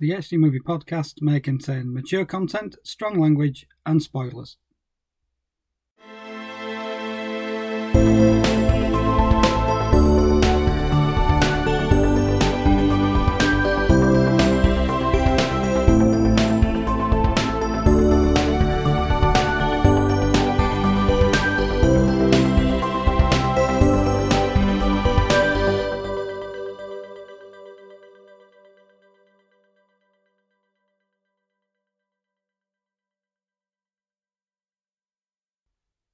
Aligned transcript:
The 0.00 0.12
HD 0.12 0.38
Movie 0.38 0.60
Podcast 0.60 1.20
may 1.20 1.40
contain 1.40 1.92
mature 1.92 2.24
content, 2.24 2.74
strong 2.82 3.20
language, 3.20 3.66
and 3.84 4.02
spoilers. 4.02 4.56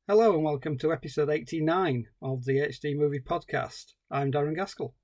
Hello 0.09 0.34
and 0.34 0.45
welcome 0.45 0.78
to 0.78 0.92
episode 0.92 1.30
89 1.30 2.06
of 2.23 2.45
the 2.45 2.59
HD 2.59 2.96
Movie 2.96 3.19
Podcast. 3.19 3.95
I'm 4.09 4.30
Darren 4.30 4.55
Gaskell. 4.55 4.95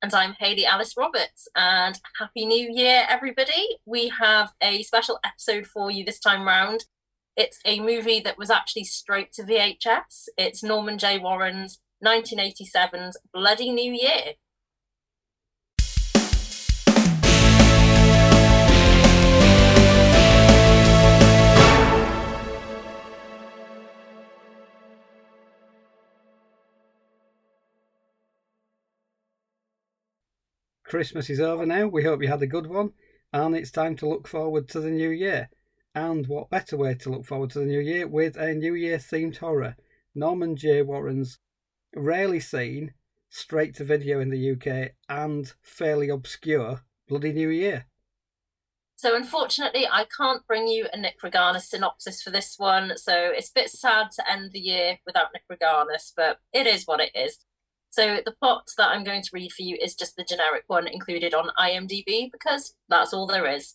And 0.00 0.14
I'm 0.14 0.32
Hayley 0.38 0.64
Alice 0.64 0.94
Roberts. 0.96 1.46
And 1.54 2.00
Happy 2.18 2.46
New 2.46 2.70
Year, 2.72 3.04
everybody. 3.06 3.76
We 3.84 4.10
have 4.18 4.52
a 4.62 4.82
special 4.82 5.18
episode 5.22 5.66
for 5.66 5.90
you 5.90 6.06
this 6.06 6.18
time 6.18 6.46
round. 6.46 6.86
It's 7.36 7.60
a 7.66 7.80
movie 7.80 8.18
that 8.20 8.38
was 8.38 8.48
actually 8.48 8.84
straight 8.84 9.30
to 9.34 9.42
VHS. 9.42 10.28
It's 10.38 10.62
Norman 10.62 10.96
J. 10.96 11.18
Warren's 11.18 11.82
1987's 12.02 13.18
Bloody 13.34 13.70
New 13.70 13.92
Year. 13.92 14.36
Christmas 30.90 31.30
is 31.30 31.38
over 31.38 31.64
now. 31.64 31.86
We 31.86 32.02
hope 32.02 32.20
you 32.20 32.26
had 32.26 32.42
a 32.42 32.48
good 32.48 32.66
one. 32.66 32.90
And 33.32 33.54
it's 33.54 33.70
time 33.70 33.94
to 33.98 34.08
look 34.08 34.26
forward 34.26 34.68
to 34.70 34.80
the 34.80 34.90
new 34.90 35.10
year. 35.10 35.48
And 35.94 36.26
what 36.26 36.50
better 36.50 36.76
way 36.76 36.94
to 36.94 37.10
look 37.10 37.24
forward 37.24 37.50
to 37.50 37.60
the 37.60 37.64
new 37.64 37.78
year 37.78 38.08
with 38.08 38.36
a 38.36 38.54
New 38.54 38.74
Year 38.74 38.98
themed 38.98 39.36
horror? 39.36 39.76
Norman 40.16 40.56
J. 40.56 40.82
Warren's 40.82 41.38
rarely 41.94 42.40
seen, 42.40 42.94
straight 43.28 43.76
to 43.76 43.84
video 43.84 44.18
in 44.18 44.30
the 44.30 44.50
UK, 44.50 44.90
and 45.08 45.52
fairly 45.62 46.08
obscure 46.08 46.82
Bloody 47.08 47.32
New 47.32 47.50
Year. 47.50 47.86
So, 48.96 49.14
unfortunately, 49.14 49.86
I 49.86 50.06
can't 50.16 50.44
bring 50.44 50.66
you 50.66 50.88
a 50.92 50.98
Nick 50.98 51.20
Reganis 51.22 51.68
synopsis 51.68 52.20
for 52.20 52.30
this 52.30 52.56
one. 52.58 52.98
So, 52.98 53.30
it's 53.32 53.50
a 53.50 53.54
bit 53.54 53.70
sad 53.70 54.08
to 54.16 54.28
end 54.28 54.50
the 54.52 54.58
year 54.58 54.98
without 55.06 55.28
Nick 55.32 55.44
Reganis, 55.48 56.12
but 56.16 56.38
it 56.52 56.66
is 56.66 56.84
what 56.84 57.00
it 57.00 57.12
is. 57.14 57.38
So 57.90 58.20
the 58.24 58.32
plot 58.32 58.70
that 58.78 58.88
I'm 58.88 59.02
going 59.02 59.22
to 59.22 59.30
read 59.32 59.52
for 59.52 59.62
you 59.62 59.76
is 59.82 59.96
just 59.96 60.14
the 60.14 60.24
generic 60.24 60.62
one 60.68 60.86
included 60.86 61.34
on 61.34 61.50
IMDb 61.58 62.30
because 62.30 62.74
that's 62.88 63.12
all 63.12 63.26
there 63.26 63.46
is. 63.46 63.74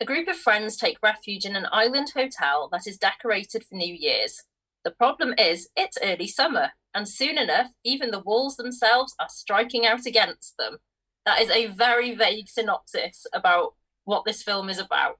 A 0.00 0.04
group 0.04 0.26
of 0.26 0.36
friends 0.36 0.76
take 0.76 0.98
refuge 1.00 1.44
in 1.44 1.54
an 1.54 1.68
island 1.70 2.08
hotel 2.14 2.68
that 2.72 2.88
is 2.88 2.98
decorated 2.98 3.64
for 3.64 3.76
New 3.76 3.94
Year's. 3.94 4.42
The 4.84 4.90
problem 4.90 5.34
is, 5.38 5.68
it's 5.76 5.98
early 6.02 6.26
summer, 6.26 6.70
and 6.92 7.08
soon 7.08 7.38
enough, 7.38 7.68
even 7.84 8.10
the 8.10 8.18
walls 8.18 8.56
themselves 8.56 9.14
are 9.20 9.28
striking 9.28 9.86
out 9.86 10.06
against 10.06 10.56
them. 10.58 10.78
That 11.24 11.40
is 11.40 11.50
a 11.50 11.66
very 11.66 12.14
vague 12.14 12.48
synopsis 12.48 13.26
about 13.32 13.74
what 14.04 14.24
this 14.24 14.42
film 14.42 14.68
is 14.68 14.78
about. 14.78 15.18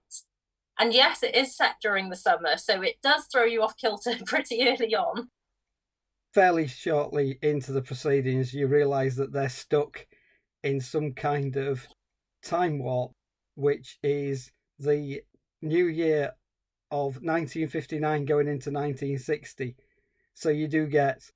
And 0.79 0.93
yes, 0.95 1.23
it 1.23 1.37
is 1.37 1.55
set 1.55 1.77
during 1.81 2.09
the 2.09 2.17
summer, 2.17 2.57
so 2.57 2.81
it 2.81 2.97
does 3.03 3.27
throw 3.27 3.45
you 3.45 3.63
off 3.63 3.77
kilter 3.77 4.15
pretty 4.27 4.67
early 4.67 4.97
on 4.97 5.29
fairly 6.33 6.67
shortly 6.67 7.39
into 7.43 7.73
the 7.73 7.83
proceedings, 7.83 8.55
you 8.55 8.67
realise 8.67 9.17
that 9.17 9.33
they're 9.33 9.49
stuck 9.49 10.07
in 10.63 10.81
some 10.81 11.13
kind 11.13 11.57
of 11.57 11.87
time 12.43 12.79
warp, 12.79 13.13
which 13.55 13.99
is 14.03 14.53
the 14.79 15.23
new 15.63 15.87
year 15.87 16.33
of 16.91 17.23
1959 17.23 18.25
going 18.25 18.49
into 18.49 18.71
1960. 18.71 19.77
So 20.35 20.49
you 20.49 20.69
do 20.69 20.87
get 20.87 21.31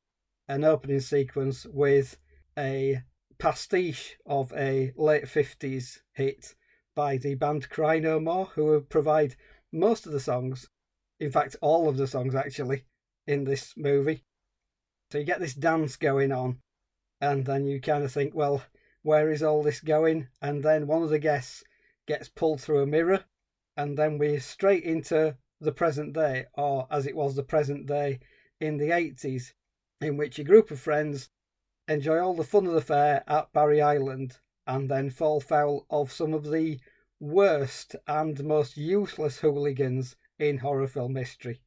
an 0.48 0.64
opening 0.64 1.00
sequence 1.00 1.66
with 1.66 2.16
a 2.56 3.02
pastiche 3.38 4.16
of 4.26 4.52
a 4.52 4.92
late 4.96 5.24
50s 5.24 5.98
hit 6.12 6.54
by 6.94 7.16
the 7.16 7.34
band 7.34 7.68
Cry 7.68 7.98
No 7.98 8.20
More, 8.20 8.46
who 8.46 8.80
provide 8.82 9.34
most 9.72 10.06
of 10.06 10.12
the 10.12 10.20
songs, 10.20 10.68
in 11.18 11.30
fact, 11.32 11.56
all 11.60 11.88
of 11.88 11.96
the 11.96 12.06
songs 12.06 12.34
actually, 12.34 12.84
in 13.26 13.44
this 13.44 13.74
movie. 13.76 14.24
So 15.14 15.18
you 15.18 15.24
get 15.24 15.38
this 15.38 15.54
dance 15.54 15.94
going 15.94 16.32
on, 16.32 16.58
and 17.20 17.46
then 17.46 17.66
you 17.66 17.80
kind 17.80 18.02
of 18.02 18.10
think, 18.10 18.34
well, 18.34 18.64
where 19.02 19.30
is 19.30 19.44
all 19.44 19.62
this 19.62 19.80
going? 19.80 20.26
And 20.42 20.64
then 20.64 20.88
one 20.88 21.04
of 21.04 21.10
the 21.10 21.20
guests 21.20 21.62
gets 22.08 22.28
pulled 22.28 22.60
through 22.60 22.82
a 22.82 22.86
mirror, 22.86 23.24
and 23.76 23.96
then 23.96 24.18
we're 24.18 24.40
straight 24.40 24.82
into 24.82 25.36
the 25.60 25.70
present 25.70 26.14
day, 26.14 26.46
or 26.54 26.88
as 26.90 27.06
it 27.06 27.14
was 27.14 27.36
the 27.36 27.44
present 27.44 27.86
day 27.86 28.18
in 28.58 28.76
the 28.76 28.90
80s, 28.90 29.52
in 30.00 30.16
which 30.16 30.40
a 30.40 30.42
group 30.42 30.72
of 30.72 30.80
friends 30.80 31.30
enjoy 31.86 32.18
all 32.18 32.34
the 32.34 32.42
fun 32.42 32.66
of 32.66 32.72
the 32.72 32.80
fair 32.80 33.22
at 33.28 33.52
Barry 33.52 33.80
Island 33.80 34.40
and 34.66 34.90
then 34.90 35.10
fall 35.10 35.40
foul 35.40 35.86
of 35.90 36.10
some 36.10 36.34
of 36.34 36.50
the 36.50 36.80
worst 37.20 37.94
and 38.08 38.42
most 38.42 38.76
useless 38.76 39.38
hooligans 39.38 40.16
in 40.40 40.58
horror 40.58 40.88
film 40.88 41.14
history 41.14 41.60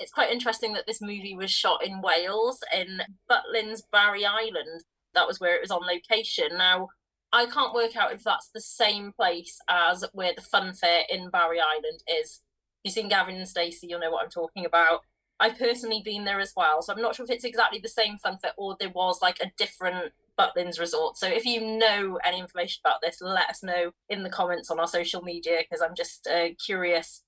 it's 0.00 0.10
quite 0.10 0.32
interesting 0.32 0.72
that 0.72 0.86
this 0.86 1.02
movie 1.02 1.36
was 1.36 1.50
shot 1.50 1.84
in 1.84 2.00
Wales, 2.00 2.60
in 2.74 3.02
Butlins 3.30 3.82
Barry 3.92 4.24
Island. 4.24 4.84
That 5.14 5.26
was 5.26 5.38
where 5.38 5.54
it 5.54 5.60
was 5.60 5.70
on 5.70 5.82
location. 5.86 6.56
Now, 6.56 6.88
I 7.32 7.46
can't 7.46 7.74
work 7.74 7.96
out 7.96 8.12
if 8.12 8.24
that's 8.24 8.48
the 8.52 8.62
same 8.62 9.12
place 9.12 9.58
as 9.68 10.04
where 10.12 10.32
the 10.34 10.42
fun 10.42 10.72
fair 10.72 11.02
in 11.10 11.28
Barry 11.28 11.60
Island 11.60 12.02
is. 12.08 12.40
You've 12.82 12.94
seen 12.94 13.08
Gavin 13.08 13.36
and 13.36 13.46
Stacey, 13.46 13.86
you'll 13.86 14.00
know 14.00 14.10
what 14.10 14.24
I'm 14.24 14.30
talking 14.30 14.64
about. 14.64 15.00
I've 15.38 15.58
personally 15.58 16.02
been 16.04 16.24
there 16.24 16.40
as 16.40 16.54
well, 16.56 16.82
so 16.82 16.92
I'm 16.92 17.02
not 17.02 17.14
sure 17.14 17.24
if 17.24 17.30
it's 17.30 17.44
exactly 17.44 17.78
the 17.78 17.88
same 17.88 18.18
fun 18.18 18.38
fair 18.38 18.52
or 18.56 18.76
there 18.80 18.90
was 18.90 19.20
like 19.22 19.38
a 19.40 19.52
different 19.58 20.12
Butlins 20.38 20.80
resort. 20.80 21.18
So 21.18 21.28
if 21.28 21.44
you 21.44 21.60
know 21.60 22.18
any 22.24 22.40
information 22.40 22.80
about 22.84 23.00
this, 23.02 23.18
let 23.20 23.50
us 23.50 23.62
know 23.62 23.92
in 24.08 24.22
the 24.22 24.30
comments 24.30 24.70
on 24.70 24.80
our 24.80 24.86
social 24.86 25.22
media 25.22 25.58
because 25.62 25.82
I'm 25.82 25.94
just 25.94 26.26
uh, 26.26 26.48
curious 26.64 27.22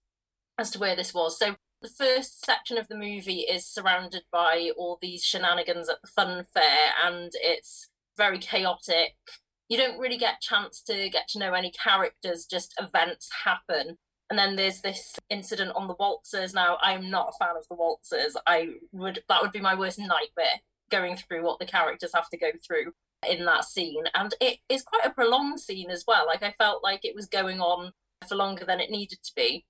as 0.58 0.70
to 0.72 0.78
where 0.78 0.96
this 0.96 1.12
was. 1.12 1.38
So 1.38 1.56
the 1.82 1.88
first 1.88 2.44
section 2.44 2.78
of 2.78 2.88
the 2.88 2.96
movie 2.96 3.40
is 3.40 3.66
surrounded 3.66 4.22
by 4.30 4.70
all 4.76 4.98
these 5.00 5.24
shenanigans 5.24 5.88
at 5.88 6.00
the 6.00 6.08
fun 6.08 6.44
fair 6.54 6.92
and 7.04 7.32
it's 7.34 7.88
very 8.16 8.38
chaotic. 8.38 9.16
You 9.68 9.76
don't 9.78 9.98
really 9.98 10.16
get 10.16 10.34
a 10.34 10.46
chance 10.46 10.82
to 10.82 11.08
get 11.08 11.28
to 11.28 11.38
know 11.38 11.54
any 11.54 11.70
characters 11.70 12.46
just 12.46 12.74
events 12.80 13.30
happen. 13.44 13.98
And 14.30 14.38
then 14.38 14.56
there's 14.56 14.80
this 14.80 15.18
incident 15.28 15.72
on 15.74 15.88
the 15.88 15.94
waltzers. 15.94 16.54
Now 16.54 16.78
i'm 16.80 17.10
not 17.10 17.34
a 17.34 17.44
fan 17.44 17.56
of 17.56 17.66
the 17.68 17.74
waltzers. 17.76 18.36
I 18.46 18.74
would 18.92 19.24
that 19.28 19.42
would 19.42 19.52
be 19.52 19.60
my 19.60 19.74
worst 19.74 19.98
nightmare 19.98 20.60
going 20.90 21.16
through 21.16 21.42
what 21.42 21.58
the 21.58 21.66
characters 21.66 22.12
have 22.14 22.28
to 22.30 22.38
go 22.38 22.50
through 22.66 22.92
in 23.28 23.44
that 23.46 23.64
scene. 23.64 24.04
And 24.14 24.34
it 24.40 24.58
is 24.68 24.82
quite 24.82 25.04
a 25.04 25.10
prolonged 25.10 25.60
scene 25.60 25.90
as 25.90 26.04
well. 26.06 26.26
Like 26.26 26.42
i 26.42 26.52
felt 26.52 26.82
like 26.82 27.04
it 27.04 27.14
was 27.14 27.26
going 27.26 27.60
on 27.60 27.92
for 28.28 28.36
longer 28.36 28.64
than 28.64 28.78
it 28.78 28.90
needed 28.90 29.18
to 29.24 29.32
be 29.34 29.64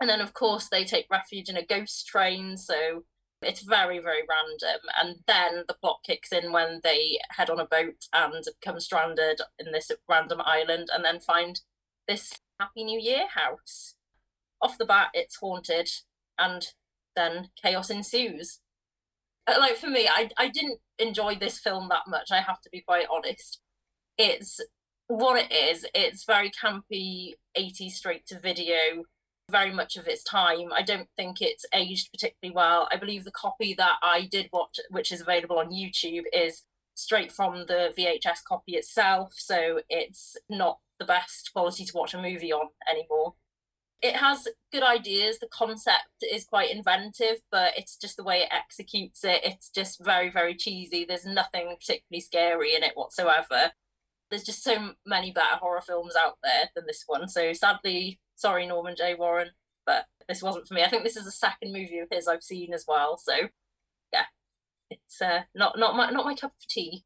and 0.00 0.08
then, 0.08 0.20
of 0.20 0.32
course, 0.32 0.68
they 0.68 0.84
take 0.84 1.06
refuge 1.10 1.48
in 1.48 1.56
a 1.56 1.64
ghost 1.64 2.06
train. 2.06 2.56
So 2.56 3.04
it's 3.42 3.62
very, 3.62 3.98
very 3.98 4.22
random. 4.28 4.80
And 5.00 5.16
then 5.26 5.64
the 5.66 5.74
plot 5.74 6.00
kicks 6.06 6.32
in 6.32 6.52
when 6.52 6.80
they 6.84 7.18
head 7.30 7.50
on 7.50 7.58
a 7.58 7.66
boat 7.66 8.06
and 8.12 8.44
become 8.60 8.80
stranded 8.80 9.40
in 9.58 9.72
this 9.72 9.90
random 10.08 10.40
island 10.44 10.88
and 10.92 11.04
then 11.04 11.20
find 11.20 11.60
this 12.06 12.32
Happy 12.60 12.84
New 12.84 13.00
Year 13.00 13.26
house. 13.34 13.94
Off 14.60 14.78
the 14.78 14.84
bat, 14.84 15.08
it's 15.14 15.36
haunted, 15.36 15.88
and 16.36 16.68
then 17.14 17.50
chaos 17.60 17.90
ensues. 17.90 18.60
Uh, 19.46 19.54
like 19.60 19.76
for 19.76 19.88
me, 19.88 20.08
I, 20.08 20.30
I 20.36 20.48
didn't 20.48 20.80
enjoy 20.98 21.36
this 21.36 21.58
film 21.60 21.88
that 21.90 22.08
much, 22.08 22.30
I 22.32 22.40
have 22.40 22.60
to 22.62 22.70
be 22.70 22.80
quite 22.80 23.06
honest. 23.10 23.60
It's 24.16 24.60
what 25.06 25.40
it 25.40 25.52
is, 25.52 25.86
it's 25.94 26.24
very 26.24 26.50
campy 26.50 27.34
80s 27.56 27.92
straight 27.92 28.26
to 28.26 28.40
video 28.40 29.04
very 29.50 29.72
much 29.72 29.96
of 29.96 30.06
its 30.06 30.22
time. 30.22 30.72
I 30.74 30.82
don't 30.82 31.08
think 31.16 31.40
it's 31.40 31.64
aged 31.72 32.10
particularly 32.12 32.54
well. 32.54 32.88
I 32.92 32.96
believe 32.96 33.24
the 33.24 33.30
copy 33.30 33.74
that 33.74 33.96
I 34.02 34.28
did 34.30 34.50
watch, 34.52 34.78
which 34.90 35.10
is 35.10 35.20
available 35.20 35.58
on 35.58 35.70
YouTube, 35.70 36.24
is 36.32 36.64
straight 36.94 37.32
from 37.32 37.66
the 37.66 37.92
VHS 37.96 38.44
copy 38.46 38.72
itself, 38.72 39.32
so 39.36 39.80
it's 39.88 40.36
not 40.50 40.80
the 40.98 41.04
best 41.04 41.50
quality 41.52 41.84
to 41.84 41.92
watch 41.96 42.12
a 42.12 42.20
movie 42.20 42.52
on 42.52 42.68
anymore. 42.90 43.34
It 44.00 44.16
has 44.16 44.46
good 44.72 44.82
ideas. 44.82 45.38
The 45.38 45.48
concept 45.48 46.22
is 46.22 46.44
quite 46.44 46.70
inventive, 46.70 47.38
but 47.50 47.72
it's 47.76 47.96
just 47.96 48.16
the 48.16 48.24
way 48.24 48.40
it 48.40 48.52
executes 48.52 49.24
it. 49.24 49.40
It's 49.44 49.70
just 49.70 50.04
very, 50.04 50.30
very 50.30 50.54
cheesy. 50.54 51.04
There's 51.04 51.24
nothing 51.24 51.74
particularly 51.78 52.20
scary 52.20 52.74
in 52.74 52.82
it 52.84 52.92
whatsoever. 52.94 53.72
there's 54.30 54.44
just 54.44 54.62
so 54.62 54.92
many 55.06 55.32
better 55.32 55.56
horror 55.56 55.80
films 55.80 56.14
out 56.14 56.38
there 56.42 56.70
than 56.76 56.84
this 56.86 57.04
one. 57.06 57.28
So 57.28 57.52
sadly, 57.52 58.20
sorry, 58.38 58.66
Norman 58.66 58.94
J. 58.96 59.14
Warren, 59.14 59.50
but 59.84 60.06
this 60.28 60.42
wasn't 60.42 60.66
for 60.66 60.74
me. 60.74 60.82
I 60.82 60.88
think 60.88 61.04
this 61.04 61.16
is 61.16 61.24
the 61.24 61.30
second 61.30 61.72
movie 61.72 61.98
of 61.98 62.08
his 62.10 62.26
I've 62.26 62.42
seen 62.42 62.72
as 62.72 62.84
well. 62.88 63.18
So 63.18 63.34
yeah, 64.12 64.26
it's 64.88 65.20
uh, 65.20 65.42
not 65.54 65.78
not 65.78 65.96
my 65.96 66.10
not 66.10 66.24
my 66.24 66.34
cup 66.34 66.52
of 66.52 66.66
tea. 66.68 67.04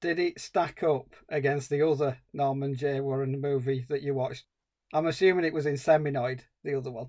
Did 0.00 0.18
it 0.18 0.40
stack 0.40 0.82
up 0.82 1.14
against 1.28 1.70
the 1.70 1.86
other 1.86 2.18
Norman 2.32 2.74
J. 2.74 3.00
Warren 3.00 3.40
movie 3.40 3.86
that 3.88 4.02
you 4.02 4.14
watched? 4.14 4.44
I'm 4.92 5.06
assuming 5.06 5.44
it 5.44 5.54
was 5.54 5.66
Inseminoid, 5.66 6.42
the 6.62 6.76
other 6.76 6.90
one. 6.90 7.08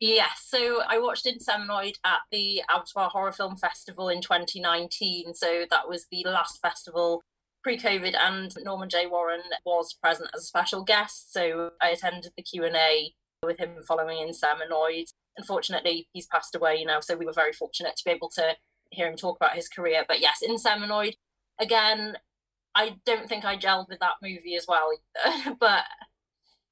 Yes, 0.00 0.44
so 0.44 0.82
I 0.86 0.98
watched 0.98 1.26
Inseminoid 1.26 1.94
at 2.04 2.20
the 2.30 2.62
Abertoir 2.68 3.10
Horror 3.10 3.32
Film 3.32 3.56
Festival 3.56 4.08
in 4.08 4.20
2019. 4.20 5.34
So 5.34 5.64
that 5.70 5.88
was 5.88 6.06
the 6.10 6.24
last 6.24 6.60
festival 6.60 7.22
pre-COVID, 7.64 8.14
and 8.16 8.54
Norman 8.62 8.88
J. 8.88 9.06
Warren 9.06 9.40
was 9.64 9.94
present 9.94 10.30
as 10.34 10.42
a 10.42 10.46
special 10.46 10.84
guest. 10.84 11.32
So 11.32 11.70
I 11.82 11.88
attended 11.88 12.32
the 12.36 12.42
Q 12.42 12.64
and 12.64 12.76
A 12.76 13.14
with 13.42 13.58
him 13.58 13.82
following 13.86 14.18
in 14.18 14.28
Inseminoid. 14.28 15.06
Unfortunately, 15.36 16.08
he's 16.12 16.26
passed 16.26 16.54
away 16.54 16.84
now, 16.84 17.00
so 17.00 17.16
we 17.16 17.26
were 17.26 17.32
very 17.32 17.52
fortunate 17.52 17.96
to 17.96 18.04
be 18.04 18.12
able 18.12 18.30
to 18.36 18.54
hear 18.90 19.08
him 19.08 19.16
talk 19.16 19.36
about 19.36 19.56
his 19.56 19.68
career. 19.68 20.04
But 20.06 20.20
yes, 20.20 20.42
Inseminoid 20.46 21.14
again. 21.58 22.18
I 22.76 22.96
don't 23.06 23.28
think 23.28 23.44
I 23.44 23.56
gelled 23.56 23.88
with 23.88 24.00
that 24.00 24.14
movie 24.20 24.56
as 24.56 24.66
well 24.66 24.90
either, 25.24 25.54
but 25.60 25.84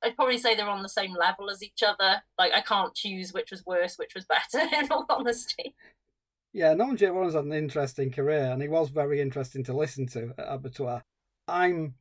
I'd 0.02 0.16
probably 0.16 0.38
say 0.38 0.56
they're 0.56 0.68
on 0.68 0.82
the 0.82 0.88
same 0.88 1.14
level 1.14 1.48
as 1.48 1.62
each 1.62 1.82
other. 1.82 2.22
Like 2.36 2.52
I 2.52 2.60
can't 2.60 2.94
choose 2.94 3.32
which 3.32 3.52
was 3.52 3.64
worse, 3.64 3.96
which 3.96 4.14
was 4.14 4.24
better. 4.24 4.66
In 4.76 4.90
all 4.90 5.06
honesty. 5.08 5.76
Yeah, 6.54 6.74
Norman 6.74 6.98
J. 6.98 7.10
Warren's 7.10 7.34
had 7.34 7.44
an 7.44 7.52
interesting 7.54 8.10
career, 8.10 8.50
and 8.52 8.60
he 8.60 8.68
was 8.68 8.90
very 8.90 9.22
interesting 9.22 9.64
to 9.64 9.72
listen 9.72 10.06
to 10.08 10.34
at 10.36 10.48
Abertoir. 10.48 11.02
I'm 11.48 11.94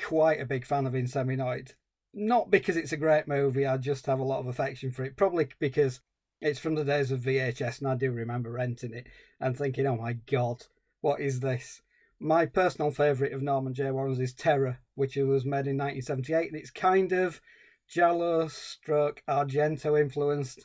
quite 0.00 0.40
a 0.40 0.46
big 0.46 0.64
fan 0.64 0.86
of 0.86 0.94
In 0.94 1.06
Inseminoid. 1.06 1.74
Not 2.14 2.50
because 2.50 2.76
it's 2.76 2.92
a 2.92 2.96
great 2.96 3.26
movie, 3.26 3.66
I 3.66 3.76
just 3.78 4.06
have 4.06 4.20
a 4.20 4.24
lot 4.24 4.38
of 4.38 4.46
affection 4.46 4.92
for 4.92 5.04
it. 5.04 5.16
Probably 5.16 5.48
because 5.58 6.00
it's 6.40 6.60
from 6.60 6.76
the 6.76 6.84
days 6.84 7.10
of 7.10 7.20
VHS, 7.20 7.80
and 7.80 7.88
I 7.88 7.96
do 7.96 8.12
remember 8.12 8.52
renting 8.52 8.94
it 8.94 9.08
and 9.40 9.56
thinking, 9.56 9.86
oh 9.86 9.96
my 9.96 10.12
god, 10.12 10.66
what 11.00 11.20
is 11.20 11.40
this? 11.40 11.82
My 12.20 12.46
personal 12.46 12.92
favourite 12.92 13.32
of 13.32 13.42
Norman 13.42 13.74
J. 13.74 13.90
Warren's 13.90 14.20
is 14.20 14.32
Terror, 14.32 14.78
which 14.94 15.16
was 15.16 15.44
made 15.44 15.66
in 15.66 15.78
1978, 15.78 16.52
and 16.52 16.56
it's 16.56 16.70
kind 16.70 17.10
of 17.12 17.40
Giallo 17.88 18.46
stroke 18.48 19.22
Argento 19.28 20.00
influenced, 20.00 20.64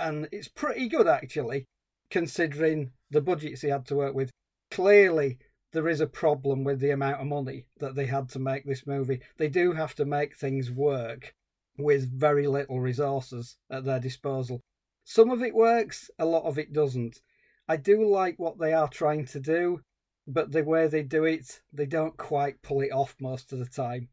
and 0.00 0.28
it's 0.32 0.48
pretty 0.48 0.88
good 0.88 1.06
actually, 1.06 1.68
considering 2.12 2.92
the 3.10 3.22
budgets 3.22 3.62
he 3.62 3.68
had 3.68 3.86
to 3.86 3.96
work 3.96 4.14
with. 4.14 4.30
Clearly, 4.70 5.38
there 5.72 5.88
is 5.88 6.02
a 6.02 6.06
problem 6.06 6.62
with 6.62 6.78
the 6.78 6.90
amount 6.90 7.22
of 7.22 7.26
money 7.26 7.64
that 7.78 7.94
they 7.94 8.04
had 8.04 8.28
to 8.28 8.38
make 8.38 8.66
this 8.66 8.86
movie. 8.86 9.20
They 9.38 9.48
do 9.48 9.72
have 9.72 9.94
to 9.94 10.04
make 10.04 10.36
things 10.36 10.70
work 10.70 11.34
with 11.78 12.12
very 12.12 12.46
little 12.46 12.80
resources 12.80 13.56
at 13.70 13.84
their 13.84 13.98
disposal. 13.98 14.60
Some 15.04 15.30
of 15.30 15.42
it 15.42 15.54
works, 15.54 16.10
a 16.18 16.26
lot 16.26 16.44
of 16.44 16.58
it 16.58 16.74
doesn't. 16.74 17.22
I 17.66 17.78
do 17.78 18.06
like 18.06 18.38
what 18.38 18.58
they 18.58 18.74
are 18.74 18.88
trying 18.88 19.24
to 19.26 19.40
do, 19.40 19.80
but 20.26 20.52
the 20.52 20.62
way 20.62 20.88
they 20.88 21.02
do 21.02 21.24
it, 21.24 21.62
they 21.72 21.86
don't 21.86 22.18
quite 22.18 22.60
pull 22.60 22.82
it 22.82 22.92
off 22.92 23.16
most 23.18 23.54
of 23.54 23.58
the 23.58 23.64
time. 23.64 24.10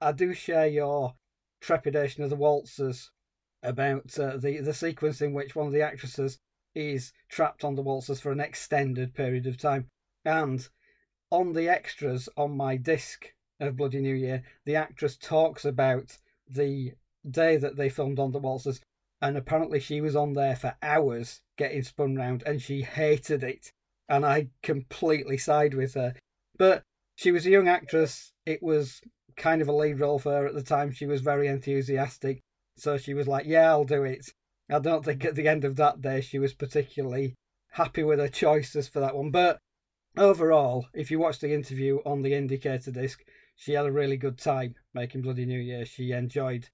I 0.00 0.12
do 0.12 0.32
share 0.32 0.68
your 0.68 1.14
trepidation 1.60 2.22
of 2.22 2.30
the 2.30 2.36
waltzers 2.36 3.10
about 3.60 4.16
uh, 4.20 4.36
the 4.36 4.60
the 4.60 4.72
sequence 4.72 5.20
in 5.20 5.34
which 5.34 5.56
one 5.56 5.66
of 5.66 5.72
the 5.72 5.82
actresses 5.82 6.38
is 6.78 7.12
trapped 7.28 7.64
on 7.64 7.74
the 7.74 7.82
waltzers 7.82 8.20
for 8.20 8.32
an 8.32 8.40
extended 8.40 9.14
period 9.14 9.46
of 9.46 9.58
time, 9.58 9.88
and 10.24 10.68
on 11.30 11.52
the 11.52 11.68
extras 11.68 12.28
on 12.36 12.56
my 12.56 12.76
disc 12.76 13.32
of 13.60 13.76
Bloody 13.76 14.00
New 14.00 14.14
Year, 14.14 14.44
the 14.64 14.76
actress 14.76 15.16
talks 15.16 15.64
about 15.64 16.18
the 16.48 16.92
day 17.28 17.56
that 17.56 17.76
they 17.76 17.88
filmed 17.88 18.18
on 18.18 18.32
the 18.32 18.38
waltzers, 18.38 18.80
and 19.20 19.36
apparently 19.36 19.80
she 19.80 20.00
was 20.00 20.14
on 20.14 20.34
there 20.34 20.56
for 20.56 20.76
hours 20.82 21.42
getting 21.56 21.82
spun 21.82 22.14
round, 22.14 22.42
and 22.46 22.62
she 22.62 22.82
hated 22.82 23.42
it 23.42 23.72
and 24.08 24.24
I 24.24 24.48
completely 24.62 25.36
side 25.36 25.74
with 25.74 25.94
her. 25.94 26.14
But 26.56 26.82
she 27.14 27.30
was 27.30 27.46
a 27.46 27.50
young 27.50 27.68
actress. 27.68 28.32
It 28.46 28.62
was 28.62 29.00
kind 29.36 29.60
of 29.62 29.68
a 29.68 29.72
lead 29.72 30.00
role 30.00 30.18
for 30.18 30.32
her 30.32 30.46
at 30.46 30.54
the 30.54 30.62
time. 30.62 30.92
She 30.92 31.06
was 31.06 31.20
very 31.20 31.46
enthusiastic. 31.46 32.40
So 32.76 32.96
she 32.96 33.14
was 33.14 33.28
like, 33.28 33.46
Yeah, 33.46 33.70
I'll 33.70 33.84
do 33.84 34.04
it. 34.04 34.32
I 34.70 34.78
don't 34.78 35.04
think 35.04 35.24
at 35.24 35.34
the 35.34 35.48
end 35.48 35.64
of 35.64 35.76
that 35.76 36.00
day 36.00 36.20
she 36.20 36.38
was 36.38 36.52
particularly 36.52 37.34
happy 37.72 38.02
with 38.02 38.18
her 38.18 38.28
choices 38.28 38.88
for 38.88 39.00
that 39.00 39.16
one. 39.16 39.30
But 39.30 39.58
overall, 40.16 40.86
if 40.92 41.10
you 41.10 41.18
watch 41.18 41.38
the 41.38 41.52
interview 41.52 41.98
on 42.04 42.22
the 42.22 42.34
indicator 42.34 42.90
disc, 42.90 43.24
she 43.56 43.72
had 43.72 43.86
a 43.86 43.92
really 43.92 44.16
good 44.16 44.38
time 44.38 44.74
making 44.94 45.22
Bloody 45.22 45.46
New 45.46 45.58
Year. 45.58 45.84
She 45.84 46.12
enjoyed 46.12 46.68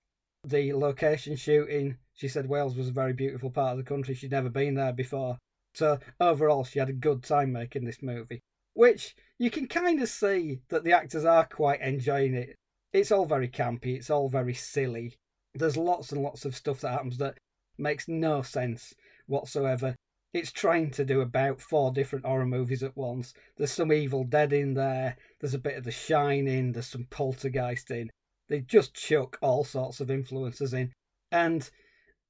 the 0.44 0.72
location 0.72 1.36
shooting. 1.36 1.96
She 2.12 2.28
said 2.28 2.48
Wales 2.48 2.76
was 2.76 2.88
a 2.88 2.92
very 2.92 3.12
beautiful 3.12 3.50
part 3.50 3.72
of 3.72 3.78
the 3.78 3.88
country. 3.88 4.14
She'd 4.14 4.32
never 4.32 4.50
been 4.50 4.74
there 4.74 4.92
before. 4.92 5.38
So 5.74 5.98
overall, 6.20 6.64
she 6.64 6.78
had 6.78 6.88
a 6.88 6.92
good 6.92 7.22
time 7.22 7.52
making 7.52 7.84
this 7.84 8.02
movie, 8.02 8.42
which 8.74 9.16
you 9.38 9.50
can 9.50 9.66
kind 9.66 10.00
of 10.00 10.08
see 10.08 10.60
that 10.68 10.84
the 10.84 10.92
actors 10.92 11.24
are 11.24 11.46
quite 11.46 11.80
enjoying 11.80 12.34
it. 12.34 12.54
It's 12.92 13.10
all 13.10 13.26
very 13.26 13.48
campy, 13.48 13.96
it's 13.96 14.10
all 14.10 14.28
very 14.28 14.54
silly. 14.54 15.16
There's 15.54 15.76
lots 15.76 16.12
and 16.12 16.22
lots 16.22 16.44
of 16.44 16.54
stuff 16.54 16.80
that 16.80 16.92
happens 16.92 17.18
that 17.18 17.38
makes 17.78 18.08
no 18.08 18.42
sense 18.42 18.94
whatsoever. 19.26 19.94
It's 20.32 20.50
trying 20.50 20.90
to 20.92 21.04
do 21.04 21.20
about 21.20 21.60
four 21.60 21.92
different 21.92 22.26
horror 22.26 22.46
movies 22.46 22.82
at 22.82 22.96
once. 22.96 23.34
There's 23.56 23.72
some 23.72 23.92
Evil 23.92 24.24
Dead 24.24 24.52
in 24.52 24.74
there, 24.74 25.16
there's 25.40 25.54
a 25.54 25.58
bit 25.58 25.76
of 25.76 25.84
The 25.84 25.92
Shining, 25.92 26.72
there's 26.72 26.88
some 26.88 27.06
Poltergeist 27.10 27.90
in. 27.90 28.10
They 28.48 28.60
just 28.60 28.94
chuck 28.94 29.38
all 29.40 29.64
sorts 29.64 30.00
of 30.00 30.10
influences 30.10 30.74
in. 30.74 30.92
And 31.30 31.70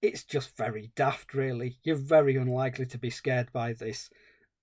it's 0.03 0.23
just 0.23 0.57
very 0.57 0.91
daft, 0.95 1.33
really. 1.33 1.79
You're 1.83 1.97
very 1.97 2.37
unlikely 2.37 2.87
to 2.87 2.99
be 2.99 3.11
scared 3.11 3.51
by 3.53 3.73
this. 3.73 4.11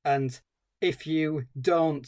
And 0.05 0.39
if 0.79 1.07
you 1.07 1.45
don't 1.59 2.07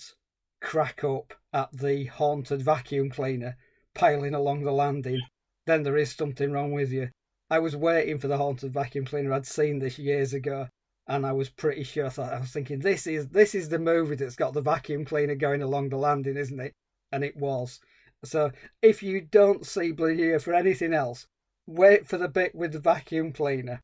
crack 0.62 1.04
up 1.04 1.34
at 1.52 1.72
the 1.72 2.06
haunted 2.06 2.62
vacuum 2.62 3.10
cleaner 3.10 3.58
piling 3.96 4.34
along 4.34 4.64
the 4.64 4.72
landing, 4.72 5.22
then 5.66 5.84
there 5.84 5.98
is 5.98 6.16
something 6.16 6.52
wrong 6.52 6.72
with 6.72 6.92
you. 6.92 7.10
I 7.54 7.60
was 7.60 7.76
waiting 7.76 8.18
for 8.18 8.28
the 8.28 8.38
haunted 8.38 8.74
vacuum 8.74 9.06
cleaner. 9.06 9.32
I'd 9.32 9.46
seen 9.46 9.78
this 9.78 10.00
years 10.00 10.34
ago, 10.34 10.70
and 11.06 11.24
I 11.24 11.34
was 11.34 11.50
pretty 11.50 11.84
sure. 11.84 12.06
I 12.18 12.40
was 12.40 12.50
thinking, 12.50 12.80
this 12.80 13.06
is 13.06 13.28
this 13.28 13.54
is 13.54 13.70
the 13.70 13.78
movie 13.78 14.16
that's 14.16 14.36
got 14.36 14.56
the 14.56 14.62
vacuum 14.62 15.06
cleaner 15.06 15.36
going 15.36 15.62
along 15.62 15.90
the 15.90 15.98
landing, 15.98 16.36
isn't 16.36 16.60
it? 16.60 16.74
And 17.12 17.24
it 17.24 17.38
was. 17.38 17.80
So 18.26 18.52
if 18.82 19.04
you 19.04 19.22
don't 19.22 19.68
see 19.68 19.92
Blue 19.92 20.10
Year 20.10 20.40
for 20.40 20.56
anything 20.56 20.96
else, 20.96 21.28
wait 21.68 22.08
for 22.08 22.18
the 22.18 22.28
bit 22.28 22.56
with 22.56 22.72
the 22.72 22.80
vacuum 22.80 23.32
cleaner. 23.32 23.82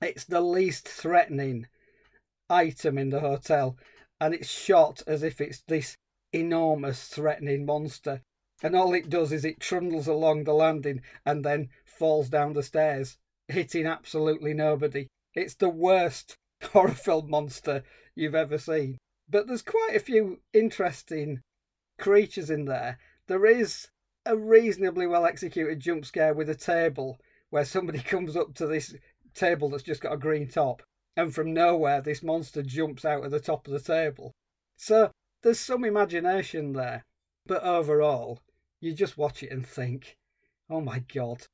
It's 0.00 0.24
the 0.24 0.40
least 0.40 0.88
threatening 0.88 1.66
item 2.48 2.96
in 2.96 3.10
the 3.10 3.20
hotel, 3.20 3.76
and 4.22 4.32
it's 4.32 4.48
shot 4.48 5.02
as 5.06 5.22
if 5.22 5.38
it's 5.38 5.60
this 5.68 5.98
enormous 6.32 7.08
threatening 7.08 7.66
monster. 7.66 8.22
And 8.62 8.76
all 8.76 8.94
it 8.94 9.10
does 9.10 9.32
is 9.32 9.44
it 9.44 9.58
trundles 9.60 10.06
along 10.06 10.44
the 10.44 10.54
landing 10.54 11.02
and 11.26 11.44
then 11.44 11.68
falls 11.84 12.28
down 12.28 12.52
the 12.52 12.62
stairs, 12.62 13.18
hitting 13.48 13.86
absolutely 13.86 14.54
nobody. 14.54 15.08
It's 15.34 15.54
the 15.54 15.68
worst 15.68 16.36
horror 16.72 16.90
film 16.92 17.28
monster 17.28 17.82
you've 18.14 18.34
ever 18.34 18.58
seen. 18.58 18.98
But 19.28 19.46
there's 19.46 19.62
quite 19.62 19.96
a 19.96 20.00
few 20.00 20.40
interesting 20.52 21.40
creatures 21.98 22.50
in 22.50 22.66
there. 22.66 22.98
There 23.26 23.46
is 23.46 23.88
a 24.24 24.36
reasonably 24.36 25.06
well 25.06 25.26
executed 25.26 25.80
jump 25.80 26.04
scare 26.04 26.34
with 26.34 26.48
a 26.48 26.54
table 26.54 27.18
where 27.50 27.64
somebody 27.64 27.98
comes 28.02 28.36
up 28.36 28.54
to 28.54 28.66
this 28.66 28.94
table 29.34 29.70
that's 29.70 29.82
just 29.82 30.00
got 30.00 30.12
a 30.12 30.18
green 30.18 30.48
top, 30.48 30.82
and 31.16 31.34
from 31.34 31.52
nowhere 31.52 32.00
this 32.00 32.22
monster 32.22 32.62
jumps 32.62 33.04
out 33.04 33.24
of 33.24 33.30
the 33.30 33.40
top 33.40 33.66
of 33.66 33.72
the 33.72 33.80
table. 33.80 34.32
So 34.76 35.10
there's 35.42 35.60
some 35.60 35.84
imagination 35.84 36.72
there, 36.72 37.04
but 37.46 37.62
overall, 37.62 38.40
you 38.82 38.92
just 38.92 39.16
watch 39.16 39.42
it 39.42 39.50
and 39.50 39.66
think, 39.66 40.18
oh 40.68 40.82
my 40.82 40.98
god. 41.14 41.46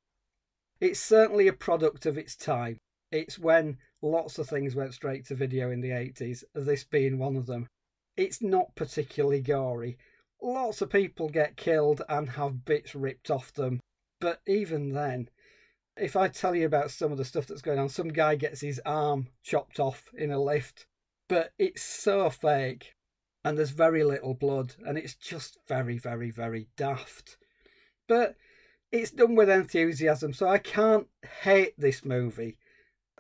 It's 0.80 1.00
certainly 1.00 1.46
a 1.46 1.52
product 1.52 2.06
of 2.06 2.18
its 2.18 2.34
time. 2.34 2.78
It's 3.12 3.38
when 3.38 3.78
lots 4.02 4.38
of 4.38 4.48
things 4.48 4.74
went 4.74 4.94
straight 4.94 5.26
to 5.26 5.36
video 5.36 5.70
in 5.70 5.80
the 5.80 5.90
80s, 5.90 6.42
this 6.54 6.82
being 6.82 7.18
one 7.18 7.36
of 7.36 7.46
them. 7.46 7.68
It's 8.16 8.42
not 8.42 8.74
particularly 8.74 9.40
gory 9.40 9.96
lots 10.40 10.80
of 10.80 10.90
people 10.90 11.28
get 11.28 11.56
killed 11.56 12.02
and 12.08 12.30
have 12.30 12.64
bits 12.64 12.94
ripped 12.94 13.30
off 13.30 13.52
them. 13.52 13.80
But 14.20 14.40
even 14.46 14.92
then, 14.92 15.28
if 15.96 16.16
I 16.16 16.28
tell 16.28 16.54
you 16.54 16.66
about 16.66 16.90
some 16.90 17.12
of 17.12 17.18
the 17.18 17.24
stuff 17.24 17.46
that's 17.46 17.62
going 17.62 17.78
on, 17.78 17.88
some 17.88 18.08
guy 18.08 18.36
gets 18.36 18.60
his 18.60 18.80
arm 18.84 19.28
chopped 19.42 19.80
off 19.80 20.08
in 20.16 20.30
a 20.30 20.40
lift, 20.40 20.86
but 21.28 21.52
it's 21.58 21.82
so 21.82 22.30
fake 22.30 22.94
and 23.48 23.56
there's 23.56 23.70
very 23.70 24.04
little 24.04 24.34
blood 24.34 24.74
and 24.86 24.98
it's 24.98 25.14
just 25.14 25.56
very, 25.66 25.96
very, 25.96 26.30
very 26.30 26.68
daft. 26.76 27.38
But 28.06 28.36
it's 28.92 29.10
done 29.10 29.36
with 29.36 29.48
enthusiasm, 29.48 30.34
so 30.34 30.46
I 30.46 30.58
can't 30.58 31.06
hate 31.42 31.72
this 31.78 32.04
movie. 32.04 32.58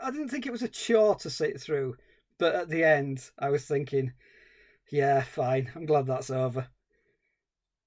I 0.02 0.10
didn't 0.10 0.28
think 0.28 0.44
it 0.44 0.52
was 0.52 0.62
a 0.62 0.68
chore 0.68 1.14
to 1.16 1.30
sit 1.30 1.58
through, 1.58 1.96
but 2.38 2.54
at 2.54 2.68
the 2.68 2.84
end, 2.84 3.30
I 3.38 3.48
was 3.48 3.64
thinking, 3.64 4.12
yeah, 4.92 5.22
fine, 5.22 5.70
I'm 5.74 5.86
glad 5.86 6.06
that's 6.06 6.30
over. 6.30 6.66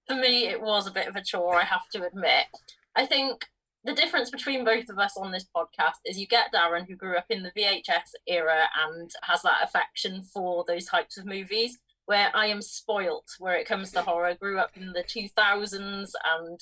For 0.07 0.15
me, 0.15 0.48
it 0.48 0.60
was 0.60 0.88
a 0.88 0.91
bit 0.91 1.07
of 1.07 1.15
a 1.15 1.24
chore, 1.24 1.62
I 1.62 1.63
have 1.63 1.88
to 1.93 2.07
admit. 2.07 2.48
I 2.95 3.05
think 3.05 3.45
the 3.83 3.93
difference 3.93 4.31
between 4.31 4.65
both 4.65 4.89
of 4.89 4.98
us 4.98 5.15
on 5.15 5.31
this 5.31 5.45
podcast 5.55 6.01
is 6.05 6.19
you 6.19 6.25
get 6.25 6.51
Darren, 6.51 6.88
who 6.88 6.95
grew 6.95 7.17
up 7.17 7.25
in 7.29 7.43
the 7.43 7.51
VHS 7.51 8.13
era 8.25 8.67
and 8.83 9.12
has 9.21 9.43
that 9.43 9.63
affection 9.63 10.24
for 10.24 10.65
those 10.67 10.86
types 10.86 11.17
of 11.19 11.27
movies, 11.27 11.77
where 12.05 12.31
I 12.36 12.48
am 12.48 12.62
spoilt 12.62 13.36
where 13.39 13.55
it 13.55 13.67
comes 13.67 13.91
to 13.91 14.01
horror. 14.01 14.36
Grew 14.36 14.60
up 14.60 14.72
in 14.75 14.93
the 14.93 15.03
2000s 15.03 16.12
and 16.36 16.60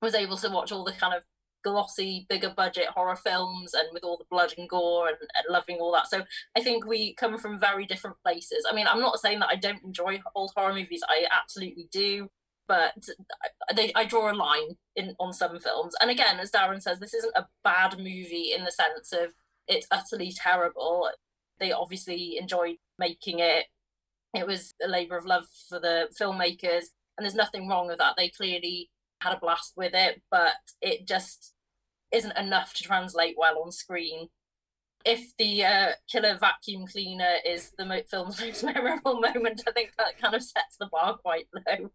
was 0.00 0.14
able 0.14 0.36
to 0.36 0.50
watch 0.50 0.72
all 0.72 0.84
the 0.84 0.92
kind 0.92 1.14
of 1.14 1.24
glossy, 1.62 2.26
bigger 2.28 2.50
budget 2.50 2.88
horror 2.88 3.16
films 3.16 3.72
and 3.74 3.84
with 3.92 4.04
all 4.04 4.16
the 4.16 4.26
blood 4.30 4.52
and 4.58 4.68
gore 4.68 5.08
and, 5.08 5.16
and, 5.20 5.44
loving 5.48 5.76
all 5.76 5.92
that. 5.92 6.08
So 6.08 6.22
I 6.56 6.62
think 6.62 6.84
we 6.86 7.14
come 7.14 7.38
from 7.38 7.58
very 7.58 7.86
different 7.86 8.16
places. 8.24 8.66
I 8.68 8.74
mean, 8.74 8.86
I'm 8.86 9.00
not 9.00 9.20
saying 9.20 9.38
that 9.40 9.48
I 9.48 9.56
don't 9.56 9.82
enjoy 9.84 10.20
old 10.34 10.52
horror 10.56 10.74
movies, 10.74 11.02
I 11.08 11.24
absolutely 11.32 11.88
do. 11.90 12.28
But 12.68 12.94
they, 13.74 13.92
I 13.94 14.04
draw 14.04 14.30
a 14.30 14.34
line 14.34 14.76
in 14.94 15.14
on 15.18 15.32
some 15.32 15.58
films. 15.58 15.94
And 16.00 16.10
again, 16.10 16.38
as 16.38 16.50
Darren 16.50 16.80
says, 16.80 17.00
this 17.00 17.12
isn't 17.12 17.36
a 17.36 17.48
bad 17.64 17.98
movie 17.98 18.52
in 18.56 18.64
the 18.64 18.70
sense 18.70 19.12
of 19.12 19.32
it's 19.66 19.86
utterly 19.90 20.32
terrible. 20.32 21.10
They 21.58 21.72
obviously 21.72 22.38
enjoyed 22.38 22.76
making 22.98 23.40
it. 23.40 23.66
It 24.34 24.46
was 24.46 24.72
a 24.82 24.88
labour 24.88 25.16
of 25.16 25.26
love 25.26 25.44
for 25.68 25.78
the 25.78 26.08
filmmakers, 26.18 26.86
and 27.16 27.24
there's 27.24 27.34
nothing 27.34 27.68
wrong 27.68 27.86
with 27.86 27.98
that. 27.98 28.14
They 28.16 28.28
clearly 28.28 28.90
had 29.20 29.34
a 29.34 29.40
blast 29.40 29.74
with 29.76 29.92
it, 29.94 30.22
but 30.30 30.54
it 30.80 31.06
just 31.06 31.54
isn't 32.12 32.36
enough 32.36 32.74
to 32.74 32.82
translate 32.82 33.36
well 33.38 33.62
on 33.62 33.72
screen. 33.72 34.28
If 35.04 35.36
the 35.36 35.64
uh, 35.64 35.88
killer 36.10 36.38
vacuum 36.38 36.86
cleaner 36.86 37.34
is 37.44 37.72
the 37.76 37.84
mo- 37.84 38.02
film's 38.08 38.40
most 38.44 38.62
memorable 38.62 39.20
moment, 39.20 39.62
I 39.66 39.72
think 39.72 39.92
that 39.98 40.20
kind 40.20 40.34
of 40.34 40.42
sets 40.42 40.76
the 40.78 40.88
bar 40.90 41.16
quite 41.18 41.48
low. 41.54 41.90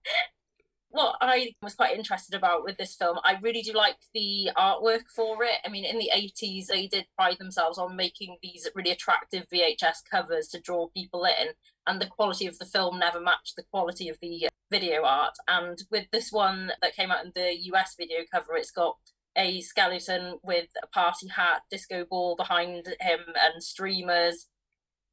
what 0.90 1.16
I 1.22 1.54
was 1.62 1.76
quite 1.76 1.96
interested 1.96 2.36
about 2.36 2.64
with 2.64 2.78
this 2.78 2.96
film, 2.96 3.20
I 3.24 3.38
really 3.42 3.62
do 3.62 3.74
like 3.74 3.98
the 4.14 4.50
artwork 4.58 5.10
for 5.16 5.44
it. 5.44 5.58
I 5.66 5.70
mean, 5.70 5.86
in 5.86 6.00
the 6.00 6.12
80s, 6.16 6.68
they 6.68 6.88
did 6.88 7.06
pride 7.16 7.38
themselves 7.40 7.78
on 7.78 7.96
making 7.96 8.38
these 8.42 8.68
really 8.76 8.92
attractive 8.92 9.46
VHS 9.54 10.04
covers 10.10 10.48
to 10.50 10.60
draw 10.60 10.88
people 10.90 11.24
in, 11.24 11.50
and 11.88 12.02
the 12.02 12.08
quality 12.08 12.46
of 12.46 12.60
the 12.60 12.66
film 12.66 13.00
never 13.00 13.20
matched 13.20 13.56
the 13.56 13.64
quality 13.72 14.10
of 14.10 14.18
the 14.22 14.46
uh, 14.46 14.50
video 14.70 15.04
art. 15.04 15.36
And 15.48 15.80
with 15.90 16.08
this 16.12 16.32
one 16.32 16.72
that 16.82 16.96
came 16.96 17.10
out 17.12 17.26
in 17.26 17.32
the 17.34 17.56
US 17.74 17.96
video 17.98 18.20
cover, 18.32 18.56
it's 18.56 18.72
got 18.72 18.98
a 19.38 19.62
skeleton 19.62 20.40
with 20.44 20.68
a 20.84 20.88
party 20.88 21.28
hat, 21.28 21.62
disco 21.72 22.06
ball 22.10 22.36
behind 22.36 22.88
him, 23.00 23.20
and 23.28 23.64
streamers. 23.64 24.48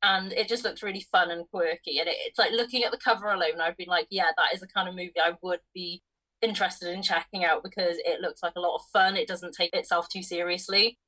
And 0.02 0.32
it 0.32 0.48
just 0.48 0.64
looks 0.64 0.82
really 0.82 1.06
fun 1.12 1.30
and 1.30 1.48
quirky. 1.48 1.98
And 1.98 2.08
it, 2.08 2.16
it's 2.20 2.38
like 2.38 2.50
looking 2.50 2.82
at 2.82 2.90
the 2.90 2.98
cover 2.98 3.30
alone, 3.30 3.60
I've 3.60 3.76
been 3.76 3.88
like, 3.88 4.08
yeah, 4.10 4.32
that 4.36 4.52
is 4.52 4.60
the 4.60 4.66
kind 4.66 4.88
of 4.88 4.94
movie 4.94 5.14
I 5.24 5.34
would 5.42 5.60
be 5.72 6.02
interested 6.42 6.92
in 6.92 7.02
checking 7.02 7.44
out 7.44 7.62
because 7.62 7.96
it 8.04 8.20
looks 8.20 8.42
like 8.42 8.54
a 8.56 8.60
lot 8.60 8.74
of 8.74 8.82
fun. 8.92 9.16
It 9.16 9.28
doesn't 9.28 9.54
take 9.54 9.74
itself 9.74 10.08
too 10.08 10.22
seriously. 10.22 10.98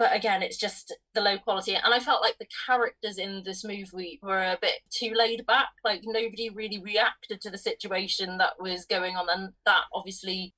But 0.00 0.16
again, 0.16 0.42
it's 0.42 0.56
just 0.56 0.96
the 1.12 1.20
low 1.20 1.36
quality. 1.36 1.74
And 1.74 1.92
I 1.92 2.00
felt 2.00 2.22
like 2.22 2.38
the 2.38 2.48
characters 2.66 3.18
in 3.18 3.42
this 3.44 3.62
movie 3.62 4.18
were 4.22 4.38
a 4.38 4.56
bit 4.58 4.76
too 4.90 5.12
laid 5.14 5.44
back. 5.44 5.68
Like 5.84 6.00
nobody 6.06 6.48
really 6.48 6.80
reacted 6.82 7.42
to 7.42 7.50
the 7.50 7.58
situation 7.58 8.38
that 8.38 8.54
was 8.58 8.86
going 8.86 9.16
on. 9.16 9.26
And 9.28 9.52
that 9.66 9.82
obviously 9.92 10.54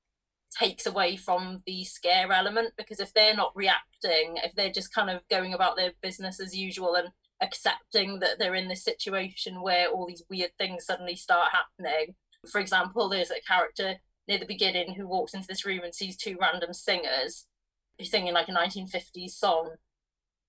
takes 0.57 0.85
away 0.85 1.17
from 1.17 1.61
the 1.65 1.83
scare 1.83 2.31
element 2.31 2.75
because 2.77 3.01
if 3.01 3.13
they're 3.13 3.35
not 3.35 3.51
reacting, 3.53 4.37
if 4.37 4.55
they're 4.55 4.71
just 4.71 4.93
kind 4.93 5.09
of 5.09 5.27
going 5.29 5.53
about 5.53 5.75
their 5.75 5.91
business 6.01 6.39
as 6.39 6.55
usual 6.55 6.95
and 6.95 7.09
accepting 7.41 8.19
that 8.19 8.39
they're 8.39 8.55
in 8.55 8.69
this 8.69 8.85
situation 8.85 9.61
where 9.61 9.89
all 9.89 10.07
these 10.07 10.23
weird 10.29 10.51
things 10.57 10.85
suddenly 10.85 11.17
start 11.17 11.49
happening. 11.51 12.15
For 12.49 12.61
example, 12.61 13.09
there's 13.09 13.29
a 13.29 13.41
character 13.45 13.95
near 14.25 14.37
the 14.37 14.45
beginning 14.45 14.93
who 14.93 15.05
walks 15.05 15.33
into 15.33 15.47
this 15.47 15.65
room 15.65 15.81
and 15.83 15.93
sees 15.93 16.15
two 16.15 16.37
random 16.39 16.71
singers 16.71 17.47
singing 18.01 18.33
like 18.33 18.47
a 18.47 18.51
1950s 18.51 19.31
song 19.31 19.75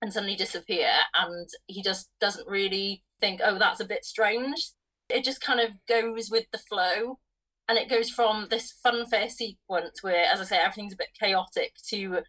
and 0.01 0.11
suddenly 0.11 0.35
disappear 0.35 0.89
and 1.15 1.47
he 1.67 1.81
just 1.81 2.09
doesn't 2.19 2.47
really 2.47 3.03
think 3.19 3.39
oh 3.43 3.57
that's 3.57 3.79
a 3.79 3.85
bit 3.85 4.03
strange 4.03 4.71
it 5.09 5.23
just 5.23 5.41
kind 5.41 5.59
of 5.59 5.71
goes 5.87 6.29
with 6.29 6.45
the 6.51 6.57
flow 6.57 7.19
and 7.67 7.77
it 7.77 7.89
goes 7.89 8.09
from 8.09 8.47
this 8.49 8.73
funfair 8.85 9.29
sequence 9.29 10.03
where, 10.03 10.25
as 10.31 10.39
I 10.39 10.43
say, 10.43 10.57
everything's 10.57 10.93
a 10.93 10.97
bit 10.97 11.17
chaotic 11.19 11.73
to 11.89 12.19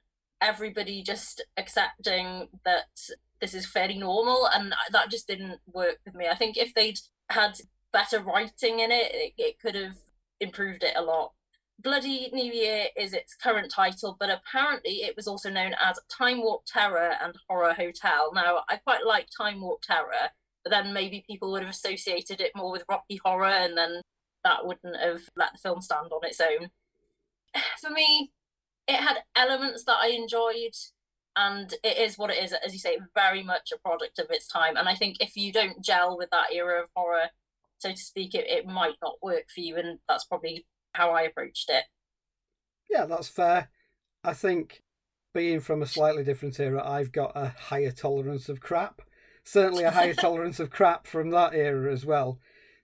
everybody 0.40 1.02
just 1.02 1.44
accepting 1.56 2.48
that 2.64 3.10
this 3.40 3.52
is 3.52 3.66
fairly 3.66 3.98
normal, 3.98 4.48
and 4.52 4.74
that 4.90 5.10
just 5.10 5.26
didn't 5.26 5.60
work 5.66 5.98
with 6.04 6.14
me. 6.14 6.26
I 6.26 6.34
think 6.34 6.56
if 6.56 6.72
they'd 6.72 7.00
had 7.28 7.58
better 7.92 8.20
writing 8.20 8.80
in 8.80 8.90
it, 8.90 9.10
it, 9.12 9.32
it 9.36 9.60
could 9.60 9.74
have 9.74 9.96
improved 10.40 10.82
it 10.82 10.94
a 10.96 11.02
lot. 11.02 11.32
Bloody 11.86 12.28
New 12.32 12.52
Year 12.52 12.86
is 12.96 13.12
its 13.12 13.36
current 13.36 13.70
title, 13.70 14.16
but 14.18 14.28
apparently 14.28 15.04
it 15.04 15.14
was 15.14 15.28
also 15.28 15.48
known 15.50 15.72
as 15.80 16.00
Time 16.10 16.42
Warp 16.42 16.62
Terror 16.66 17.14
and 17.22 17.36
Horror 17.48 17.74
Hotel. 17.74 18.32
Now, 18.34 18.64
I 18.68 18.78
quite 18.78 19.06
like 19.06 19.28
Time 19.30 19.60
Warp 19.60 19.82
Terror, 19.82 20.30
but 20.64 20.70
then 20.70 20.92
maybe 20.92 21.24
people 21.24 21.52
would 21.52 21.62
have 21.62 21.70
associated 21.70 22.40
it 22.40 22.50
more 22.56 22.72
with 22.72 22.82
Rocky 22.88 23.20
Horror, 23.24 23.46
and 23.46 23.78
then 23.78 24.00
that 24.42 24.66
wouldn't 24.66 24.96
have 24.96 25.28
let 25.36 25.52
the 25.52 25.58
film 25.58 25.80
stand 25.80 26.10
on 26.10 26.24
its 26.24 26.40
own. 26.40 26.70
For 27.80 27.90
me, 27.90 28.32
it 28.88 28.96
had 28.96 29.18
elements 29.36 29.84
that 29.84 29.98
I 30.02 30.08
enjoyed, 30.08 30.74
and 31.36 31.72
it 31.84 31.98
is 31.98 32.18
what 32.18 32.30
it 32.30 32.42
is, 32.42 32.52
as 32.52 32.72
you 32.72 32.80
say, 32.80 32.98
very 33.14 33.44
much 33.44 33.70
a 33.72 33.78
product 33.78 34.18
of 34.18 34.26
its 34.30 34.48
time. 34.48 34.76
And 34.76 34.88
I 34.88 34.96
think 34.96 35.18
if 35.20 35.36
you 35.36 35.52
don't 35.52 35.84
gel 35.84 36.18
with 36.18 36.30
that 36.30 36.52
era 36.52 36.82
of 36.82 36.88
horror, 36.96 37.28
so 37.78 37.92
to 37.92 37.96
speak, 37.96 38.34
it, 38.34 38.50
it 38.50 38.66
might 38.66 38.96
not 39.00 39.22
work 39.22 39.44
for 39.54 39.60
you, 39.60 39.76
and 39.76 40.00
that's 40.08 40.24
probably 40.24 40.66
how 40.96 41.10
I 41.10 41.22
approached 41.22 41.70
it. 41.70 41.84
Yeah, 42.90 43.06
that's 43.06 43.28
fair. 43.28 43.68
I 44.24 44.32
think 44.32 44.82
being 45.34 45.60
from 45.60 45.82
a 45.82 45.86
slightly 45.86 46.24
different 46.24 46.58
era, 46.58 46.82
I've 46.86 47.12
got 47.12 47.32
a 47.34 47.48
higher 47.48 47.92
tolerance 47.92 48.48
of 48.48 48.60
crap. 48.60 49.02
Certainly 49.44 49.84
a 49.84 49.90
higher 49.90 50.14
tolerance 50.26 50.58
of 50.58 50.70
crap 50.70 51.06
from 51.06 51.30
that 51.30 51.54
era 51.54 51.92
as 51.92 52.04
well. 52.04 52.40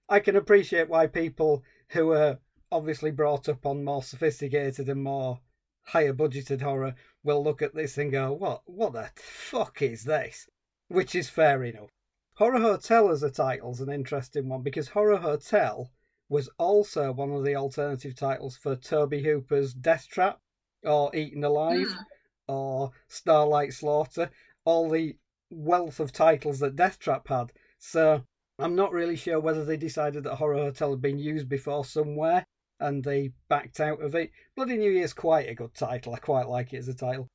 I 0.09 0.21
can 0.21 0.37
appreciate 0.37 0.89
why 0.89 1.07
people 1.07 1.65
who 1.89 2.13
are 2.13 2.39
obviously 2.71 3.11
brought 3.11 3.49
up 3.49 3.65
on 3.67 3.85
more 3.85 4.03
sophisticated 4.03 4.89
and 4.89 5.03
more 5.03 5.41
higher 5.87 6.15
budgeted 6.15 6.61
horror 6.61 6.95
will 7.23 7.43
look 7.43 7.63
at 7.63 7.75
this 7.75 7.99
and 7.99 8.13
go, 8.13 8.33
"What? 8.33 8.63
What 8.67 8.93
the 8.93 9.11
fuck 9.17 9.83
is 9.83 10.05
this?" 10.05 10.49
Which 10.89 11.15
is 11.15 11.29
fair 11.31 11.65
enough. 11.65 11.91
Horror 12.35 12.61
Hotel 12.61 13.11
as 13.11 13.23
a 13.23 13.31
title 13.31 13.73
is 13.73 13.81
an 13.81 13.91
interesting 13.91 14.49
one 14.49 14.63
because 14.63 14.89
Horror 14.89 15.19
Hotel 15.19 15.91
was 16.33 16.49
also 16.57 17.13
one 17.13 17.31
of 17.31 17.45
the 17.45 17.55
alternative 17.55 18.17
titles 18.17 18.57
for 18.57 18.75
Tobe 18.75 19.13
Hooper's 19.13 19.75
Death 19.75 20.09
Trap 20.09 20.41
or 20.83 21.15
Eaten 21.15 21.45
Alive 21.45 21.89
mm. 21.89 22.05
or 22.49 22.91
Starlight 23.07 23.75
Slaughter, 23.75 24.31
all 24.65 24.89
the 24.89 25.19
wealth 25.51 26.01
of 26.01 26.11
titles 26.11 26.59
that 26.61 26.75
Death 26.75 26.99
Trap 26.99 27.29
had. 27.29 27.53
So 27.79 28.25
I'm 28.59 28.75
not 28.75 28.93
really 28.93 29.15
sure 29.15 29.41
whether 29.41 29.63
they 29.63 29.77
decided 29.77 30.25
that 30.25 30.37
Horror 30.37 30.57
Hotel 30.57 30.91
had 30.91 31.03
been 31.03 31.19
used 31.19 31.51
before 31.51 31.85
somewhere 31.85 32.47
and 32.81 33.05
they 33.05 33.33
backed 33.51 33.79
out 33.79 34.01
of 34.01 34.15
it. 34.15 34.31
Bloody 34.57 34.79
New 34.79 34.91
Year's 34.91 35.13
quite 35.13 35.51
a 35.51 35.55
good 35.55 35.75
title. 35.75 36.15
I 36.15 36.19
quite 36.19 36.49
like 36.49 36.73
it 36.73 36.79
as 36.79 36.89
a 36.89 36.95
title. 36.95 37.29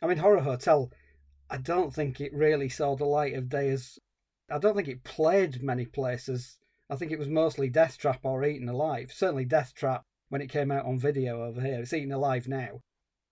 I 0.00 0.06
mean, 0.06 0.18
Horror 0.18 0.42
Hotel, 0.42 0.92
I 1.50 1.56
don't 1.56 1.92
think 1.92 2.20
it 2.20 2.32
really 2.32 2.68
saw 2.68 2.94
the 2.94 3.04
light 3.04 3.34
of 3.34 3.48
day 3.48 3.70
as. 3.70 3.98
I 4.48 4.58
don't 4.58 4.76
think 4.76 4.88
it 4.88 5.02
played 5.02 5.60
many 5.60 5.86
places. 5.86 6.56
I 6.94 6.96
think 6.96 7.10
it 7.10 7.18
was 7.18 7.28
mostly 7.28 7.68
Death 7.68 7.98
Trap 7.98 8.20
or 8.22 8.44
Eaten 8.44 8.68
Alive. 8.68 9.12
Certainly 9.12 9.46
Death 9.46 9.74
Trap 9.74 10.04
when 10.28 10.40
it 10.40 10.48
came 10.48 10.70
out 10.70 10.86
on 10.86 10.96
video 10.96 11.42
over 11.42 11.60
here. 11.60 11.80
It's 11.80 11.92
Eaten 11.92 12.12
Alive 12.12 12.46
now. 12.46 12.82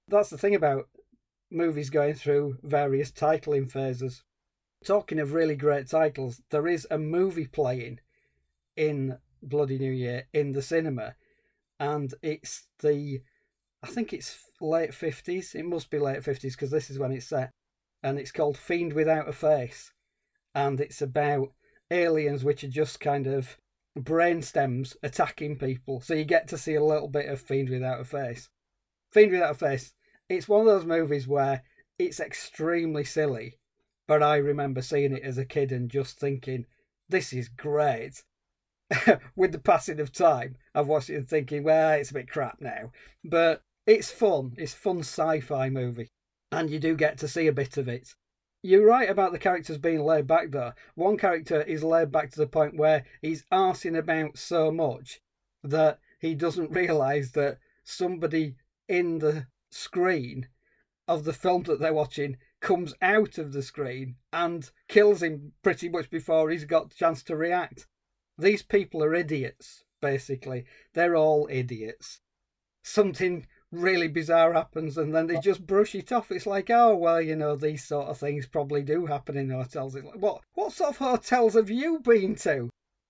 That's 0.08 0.30
the 0.30 0.36
thing 0.36 0.56
about 0.56 0.88
movies 1.48 1.88
going 1.88 2.14
through 2.14 2.58
various 2.64 3.12
titling 3.12 3.70
phases. 3.70 4.24
Talking 4.84 5.20
of 5.20 5.32
really 5.32 5.54
great 5.54 5.88
titles, 5.88 6.42
there 6.50 6.66
is 6.66 6.88
a 6.90 6.98
movie 6.98 7.46
playing 7.46 8.00
in 8.76 9.18
Bloody 9.40 9.78
New 9.78 9.92
Year 9.92 10.26
in 10.32 10.52
the 10.52 10.62
cinema, 10.62 11.14
and 11.78 12.12
it's 12.20 12.66
the, 12.80 13.20
I 13.80 13.86
think 13.86 14.12
it's 14.12 14.42
late 14.60 14.90
50s. 14.90 15.54
It 15.54 15.66
must 15.66 15.88
be 15.88 16.00
late 16.00 16.22
50s 16.22 16.52
because 16.52 16.72
this 16.72 16.90
is 16.90 16.98
when 16.98 17.12
it's 17.12 17.28
set. 17.28 17.50
And 18.02 18.18
it's 18.18 18.32
called 18.32 18.58
Fiend 18.58 18.92
Without 18.92 19.28
a 19.28 19.32
Face. 19.32 19.92
And 20.52 20.80
it's 20.80 21.00
about 21.00 21.52
aliens 21.92 22.44
which 22.44 22.64
are 22.64 22.68
just 22.68 23.00
kind 23.00 23.26
of 23.26 23.56
brain 23.96 24.42
stems 24.42 24.96
attacking 25.02 25.58
people. 25.58 26.00
So 26.00 26.14
you 26.14 26.24
get 26.24 26.48
to 26.48 26.58
see 26.58 26.74
a 26.74 26.84
little 26.84 27.08
bit 27.08 27.28
of 27.28 27.40
Fiend 27.40 27.68
Without 27.68 28.00
a 28.00 28.04
Face. 28.04 28.48
Fiend 29.10 29.32
Without 29.32 29.52
a 29.52 29.54
Face. 29.54 29.92
It's 30.28 30.48
one 30.48 30.60
of 30.60 30.66
those 30.66 30.86
movies 30.86 31.28
where 31.28 31.62
it's 31.98 32.20
extremely 32.20 33.04
silly 33.04 33.58
but 34.06 34.22
I 34.22 34.36
remember 34.36 34.82
seeing 34.82 35.16
it 35.16 35.22
as 35.22 35.38
a 35.38 35.44
kid 35.44 35.72
and 35.72 35.90
just 35.90 36.18
thinking, 36.18 36.66
this 37.08 37.32
is 37.32 37.48
great. 37.48 38.22
With 39.36 39.52
the 39.52 39.58
passing 39.58 40.00
of 40.00 40.12
time, 40.12 40.56
I've 40.74 40.88
watched 40.88 41.10
it 41.10 41.16
and 41.16 41.28
thinking, 41.28 41.64
well, 41.64 41.92
it's 41.92 42.10
a 42.10 42.14
bit 42.14 42.30
crap 42.30 42.58
now. 42.60 42.92
But 43.24 43.62
it's 43.86 44.10
fun. 44.10 44.52
It's 44.58 44.74
fun 44.74 44.98
sci-fi 44.98 45.70
movie. 45.70 46.10
And 46.50 46.68
you 46.68 46.78
do 46.78 46.94
get 46.94 47.16
to 47.18 47.28
see 47.28 47.46
a 47.46 47.52
bit 47.52 47.78
of 47.78 47.88
it. 47.88 48.14
You're 48.64 48.86
right 48.86 49.10
about 49.10 49.32
the 49.32 49.40
characters 49.40 49.78
being 49.78 50.04
laid 50.04 50.28
back 50.28 50.52
though. 50.52 50.72
One 50.94 51.16
character 51.16 51.62
is 51.62 51.82
laid 51.82 52.12
back 52.12 52.30
to 52.30 52.38
the 52.38 52.46
point 52.46 52.76
where 52.76 53.04
he's 53.20 53.44
arsing 53.52 53.98
about 53.98 54.38
so 54.38 54.70
much 54.70 55.20
that 55.64 55.98
he 56.20 56.36
doesn't 56.36 56.70
realise 56.76 57.32
that 57.32 57.58
somebody 57.82 58.54
in 58.88 59.18
the 59.18 59.46
screen 59.70 60.48
of 61.08 61.24
the 61.24 61.32
film 61.32 61.64
that 61.64 61.80
they're 61.80 61.92
watching 61.92 62.36
comes 62.60 62.94
out 63.02 63.36
of 63.36 63.52
the 63.52 63.62
screen 63.62 64.14
and 64.32 64.70
kills 64.86 65.22
him 65.22 65.52
pretty 65.62 65.88
much 65.88 66.08
before 66.08 66.48
he's 66.48 66.64
got 66.64 66.92
a 66.92 66.96
chance 66.96 67.24
to 67.24 67.36
react. 67.36 67.88
These 68.38 68.62
people 68.62 69.02
are 69.02 69.14
idiots, 69.14 69.82
basically. 70.00 70.64
They're 70.94 71.16
all 71.16 71.48
idiots. 71.50 72.20
Something 72.84 73.46
really 73.72 74.06
bizarre 74.06 74.52
happens 74.52 74.98
and 74.98 75.14
then 75.14 75.26
they 75.26 75.38
just 75.38 75.66
brush 75.66 75.94
it 75.94 76.12
off. 76.12 76.30
It's 76.30 76.46
like, 76.46 76.70
oh 76.70 76.94
well, 76.94 77.20
you 77.20 77.34
know, 77.34 77.56
these 77.56 77.82
sort 77.82 78.06
of 78.06 78.18
things 78.18 78.46
probably 78.46 78.82
do 78.82 79.06
happen 79.06 79.36
in 79.36 79.50
hotels. 79.50 79.96
It's 79.96 80.04
like, 80.04 80.20
what 80.20 80.42
what 80.54 80.72
sort 80.72 80.90
of 80.90 80.98
hotels 80.98 81.54
have 81.54 81.70
you 81.70 81.98
been 82.00 82.36
to? 82.36 82.68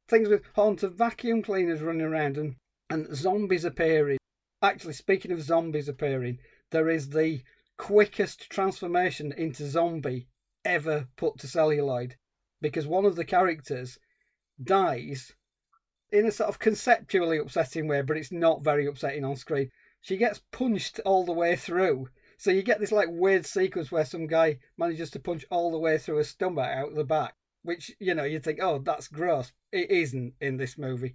Things 0.09 0.29
with 0.29 0.43
haunted 0.55 0.95
vacuum 0.95 1.43
cleaners 1.43 1.83
running 1.83 2.03
around 2.03 2.39
and, 2.39 2.55
and 2.89 3.15
zombies 3.15 3.65
appearing. 3.65 4.19
Actually, 4.63 4.95
speaking 4.95 5.33
of 5.33 5.43
zombies 5.43 5.89
appearing, 5.89 6.39
there 6.71 6.89
is 6.89 7.11
the 7.11 7.43
quickest 7.77 8.49
transformation 8.49 9.33
into 9.33 9.69
zombie 9.69 10.29
ever 10.65 11.09
put 11.17 11.39
to 11.39 11.49
celluloid 11.49 12.15
because 12.61 12.87
one 12.87 13.05
of 13.05 13.17
the 13.17 13.25
characters 13.25 13.99
dies 14.63 15.33
in 16.13 16.27
a 16.27 16.31
sort 16.31 16.49
of 16.49 16.61
conceptually 16.61 17.39
upsetting 17.39 17.89
way, 17.89 18.03
but 18.03 18.17
it's 18.17 18.31
not 18.31 18.63
very 18.63 18.87
upsetting 18.87 19.25
on 19.25 19.35
screen 19.35 19.71
she 20.03 20.17
gets 20.17 20.43
punched 20.51 21.01
all 21.07 21.25
the 21.25 21.33
way 21.33 21.57
through. 21.57 22.09
So 22.37 22.51
you 22.51 22.63
get 22.63 22.81
this 22.81 22.93
like 22.93 23.09
weird 23.11 23.47
sequence 23.47 23.91
where 23.91 24.05
some 24.05 24.27
guy 24.27 24.59
manages 24.77 25.11
to 25.13 25.21
punch 25.21 25.45
all 25.49 25.71
the 25.71 25.79
way 25.79 25.97
through 25.97 26.19
a 26.19 26.25
stomach 26.25 26.67
out 26.67 26.95
the 26.95 27.05
back, 27.05 27.35
which 27.63 27.93
you 28.01 28.15
know 28.15 28.25
you'd 28.25 28.45
think, 28.45 28.59
oh, 28.61 28.79
that's 28.79 29.09
gross. 29.09 29.53
It 29.71 29.91
isn't 29.91 30.35
in 30.41 30.57
this 30.57 30.77
movie. 30.77 31.15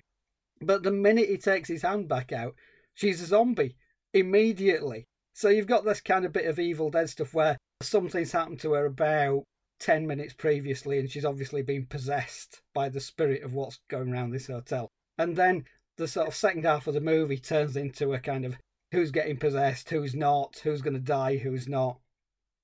But 0.61 0.83
the 0.83 0.91
minute 0.91 1.29
he 1.29 1.37
takes 1.37 1.67
his 1.69 1.83
hand 1.83 2.07
back 2.07 2.31
out, 2.31 2.55
she's 2.95 3.21
a 3.21 3.25
zombie 3.27 3.75
immediately. 4.13 5.05
So 5.33 5.49
you've 5.49 5.67
got 5.67 5.85
this 5.85 6.01
kind 6.01 6.25
of 6.25 6.33
bit 6.33 6.47
of 6.47 6.57
Evil 6.57 6.89
Dead 6.89 7.09
stuff 7.09 7.33
where 7.33 7.57
something's 7.83 8.31
happened 8.31 8.59
to 8.61 8.73
her 8.73 8.85
about 8.85 9.43
10 9.79 10.07
minutes 10.07 10.33
previously 10.33 10.97
and 10.97 11.11
she's 11.11 11.25
obviously 11.25 11.61
been 11.61 11.85
possessed 11.85 12.61
by 12.73 12.89
the 12.89 12.99
spirit 12.99 13.43
of 13.43 13.53
what's 13.53 13.79
going 13.89 14.11
around 14.11 14.31
this 14.31 14.47
hotel. 14.47 14.89
And 15.17 15.35
then 15.35 15.65
the 15.97 16.07
sort 16.07 16.27
of 16.27 16.35
second 16.35 16.65
half 16.65 16.87
of 16.87 16.93
the 16.93 17.01
movie 17.01 17.37
turns 17.37 17.75
into 17.75 18.13
a 18.13 18.19
kind 18.19 18.45
of 18.45 18.57
who's 18.91 19.11
getting 19.11 19.37
possessed, 19.37 19.89
who's 19.89 20.15
not, 20.15 20.61
who's 20.63 20.81
going 20.81 20.93
to 20.93 20.99
die, 20.99 21.37
who's 21.37 21.67
not. 21.67 21.99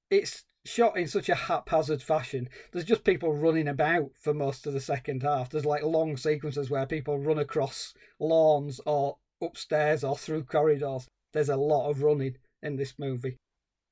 It's 0.10 0.46
shot 0.66 0.98
in 0.98 1.08
such 1.08 1.30
a 1.30 1.36
haphazard 1.36 2.02
fashion. 2.02 2.48
There's 2.72 2.86
just 2.86 3.04
people 3.04 3.34
running 3.34 3.68
about 3.68 4.12
for 4.20 4.34
most 4.34 4.66
of 4.66 4.74
the 4.74 4.80
second 4.80 5.24
half. 5.24 5.50
There's 5.50 5.66
like 5.66 5.84
long 5.84 6.16
sequences 6.16 6.70
where 6.70 6.86
people 6.86 7.20
run 7.20 7.40
across 7.40 7.94
lawns 8.20 8.80
or 8.86 9.18
upstairs 9.42 10.04
or 10.04 10.18
through 10.18 10.46
corridors. 10.46 11.08
There's 11.34 11.50
a 11.50 11.58
lot 11.58 11.90
of 11.90 12.04
running 12.04 12.38
in 12.62 12.78
this 12.78 12.94
movie. 12.98 13.38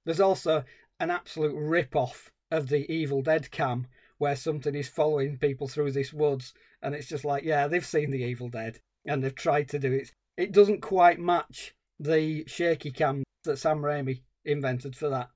There's 0.05 0.21
also 0.21 0.63
an 1.00 1.09
absolute 1.09 1.55
rip 1.55 1.95
off 1.95 2.31
of 2.50 2.69
the 2.69 2.89
Evil 2.91 3.21
Dead 3.21 3.51
cam 3.51 3.88
where 4.17 4.35
something 4.35 4.75
is 4.75 4.88
following 4.88 5.38
people 5.38 5.67
through 5.67 5.91
this 5.91 6.13
woods 6.13 6.53
and 6.81 6.95
it's 6.95 7.07
just 7.07 7.25
like, 7.25 7.43
yeah, 7.43 7.67
they've 7.67 7.85
seen 7.85 8.11
the 8.11 8.23
Evil 8.23 8.50
Dead 8.50 8.79
and 9.05 9.23
they've 9.23 9.35
tried 9.35 9.67
to 9.69 9.79
do 9.79 9.91
it. 9.91 10.11
It 10.38 10.51
doesn't 10.51 10.81
quite 10.81 11.19
match 11.19 11.75
the 12.01 12.43
shaky 12.48 12.91
cam 12.91 13.24
that 13.43 13.58
Sam 13.58 13.79
Raimi 13.79 14.22
invented 14.43 14.96
for 14.96 15.10
that. 15.10 15.29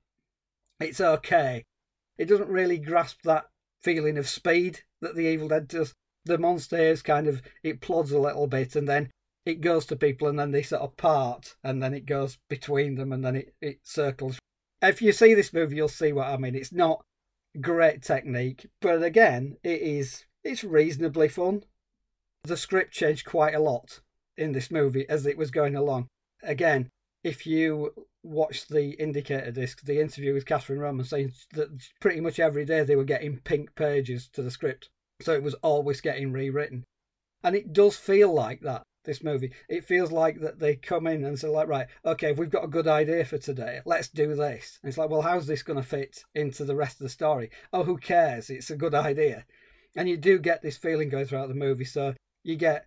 It's 0.80 1.00
okay. 1.00 1.64
It 2.18 2.26
doesn't 2.26 2.48
really 2.48 2.78
grasp 2.78 3.22
that 3.22 3.46
feeling 3.80 4.18
of 4.18 4.28
speed 4.28 4.80
that 5.00 5.14
the 5.14 5.26
Evil 5.26 5.48
Dead 5.48 5.68
does. 5.68 5.92
The 6.24 6.38
monster 6.38 6.76
is 6.76 7.02
kind 7.02 7.28
of 7.28 7.40
it 7.62 7.80
plods 7.80 8.10
a 8.10 8.18
little 8.18 8.48
bit 8.48 8.74
and 8.74 8.88
then 8.88 9.10
it 9.44 9.60
goes 9.60 9.86
to 9.86 9.96
people 9.96 10.26
and 10.26 10.38
then 10.38 10.50
they 10.50 10.62
sort 10.62 10.82
of 10.82 10.96
part 10.96 11.54
and 11.62 11.80
then 11.80 11.94
it 11.94 12.04
goes 12.04 12.36
between 12.48 12.96
them 12.96 13.12
and 13.12 13.24
then 13.24 13.36
it, 13.36 13.54
it 13.60 13.78
circles. 13.84 14.38
If 14.82 15.00
you 15.00 15.12
see 15.12 15.34
this 15.34 15.52
movie 15.52 15.76
you'll 15.76 15.88
see 15.88 16.12
what 16.12 16.26
I 16.26 16.36
mean. 16.36 16.56
It's 16.56 16.72
not 16.72 17.04
great 17.60 18.02
technique, 18.02 18.66
but 18.80 19.02
again, 19.04 19.56
it 19.62 19.80
is 19.80 20.24
it's 20.42 20.64
reasonably 20.64 21.28
fun. 21.28 21.62
The 22.42 22.56
script 22.56 22.92
changed 22.92 23.24
quite 23.24 23.54
a 23.54 23.60
lot 23.60 24.00
in 24.36 24.50
this 24.50 24.70
movie 24.70 25.08
as 25.08 25.26
it 25.26 25.38
was 25.38 25.50
going 25.52 25.76
along 25.76 26.08
again, 26.46 26.88
if 27.22 27.46
you 27.46 27.92
watch 28.22 28.66
the 28.68 28.90
indicator 29.00 29.50
disc, 29.50 29.82
the 29.84 30.00
interview 30.00 30.34
with 30.34 30.46
Catherine 30.46 30.80
Roman 30.80 31.04
saying 31.04 31.32
that 31.52 31.68
pretty 32.00 32.20
much 32.20 32.40
every 32.40 32.64
day 32.64 32.82
they 32.82 32.96
were 32.96 33.04
getting 33.04 33.38
pink 33.38 33.74
pages 33.74 34.28
to 34.32 34.42
the 34.42 34.50
script. 34.50 34.88
So 35.20 35.32
it 35.32 35.42
was 35.42 35.54
always 35.54 36.00
getting 36.00 36.32
rewritten. 36.32 36.84
And 37.42 37.54
it 37.54 37.72
does 37.72 37.96
feel 37.96 38.32
like 38.32 38.60
that, 38.60 38.82
this 39.04 39.22
movie. 39.22 39.52
It 39.68 39.84
feels 39.84 40.10
like 40.12 40.40
that 40.40 40.58
they 40.58 40.76
come 40.76 41.06
in 41.06 41.24
and 41.24 41.38
say, 41.38 41.48
like, 41.48 41.68
right, 41.68 41.86
okay, 42.04 42.30
if 42.30 42.38
we've 42.38 42.50
got 42.50 42.64
a 42.64 42.68
good 42.68 42.88
idea 42.88 43.24
for 43.24 43.38
today. 43.38 43.80
Let's 43.84 44.08
do 44.08 44.34
this. 44.34 44.78
And 44.82 44.88
it's 44.88 44.98
like, 44.98 45.10
well, 45.10 45.22
how's 45.22 45.46
this 45.46 45.62
going 45.62 45.80
to 45.80 45.88
fit 45.88 46.24
into 46.34 46.64
the 46.64 46.76
rest 46.76 47.00
of 47.00 47.04
the 47.04 47.08
story? 47.08 47.50
Oh, 47.72 47.84
who 47.84 47.96
cares? 47.96 48.50
It's 48.50 48.70
a 48.70 48.76
good 48.76 48.94
idea. 48.94 49.44
And 49.96 50.08
you 50.08 50.16
do 50.16 50.38
get 50.38 50.62
this 50.62 50.76
feeling 50.76 51.08
going 51.08 51.26
throughout 51.26 51.48
the 51.48 51.54
movie. 51.54 51.84
So 51.84 52.14
you 52.42 52.56
get 52.56 52.86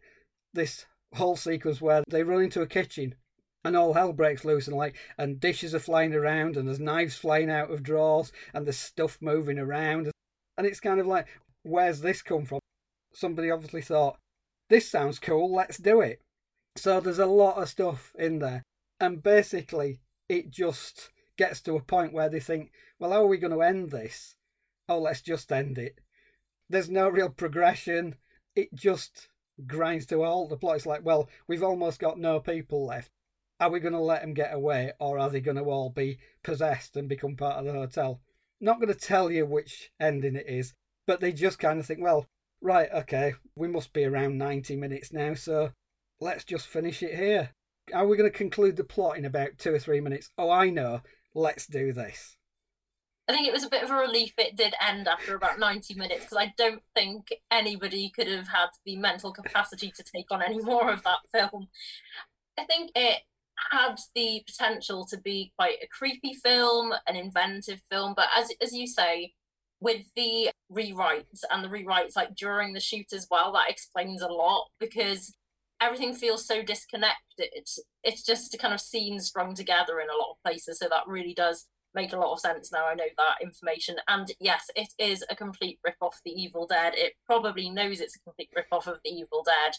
this 0.54 0.86
whole 1.16 1.36
sequence 1.36 1.82
where 1.82 2.04
they 2.10 2.24
run 2.24 2.44
into 2.44 2.62
a 2.62 2.68
kitchen 2.68 3.16
and 3.64 3.76
all 3.76 3.94
hell 3.94 4.14
breaks 4.14 4.46
loose 4.46 4.68
and 4.68 4.78
like 4.78 4.96
and 5.18 5.40
dishes 5.40 5.76
are 5.76 5.80
flying 5.80 6.14
around 6.14 6.56
and 6.56 6.68
there's 6.68 6.80
knives 6.80 7.16
flying 7.16 7.50
out 7.50 7.70
of 7.72 7.84
drawers 7.84 8.32
and 8.54 8.66
there's 8.66 8.78
stuff 8.78 9.18
moving 9.22 9.60
around 9.60 10.10
and 10.58 10.66
it's 10.66 10.80
kind 10.80 11.00
of 11.00 11.08
like 11.08 11.28
where's 11.64 12.02
this 12.02 12.22
come 12.22 12.46
from? 12.46 12.60
Somebody 13.14 13.52
obviously 13.52 13.82
thought 13.82 14.18
this 14.70 14.90
sounds 14.90 15.20
cool 15.20 15.54
let's 15.54 15.78
do 15.78 16.02
it. 16.02 16.22
So 16.78 17.00
there's 17.00 17.20
a 17.20 17.26
lot 17.26 17.62
of 17.62 17.70
stuff 17.70 18.14
in 18.18 18.40
there 18.40 18.64
and 19.00 19.22
basically 19.22 20.00
it 20.30 20.52
just 20.52 21.10
gets 21.38 21.62
to 21.62 21.76
a 21.76 21.82
point 21.82 22.14
where 22.14 22.30
they 22.30 22.40
think 22.40 22.72
well 23.00 23.12
how 23.12 23.24
are 23.24 23.28
we 23.28 23.38
going 23.38 23.54
to 23.54 23.62
end 23.62 23.92
this? 23.92 24.36
Oh 24.88 25.00
let's 25.00 25.22
just 25.22 25.52
end 25.52 25.78
it. 25.78 26.00
There's 26.70 26.90
no 26.90 27.10
real 27.10 27.30
progression 27.30 28.16
it 28.56 28.74
just 28.74 29.28
grinds 29.68 30.06
to 30.08 30.24
a 30.24 30.28
halt. 30.28 30.50
The 30.50 30.58
plot 30.58 30.78
is 30.78 30.86
like 30.86 31.04
well 31.04 31.28
we've 31.46 31.64
almost 31.64 32.00
got 32.00 32.18
no 32.18 32.40
people 32.40 32.86
left 32.86 33.12
are 33.60 33.70
we 33.70 33.80
going 33.80 33.94
to 33.94 34.00
let 34.00 34.22
them 34.22 34.34
get 34.34 34.54
away 34.54 34.94
or 35.00 35.20
are 35.20 35.30
they 35.30 35.42
going 35.42 35.58
to 35.58 35.64
all 35.64 35.90
be 35.90 36.20
possessed 36.44 36.96
and 36.96 37.10
become 37.10 37.36
part 37.36 37.58
of 37.58 37.66
the 37.66 37.74
hotel? 37.74 38.22
Not 38.62 38.80
going 38.80 38.94
to 38.94 39.00
tell 39.00 39.32
you 39.32 39.46
which 39.46 39.92
ending 40.00 40.36
it 40.36 40.48
is, 40.48 40.74
but 41.06 41.20
they 41.20 41.32
just 41.32 41.60
kind 41.60 41.80
of 41.80 41.86
think, 41.86 42.02
well, 42.02 42.28
right, 42.62 42.90
okay, 42.94 43.34
we 43.56 43.68
must 43.68 43.94
be 43.94 44.06
around 44.06 44.38
90 44.38 44.76
minutes 44.76 45.12
now, 45.12 45.34
so 45.34 45.72
let's 46.20 46.44
just 46.44 46.68
finish 46.68 47.04
it 47.04 47.16
here. 47.16 47.50
Are 47.94 48.08
we 48.08 48.18
going 48.18 48.30
to 48.32 48.38
conclude 48.38 48.76
the 48.76 48.84
plot 48.84 49.18
in 49.18 49.26
about 49.26 49.58
two 49.58 49.74
or 49.74 49.80
three 49.80 50.00
minutes? 50.00 50.30
Oh, 50.38 50.50
I 50.50 50.70
know. 50.70 51.02
Let's 51.34 51.66
do 51.66 51.94
this. 51.94 52.38
I 53.28 53.32
think 53.32 53.48
it 53.48 53.54
was 53.54 53.64
a 53.64 53.70
bit 53.70 53.84
of 53.84 53.92
a 53.92 53.96
relief 53.96 54.34
it 54.40 54.56
did 54.56 54.74
end 54.86 55.08
after 55.08 55.36
about 55.36 55.60
90 55.60 55.94
minutes 55.94 56.26
because 56.26 56.38
I 56.38 56.54
don't 56.58 56.82
think 56.96 57.28
anybody 57.52 58.10
could 58.10 58.28
have 58.28 58.48
had 58.48 58.70
the 58.86 58.96
mental 58.96 59.32
capacity 59.32 59.92
to 59.96 60.04
take 60.04 60.32
on 60.32 60.42
any 60.42 60.60
more 60.60 60.92
of 60.92 61.04
that 61.04 61.20
film. 61.32 61.68
I 62.58 62.64
think 62.64 62.92
it 62.96 63.22
had 63.72 63.96
the 64.16 64.44
potential 64.46 65.06
to 65.10 65.18
be 65.18 65.52
quite 65.58 65.78
a 65.84 65.88
creepy 65.88 66.34
film, 66.34 66.94
an 67.08 67.16
inventive 67.16 67.82
film, 67.92 68.14
but 68.16 68.28
as 68.38 68.52
as 68.62 68.74
you 68.74 68.88
say, 68.88 69.34
with 69.80 70.06
the 70.16 70.50
rewrites 70.72 71.44
and 71.52 71.64
the 71.64 71.70
rewrites 71.70 72.16
like 72.16 72.36
during 72.36 72.74
the 72.74 72.80
shoot 72.80 73.14
as 73.14 73.28
well, 73.32 73.54
that 73.54 73.70
explains 73.70 74.22
a 74.22 74.28
lot 74.28 74.68
because 74.80 75.36
everything 75.82 76.14
feels 76.14 76.46
so 76.46 76.62
disconnected. 76.62 77.16
It's 77.38 77.80
it's 78.04 78.24
just 78.24 78.58
kind 78.60 78.74
of 78.74 78.82
scenes 78.82 79.28
strung 79.28 79.54
together 79.56 80.00
in 80.00 80.10
a 80.10 80.18
lot 80.18 80.32
of 80.32 80.44
places, 80.44 80.80
so 80.80 80.88
that 80.90 81.08
really 81.08 81.34
does 81.34 81.66
make 81.96 82.14
a 82.14 82.18
lot 82.18 82.32
of 82.32 82.40
sense 82.40 82.72
now 82.72 82.86
I 82.86 82.94
know 82.94 83.06
that 83.18 83.44
information. 83.44 83.96
And 84.08 84.32
yes, 84.40 84.70
it 84.76 84.90
is 85.00 85.24
a 85.30 85.36
complete 85.36 85.80
rip 85.84 85.96
off 86.02 86.20
the 86.24 86.32
Evil 86.32 86.68
Dead. 86.68 86.94
It 86.96 87.14
probably 87.26 87.70
knows 87.70 88.00
it's 88.00 88.16
a 88.16 88.20
complete 88.20 88.50
rip 88.56 88.68
off 88.72 88.88
of 88.88 89.00
the 89.04 89.12
Evil 89.12 89.44
Dead 89.44 89.74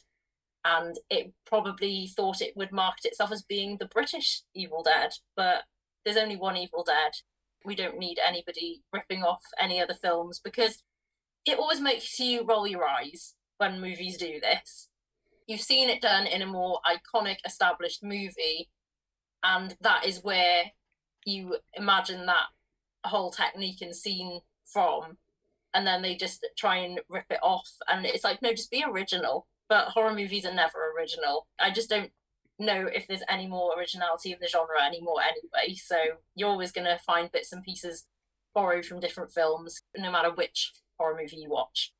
and 0.64 0.98
it 1.08 1.32
probably 1.46 2.10
thought 2.14 2.40
it 2.40 2.56
would 2.56 2.72
market 2.72 3.06
itself 3.06 3.32
as 3.32 3.42
being 3.42 3.76
the 3.76 3.86
British 3.86 4.42
Evil 4.54 4.82
Dead, 4.82 5.12
but 5.36 5.64
there's 6.04 6.16
only 6.16 6.36
one 6.36 6.56
Evil 6.56 6.84
Dead. 6.84 7.12
We 7.64 7.74
don't 7.74 7.98
need 7.98 8.18
anybody 8.26 8.82
ripping 8.92 9.22
off 9.22 9.42
any 9.58 9.80
other 9.80 9.94
films 9.94 10.40
because 10.42 10.82
it 11.46 11.58
always 11.58 11.80
makes 11.80 12.18
you 12.18 12.44
roll 12.44 12.66
your 12.66 12.86
eyes 12.86 13.34
when 13.58 13.80
movies 13.80 14.16
do 14.16 14.40
this. 14.40 14.88
You've 15.46 15.60
seen 15.60 15.88
it 15.88 16.02
done 16.02 16.26
in 16.26 16.42
a 16.42 16.46
more 16.46 16.80
iconic, 16.86 17.38
established 17.44 18.02
movie, 18.02 18.70
and 19.42 19.76
that 19.80 20.06
is 20.06 20.22
where 20.22 20.64
you 21.24 21.56
imagine 21.74 22.26
that 22.26 22.48
whole 23.04 23.30
technique 23.30 23.80
and 23.80 23.94
scene 23.96 24.40
from, 24.64 25.16
and 25.74 25.86
then 25.86 26.02
they 26.02 26.14
just 26.14 26.46
try 26.56 26.76
and 26.76 27.00
rip 27.08 27.26
it 27.30 27.40
off. 27.42 27.70
And 27.88 28.04
it's 28.04 28.24
like, 28.24 28.42
no, 28.42 28.52
just 28.52 28.70
be 28.70 28.84
original 28.86 29.46
but 29.70 29.90
horror 29.90 30.12
movies 30.12 30.44
are 30.44 30.52
never 30.52 30.92
original. 30.98 31.46
I 31.59 31.70
just 31.70 31.88
don't 31.88 32.11
know 32.59 32.88
if 32.92 33.06
there's 33.06 33.22
any 33.28 33.46
more 33.46 33.72
originality 33.78 34.33
in 34.33 34.38
the 34.40 34.48
genre 34.48 34.85
anymore 34.85 35.22
anyway. 35.22 35.76
So 35.76 35.96
you're 36.35 36.50
always 36.50 36.72
going 36.72 36.87
to 36.87 36.98
find 36.98 37.30
bits 37.30 37.52
and 37.52 37.62
pieces 37.62 38.06
borrowed 38.52 38.85
from 38.85 38.98
different 38.98 39.30
films, 39.30 39.80
no 39.96 40.11
matter 40.11 40.30
which 40.30 40.72
horror 40.98 41.16
movie 41.18 41.37
you 41.37 41.48
watch. 41.48 41.92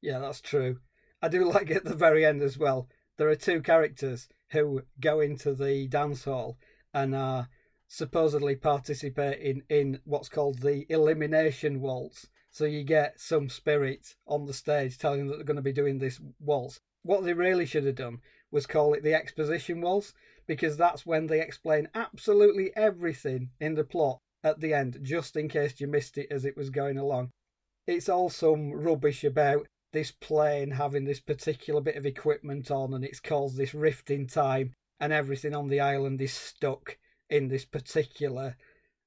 Yeah, 0.00 0.18
that's 0.18 0.40
true. 0.40 0.78
I 1.20 1.28
do 1.28 1.44
like 1.52 1.70
at 1.70 1.84
the 1.84 1.94
very 1.94 2.24
end 2.24 2.42
as 2.42 2.56
well. 2.56 2.88
There 3.18 3.28
are 3.28 3.36
two 3.36 3.60
characters 3.60 4.26
who 4.48 4.82
go 4.98 5.20
into 5.20 5.54
the 5.54 5.88
dance 5.88 6.24
hall 6.24 6.56
and 6.94 7.14
are 7.14 7.48
supposedly 7.86 8.56
participating 8.56 9.62
in 9.68 10.00
what's 10.04 10.30
called 10.30 10.60
the 10.60 10.86
elimination 10.88 11.82
waltz. 11.82 12.28
So 12.50 12.64
you 12.64 12.82
get 12.82 13.20
some 13.20 13.50
spirit 13.50 14.16
on 14.26 14.46
the 14.46 14.54
stage 14.54 14.96
telling 14.96 15.20
them 15.20 15.28
that 15.28 15.36
they're 15.36 15.44
going 15.44 15.56
to 15.56 15.62
be 15.62 15.72
doing 15.72 15.98
this 15.98 16.18
waltz. 16.40 16.80
What 17.02 17.24
they 17.24 17.32
really 17.32 17.66
should 17.66 17.84
have 17.84 17.94
done 17.94 18.20
was 18.50 18.66
call 18.66 18.94
it 18.94 19.02
the 19.02 19.14
exposition 19.14 19.80
waltz 19.80 20.12
because 20.46 20.76
that's 20.76 21.06
when 21.06 21.26
they 21.26 21.40
explain 21.40 21.88
absolutely 21.94 22.72
everything 22.76 23.50
in 23.60 23.74
the 23.74 23.84
plot 23.84 24.18
at 24.42 24.60
the 24.60 24.74
end, 24.74 24.98
just 25.02 25.36
in 25.36 25.48
case 25.48 25.80
you 25.80 25.86
missed 25.86 26.18
it 26.18 26.28
as 26.30 26.44
it 26.44 26.56
was 26.56 26.70
going 26.70 26.98
along. 26.98 27.30
It's 27.86 28.08
all 28.08 28.30
some 28.30 28.72
rubbish 28.72 29.24
about 29.24 29.66
this 29.92 30.10
plane 30.10 30.72
having 30.72 31.04
this 31.04 31.20
particular 31.20 31.80
bit 31.80 31.96
of 31.96 32.06
equipment 32.06 32.70
on 32.70 32.94
and 32.94 33.04
it's 33.04 33.20
caused 33.20 33.56
this 33.56 33.74
rift 33.74 34.10
in 34.10 34.26
time 34.26 34.72
and 35.00 35.12
everything 35.12 35.54
on 35.54 35.68
the 35.68 35.80
island 35.80 36.20
is 36.20 36.32
stuck 36.32 36.98
in 37.28 37.48
this 37.48 37.64
particular 37.64 38.56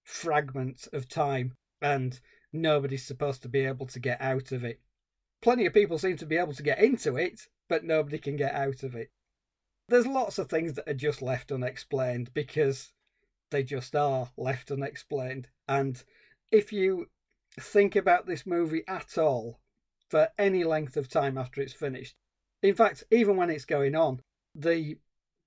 fragment 0.04 0.88
of 0.92 1.08
time 1.08 1.54
and 1.82 2.20
nobody's 2.52 3.06
supposed 3.06 3.42
to 3.42 3.50
be 3.50 3.66
able 3.66 3.86
to 3.88 4.00
get 4.00 4.20
out 4.22 4.52
of 4.52 4.64
it. 4.64 4.80
Plenty 5.42 5.66
of 5.66 5.74
people 5.74 5.98
seem 5.98 6.18
to 6.18 6.26
be 6.26 6.38
able 6.38 6.54
to 6.54 6.64
get 6.64 6.80
into 6.80 7.18
it, 7.18 7.48
but 7.70 7.84
nobody 7.84 8.18
can 8.18 8.36
get 8.36 8.54
out 8.54 8.84
of 8.84 8.96
it. 8.96 9.10
There's 9.90 10.08
lots 10.08 10.38
of 10.40 10.50
things 10.50 10.74
that 10.74 10.88
are 10.88 10.94
just 10.94 11.22
left 11.22 11.52
unexplained 11.52 12.34
because 12.34 12.92
they 13.52 13.64
just 13.64 13.96
are 13.96 14.30
left 14.38 14.72
unexplained. 14.72 15.48
And 15.68 16.02
if 16.52 16.74
you 16.74 17.08
think 17.60 17.96
about 17.96 18.26
this 18.26 18.46
movie 18.46 18.84
at 18.88 19.18
all 19.18 19.60
for 20.10 20.30
any 20.38 20.64
length 20.64 20.98
of 20.98 21.08
time 21.08 21.38
after 21.38 21.62
it's 21.62 21.74
finished, 21.74 22.16
in 22.62 22.76
fact, 22.76 23.04
even 23.12 23.36
when 23.36 23.50
it's 23.50 23.66
going 23.66 23.96
on, 23.96 24.22
the 24.56 24.98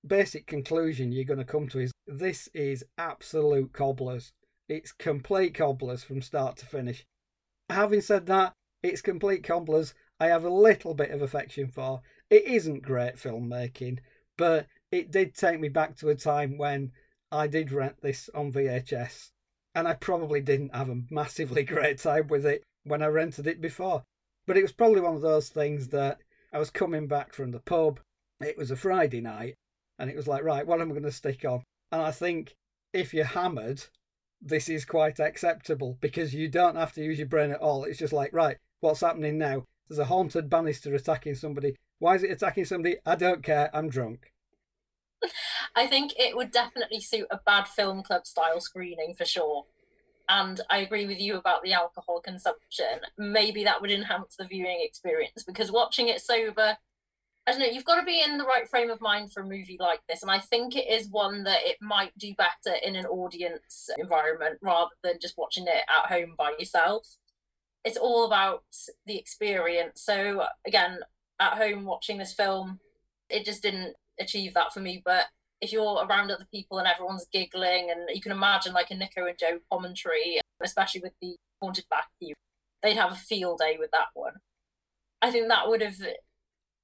basic 0.05 0.47
conclusion 0.47 1.11
you're 1.11 1.25
going 1.25 1.39
to 1.39 1.45
come 1.45 1.67
to 1.69 1.79
is 1.79 1.91
this 2.05 2.47
is 2.53 2.85
absolute 2.97 3.73
cobblers. 3.73 4.31
It's 4.69 4.91
complete 4.91 5.53
cobblers 5.53 6.03
from 6.03 6.21
start 6.21 6.57
to 6.57 6.65
finish. 6.65 7.05
Having 7.69 8.01
said 8.01 8.25
that, 8.27 8.53
it's 8.83 9.01
complete 9.01 9.43
cobblers 9.43 9.93
I 10.19 10.27
have 10.27 10.43
a 10.43 10.49
little 10.49 10.93
bit 10.93 11.11
of 11.11 11.21
affection 11.21 11.67
for. 11.67 12.01
It 12.29 12.45
isn't 12.45 12.81
great 12.81 13.15
filmmaking, 13.15 13.99
but 14.37 14.67
it 14.91 15.11
did 15.11 15.35
take 15.35 15.59
me 15.59 15.69
back 15.69 15.95
to 15.97 16.09
a 16.09 16.15
time 16.15 16.57
when 16.57 16.91
I 17.31 17.47
did 17.47 17.71
rent 17.71 18.01
this 18.01 18.29
on 18.33 18.51
VHS, 18.51 19.31
and 19.75 19.87
I 19.87 19.93
probably 19.93 20.41
didn't 20.41 20.75
have 20.75 20.89
a 20.89 21.03
massively 21.09 21.63
great 21.75 21.99
time 21.99 22.27
with 22.27 22.45
it 22.45 22.63
when 22.83 23.03
I 23.03 23.07
rented 23.07 23.47
it 23.47 23.61
before. 23.61 24.03
But 24.45 24.57
it 24.57 24.61
was 24.61 24.71
probably 24.71 25.01
one 25.01 25.15
of 25.15 25.21
those 25.21 25.49
things 25.49 25.89
that 25.89 26.19
I 26.53 26.59
was 26.59 26.69
coming 26.69 27.07
back 27.07 27.33
from 27.33 27.51
the 27.51 27.59
pub. 27.59 27.99
It 28.39 28.57
was 28.57 28.71
a 28.71 28.75
Friday 28.75 29.21
night, 29.21 29.55
and 29.99 30.09
it 30.09 30.15
was 30.15 30.27
like, 30.27 30.43
right, 30.43 30.65
what 30.65 30.81
am 30.81 30.89
I 30.89 30.93
going 30.93 31.03
to 31.03 31.11
stick 31.11 31.43
on? 31.45 31.63
And 31.91 32.01
I 32.01 32.11
think 32.11 32.55
if 32.93 33.13
you're 33.13 33.25
hammered, 33.25 33.83
this 34.41 34.69
is 34.69 34.85
quite 34.85 35.19
acceptable 35.19 35.97
because 35.99 36.33
you 36.33 36.47
don't 36.47 36.75
have 36.75 36.93
to 36.93 37.03
use 37.03 37.17
your 37.17 37.27
brain 37.27 37.51
at 37.51 37.59
all. 37.59 37.83
It's 37.83 37.99
just 37.99 38.13
like, 38.13 38.33
right, 38.33 38.57
what's 38.79 39.01
happening 39.01 39.37
now? 39.37 39.65
There's 39.87 39.99
a 39.99 40.05
haunted 40.05 40.49
banister 40.49 40.93
attacking 40.93 41.35
somebody. 41.35 41.75
Why 41.99 42.15
is 42.15 42.23
it 42.23 42.31
attacking 42.31 42.65
somebody? 42.65 42.97
I 43.05 43.15
don't 43.15 43.43
care. 43.43 43.69
I'm 43.73 43.89
drunk. 43.89 44.31
I 45.75 45.87
think 45.87 46.13
it 46.17 46.35
would 46.35 46.51
definitely 46.51 46.99
suit 46.99 47.27
a 47.31 47.39
bad 47.45 47.67
film 47.67 48.03
club 48.03 48.25
style 48.25 48.59
screening 48.59 49.13
for 49.15 49.25
sure. 49.25 49.65
And 50.29 50.59
I 50.69 50.79
agree 50.79 51.07
with 51.07 51.19
you 51.19 51.37
about 51.37 51.63
the 51.63 51.73
alcohol 51.73 52.19
consumption. 52.19 53.01
Maybe 53.17 53.63
that 53.63 53.81
would 53.81 53.91
enhance 53.91 54.35
the 54.35 54.45
viewing 54.45 54.79
experience 54.81 55.43
because 55.43 55.71
watching 55.71 56.09
it 56.09 56.19
sober, 56.19 56.77
I 57.47 57.51
don't 57.51 57.59
know, 57.59 57.65
you've 57.65 57.85
got 57.85 57.99
to 57.99 58.05
be 58.05 58.21
in 58.21 58.37
the 58.37 58.43
right 58.43 58.67
frame 58.67 58.89
of 58.89 58.99
mind 58.99 59.31
for 59.31 59.41
a 59.41 59.47
movie 59.47 59.77
like 59.79 60.01
this. 60.09 60.21
And 60.21 60.29
I 60.29 60.39
think 60.39 60.75
it 60.75 60.89
is 60.89 61.07
one 61.07 61.45
that 61.45 61.59
it 61.63 61.77
might 61.81 62.17
do 62.17 62.33
better 62.35 62.75
in 62.83 62.97
an 62.97 63.05
audience 63.05 63.89
environment 63.97 64.59
rather 64.61 64.91
than 65.01 65.13
just 65.21 65.37
watching 65.37 65.65
it 65.65 65.83
at 65.87 66.11
home 66.11 66.35
by 66.37 66.55
yourself. 66.59 67.07
It's 67.87 67.95
all 67.95 68.25
about 68.25 68.63
the 69.05 69.17
experience. 69.17 70.01
So, 70.01 70.43
again, 70.65 70.99
at 71.39 71.53
home 71.53 71.85
watching 71.85 72.17
this 72.17 72.33
film, 72.33 72.81
it 73.29 73.45
just 73.45 73.63
didn't 73.63 73.95
achieve 74.19 74.53
that 74.55 74.73
for 74.73 74.81
me. 74.81 75.01
But 75.05 75.27
if 75.61 75.71
you're 75.71 76.05
around 76.05 76.29
other 76.29 76.47
people 76.51 76.79
and 76.79 76.87
everyone's 76.87 77.27
giggling, 77.31 77.89
and 77.89 78.09
you 78.13 78.19
can 78.19 78.33
imagine 78.33 78.73
like 78.73 78.91
a 78.91 78.95
Nico 78.95 79.25
and 79.25 79.37
Joe 79.39 79.59
commentary, 79.71 80.41
especially 80.61 80.99
with 80.99 81.13
the 81.21 81.37
haunted 81.61 81.85
vacuum, 81.89 82.35
they'd 82.83 82.97
have 82.97 83.13
a 83.13 83.15
field 83.15 83.59
day 83.59 83.77
with 83.79 83.91
that 83.91 84.07
one. 84.13 84.33
I 85.21 85.31
think 85.31 85.47
that 85.47 85.69
would 85.69 85.81
have 85.81 85.95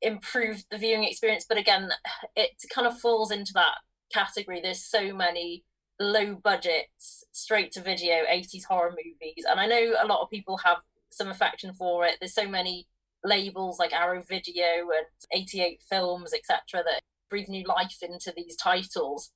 improved 0.01 0.67
the 0.71 0.77
viewing 0.77 1.03
experience. 1.03 1.45
But 1.47 1.57
again, 1.57 1.91
it 2.33 2.51
kind 2.73 2.87
of 2.87 2.97
falls 2.97 3.29
into 3.29 3.51
that 3.55 3.75
category. 4.13 4.61
There's 4.61 4.85
so 4.85 5.13
many 5.13 5.65
low 5.99 6.35
budget, 6.35 6.85
straight 6.97 7.73
to 7.73 7.81
video 7.81 8.23
80s 8.31 8.65
horror 8.69 8.91
movies. 8.91 9.45
And 9.49 9.59
I 9.59 9.65
know 9.65 9.95
a 10.01 10.07
lot 10.07 10.21
of 10.21 10.29
people 10.29 10.57
have 10.63 10.77
some 11.17 11.29
affection 11.29 11.73
for 11.73 12.05
it. 12.05 12.17
There's 12.19 12.33
so 12.33 12.47
many 12.47 12.87
labels 13.23 13.79
like 13.79 13.93
Arrow 13.93 14.21
Video 14.21 14.89
and 14.95 15.07
88 15.31 15.81
Films, 15.89 16.33
etc., 16.33 16.83
that 16.83 17.01
breathe 17.29 17.47
new 17.47 17.63
life 17.65 17.97
into 18.01 18.33
these 18.35 18.55
titles. 18.55 19.31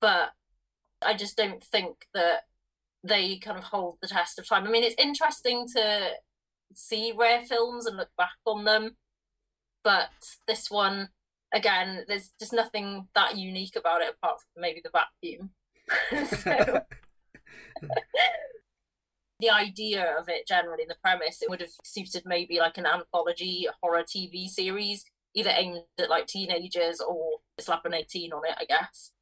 But 0.00 0.30
I 1.04 1.14
just 1.14 1.36
don't 1.36 1.62
think 1.64 2.06
that 2.14 2.42
they 3.02 3.38
kind 3.38 3.58
of 3.58 3.64
hold 3.64 3.98
the 4.00 4.08
test 4.08 4.38
of 4.38 4.48
time. 4.48 4.66
I 4.66 4.70
mean, 4.70 4.84
it's 4.84 5.02
interesting 5.02 5.66
to 5.74 6.10
see 6.74 7.12
rare 7.16 7.42
films 7.42 7.86
and 7.86 7.96
look 7.96 8.10
back 8.16 8.36
on 8.46 8.64
them, 8.64 8.96
but 9.82 10.10
this 10.46 10.70
one, 10.70 11.08
again, 11.52 12.04
there's 12.06 12.30
just 12.38 12.52
nothing 12.52 13.08
that 13.14 13.36
unique 13.36 13.76
about 13.76 14.02
it 14.02 14.14
apart 14.14 14.40
from 14.40 14.62
maybe 14.62 14.82
the 14.82 14.90
vacuum. 14.90 15.50
so, 16.26 16.82
the 19.40 19.50
idea 19.50 20.14
of 20.18 20.28
it 20.28 20.46
generally, 20.46 20.84
the 20.86 20.96
premise, 21.02 21.42
it 21.42 21.50
would 21.50 21.60
have 21.60 21.70
suited 21.84 22.22
maybe 22.26 22.58
like 22.58 22.78
an 22.78 22.86
anthology 22.86 23.66
horror 23.82 24.02
TV 24.04 24.48
series, 24.48 25.04
either 25.34 25.52
aimed 25.54 25.82
at 25.98 26.10
like 26.10 26.26
teenagers 26.26 27.00
or 27.00 27.38
slap 27.58 27.84
an 27.84 27.94
18 27.94 28.32
on 28.32 28.42
it, 28.46 28.56
I 28.58 28.64
guess. 28.64 29.12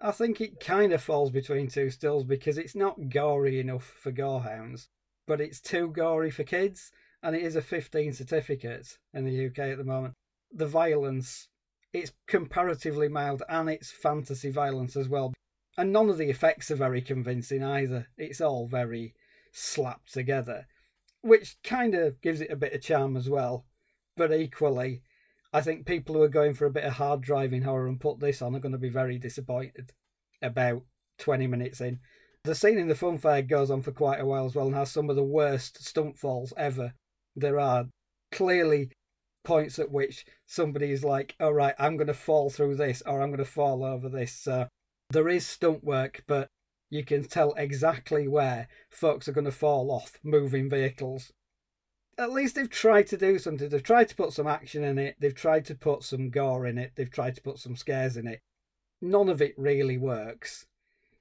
I 0.00 0.12
think 0.12 0.40
it 0.40 0.60
kind 0.60 0.92
of 0.92 1.02
falls 1.02 1.30
between 1.30 1.66
two 1.68 1.90
stools 1.90 2.24
because 2.24 2.56
it's 2.56 2.76
not 2.76 3.08
gory 3.08 3.58
enough 3.58 3.84
for 3.84 4.12
gorehounds, 4.12 4.86
but 5.26 5.40
it's 5.40 5.60
too 5.60 5.88
gory 5.88 6.30
for 6.30 6.44
kids, 6.44 6.92
and 7.22 7.34
it 7.34 7.42
is 7.42 7.56
a 7.56 7.62
15 7.62 8.12
certificate 8.12 8.98
in 9.12 9.24
the 9.24 9.46
UK 9.46 9.58
at 9.70 9.78
the 9.78 9.84
moment. 9.84 10.14
The 10.52 10.66
violence, 10.66 11.48
it's 11.92 12.12
comparatively 12.28 13.08
mild, 13.08 13.42
and 13.48 13.68
it's 13.68 13.90
fantasy 13.90 14.50
violence 14.50 14.96
as 14.96 15.08
well. 15.08 15.34
And 15.76 15.92
none 15.92 16.08
of 16.08 16.18
the 16.18 16.30
effects 16.30 16.70
are 16.70 16.76
very 16.76 17.02
convincing 17.02 17.64
either. 17.64 18.06
It's 18.16 18.40
all 18.40 18.68
very 18.68 19.14
slapped 19.58 20.12
together, 20.12 20.66
which 21.22 21.56
kind 21.62 21.94
of 21.94 22.20
gives 22.20 22.40
it 22.40 22.50
a 22.50 22.56
bit 22.56 22.72
of 22.72 22.82
charm 22.82 23.16
as 23.16 23.28
well. 23.28 23.66
But 24.16 24.32
equally, 24.32 25.02
I 25.52 25.60
think 25.60 25.86
people 25.86 26.14
who 26.14 26.22
are 26.22 26.28
going 26.28 26.54
for 26.54 26.66
a 26.66 26.70
bit 26.70 26.84
of 26.84 26.94
hard 26.94 27.22
driving 27.22 27.62
horror 27.62 27.88
and 27.88 28.00
put 28.00 28.20
this 28.20 28.42
on 28.42 28.54
are 28.54 28.60
going 28.60 28.72
to 28.72 28.78
be 28.78 28.88
very 28.88 29.18
disappointed 29.18 29.92
about 30.42 30.82
20 31.18 31.46
minutes 31.46 31.80
in. 31.80 32.00
The 32.44 32.54
scene 32.54 32.78
in 32.78 32.88
the 32.88 32.94
fun 32.94 33.18
fair 33.18 33.42
goes 33.42 33.70
on 33.70 33.82
for 33.82 33.92
quite 33.92 34.20
a 34.20 34.26
while 34.26 34.46
as 34.46 34.54
well 34.54 34.66
and 34.66 34.74
has 34.74 34.90
some 34.90 35.10
of 35.10 35.16
the 35.16 35.24
worst 35.24 35.82
stunt 35.84 36.18
falls 36.18 36.52
ever. 36.56 36.94
There 37.34 37.58
are 37.58 37.86
clearly 38.30 38.90
points 39.44 39.78
at 39.78 39.90
which 39.90 40.24
somebody 40.46 40.92
is 40.92 41.04
like, 41.04 41.34
all 41.40 41.54
right, 41.54 41.74
I'm 41.78 41.96
going 41.96 42.06
to 42.06 42.14
fall 42.14 42.50
through 42.50 42.76
this 42.76 43.02
or 43.06 43.20
I'm 43.20 43.30
going 43.30 43.38
to 43.38 43.44
fall 43.44 43.84
over 43.84 44.08
this. 44.08 44.46
There 45.10 45.28
is 45.28 45.46
stunt 45.46 45.82
work, 45.82 46.22
but 46.26 46.48
you 46.90 47.04
can 47.04 47.24
tell 47.24 47.52
exactly 47.54 48.26
where 48.26 48.68
folks 48.90 49.28
are 49.28 49.32
going 49.32 49.44
to 49.44 49.52
fall 49.52 49.90
off 49.90 50.18
moving 50.22 50.70
vehicles. 50.70 51.32
At 52.16 52.32
least 52.32 52.54
they've 52.54 52.70
tried 52.70 53.06
to 53.08 53.16
do 53.16 53.38
something. 53.38 53.68
They've 53.68 53.82
tried 53.82 54.08
to 54.08 54.16
put 54.16 54.32
some 54.32 54.46
action 54.46 54.82
in 54.82 54.98
it. 54.98 55.16
They've 55.20 55.34
tried 55.34 55.64
to 55.66 55.74
put 55.74 56.02
some 56.02 56.30
gore 56.30 56.66
in 56.66 56.78
it. 56.78 56.92
They've 56.96 57.10
tried 57.10 57.36
to 57.36 57.42
put 57.42 57.58
some 57.58 57.76
scares 57.76 58.16
in 58.16 58.26
it. 58.26 58.40
None 59.00 59.28
of 59.28 59.40
it 59.40 59.54
really 59.56 59.98
works. 59.98 60.66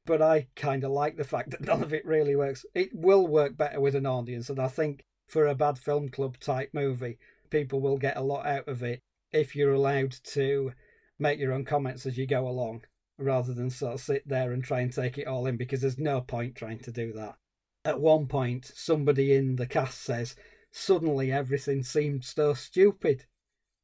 But 0.05 0.21
I 0.21 0.47
kind 0.55 0.83
of 0.83 0.91
like 0.91 1.17
the 1.17 1.23
fact 1.23 1.51
that 1.51 1.61
none 1.65 1.83
of 1.83 1.93
it 1.93 2.05
really 2.05 2.35
works. 2.35 2.65
It 2.73 2.89
will 2.93 3.27
work 3.27 3.57
better 3.57 3.79
with 3.79 3.93
an 3.95 4.05
audience, 4.05 4.49
and 4.49 4.59
I 4.59 4.69
think 4.69 5.03
for 5.27 5.45
a 5.45 5.55
bad 5.55 5.77
film 5.77 6.09
club 6.09 6.39
type 6.39 6.69
movie, 6.73 7.19
people 7.49 7.81
will 7.81 7.97
get 7.97 8.17
a 8.17 8.21
lot 8.21 8.45
out 8.45 8.67
of 8.67 8.81
it 8.81 9.01
if 9.31 9.55
you're 9.55 9.73
allowed 9.73 10.15
to 10.23 10.71
make 11.19 11.39
your 11.39 11.51
own 11.51 11.65
comments 11.65 12.05
as 12.05 12.17
you 12.17 12.25
go 12.25 12.47
along 12.47 12.83
rather 13.17 13.53
than 13.53 13.69
sort 13.69 13.93
of 13.93 14.01
sit 14.01 14.27
there 14.27 14.51
and 14.51 14.63
try 14.63 14.81
and 14.81 14.93
take 14.93 15.17
it 15.17 15.27
all 15.27 15.47
in 15.47 15.57
because 15.57 15.81
there's 15.81 15.97
no 15.97 16.21
point 16.21 16.55
trying 16.55 16.79
to 16.79 16.91
do 16.91 17.11
that. 17.13 17.35
At 17.83 17.99
one 17.99 18.27
point, 18.27 18.71
somebody 18.75 19.33
in 19.33 19.55
the 19.55 19.65
cast 19.65 20.01
says, 20.01 20.35
Suddenly 20.71 21.31
everything 21.31 21.83
seemed 21.83 22.23
so 22.25 22.53
stupid. 22.53 23.25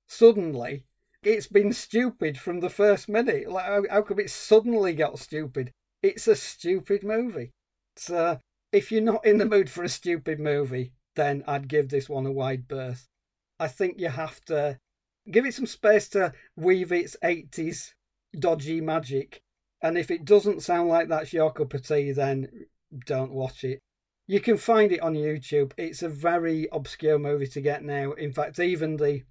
Suddenly, 0.07 0.85
it's 1.23 1.47
been 1.47 1.73
stupid 1.73 2.37
from 2.37 2.59
the 2.59 2.69
first 2.69 3.07
minute. 3.07 3.49
Like, 3.49 3.65
how, 3.65 3.83
how 3.89 4.01
come 4.01 4.19
it 4.19 4.29
suddenly 4.29 4.93
got 4.93 5.19
stupid? 5.19 5.71
It's 6.01 6.27
a 6.27 6.35
stupid 6.35 7.03
movie. 7.03 7.51
So, 7.95 8.39
if 8.71 8.91
you're 8.91 9.01
not 9.01 9.25
in 9.25 9.37
the 9.37 9.45
mood 9.45 9.69
for 9.69 9.83
a 9.83 9.89
stupid 9.89 10.39
movie, 10.39 10.91
then 11.15 11.43
I'd 11.47 11.67
give 11.67 11.89
this 11.89 12.09
one 12.09 12.25
a 12.25 12.31
wide 12.31 12.67
berth. 12.67 13.07
I 13.59 13.67
think 13.67 13.99
you 13.99 14.09
have 14.09 14.43
to 14.45 14.79
give 15.31 15.45
it 15.45 15.53
some 15.53 15.67
space 15.67 16.09
to 16.09 16.33
weave 16.55 16.91
its 16.91 17.15
80s 17.23 17.93
dodgy 18.37 18.81
magic. 18.81 19.41
And 19.81 19.97
if 19.97 20.09
it 20.09 20.25
doesn't 20.25 20.63
sound 20.63 20.89
like 20.89 21.09
that's 21.09 21.33
your 21.33 21.51
cup 21.51 21.73
of 21.73 21.85
tea, 21.85 22.11
then 22.11 22.67
don't 23.05 23.31
watch 23.31 23.63
it. 23.63 23.79
You 24.27 24.39
can 24.39 24.57
find 24.57 24.91
it 24.91 25.01
on 25.01 25.15
YouTube. 25.15 25.73
It's 25.77 26.01
a 26.01 26.09
very 26.09 26.67
obscure 26.71 27.19
movie 27.19 27.47
to 27.47 27.61
get 27.61 27.83
now. 27.83 28.13
In 28.13 28.31
fact, 28.31 28.59
even 28.59 28.95
the 28.95 29.23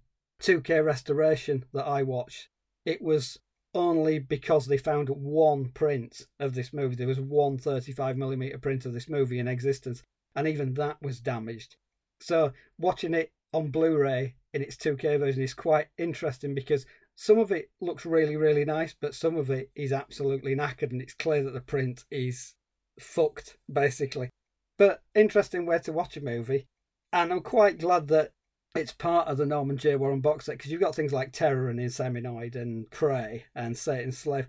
2K 0.43 0.85
restoration 0.85 1.65
that 1.73 1.87
I 1.87 2.03
watched, 2.03 2.49
it 2.85 3.01
was 3.01 3.39
only 3.75 4.19
because 4.19 4.67
they 4.67 4.77
found 4.77 5.09
one 5.09 5.71
print 5.71 6.27
of 6.39 6.55
this 6.55 6.73
movie. 6.73 6.95
There 6.95 7.07
was 7.07 7.21
one 7.21 7.57
35mm 7.59 8.61
print 8.61 8.85
of 8.85 8.93
this 8.93 9.09
movie 9.09 9.39
in 9.39 9.49
existence, 9.49 10.03
and 10.35 10.47
even 10.47 10.75
that 10.75 11.01
was 11.01 11.21
damaged. 11.21 11.77
So, 12.21 12.53
watching 12.79 13.15
it 13.15 13.33
on 13.55 13.71
Blu 13.71 13.97
ray 13.97 14.35
in 14.53 14.63
its 14.63 14.77
2K 14.77 15.19
version 15.19 15.43
is 15.43 15.55
quite 15.55 15.89
interesting 15.97 16.55
because 16.55 16.85
some 17.23 17.39
of 17.39 17.53
it 17.53 17.71
looks 17.81 18.05
really, 18.05 18.35
really 18.35 18.65
nice, 18.65 18.97
but 19.01 19.15
some 19.15 19.37
of 19.37 19.49
it 19.49 19.71
is 19.77 19.93
absolutely 19.93 20.57
knackered, 20.57 20.91
and 20.91 21.01
it's 21.01 21.15
clear 21.15 21.45
that 21.45 21.53
the 21.53 21.61
print 21.61 22.05
is 22.11 22.55
fucked, 22.99 23.59
basically. 23.73 24.29
But 24.77 25.05
interesting 25.15 25.65
way 25.65 25.79
to 25.85 25.93
watch 25.93 26.17
a 26.17 26.21
movie. 26.21 26.67
And 27.13 27.33
I'm 27.33 27.43
quite 27.43 27.79
glad 27.79 28.09
that 28.09 28.33
it's 28.75 28.93
part 28.93 29.29
of 29.29 29.37
the 29.37 29.47
Norman 29.47 29.77
J. 29.77 29.95
Warren 29.95 30.21
box 30.21 30.47
set 30.47 30.59
because 30.59 30.73
you've 30.73 30.81
got 30.81 30.97
things 30.97 31.13
like 31.13 31.31
Terror 31.31 31.69
and 31.69 31.79
Inseminoid 31.79 32.57
and 32.57 32.91
Prey 32.91 33.45
and 33.55 33.79
Satan's 33.79 34.19
Slave. 34.19 34.49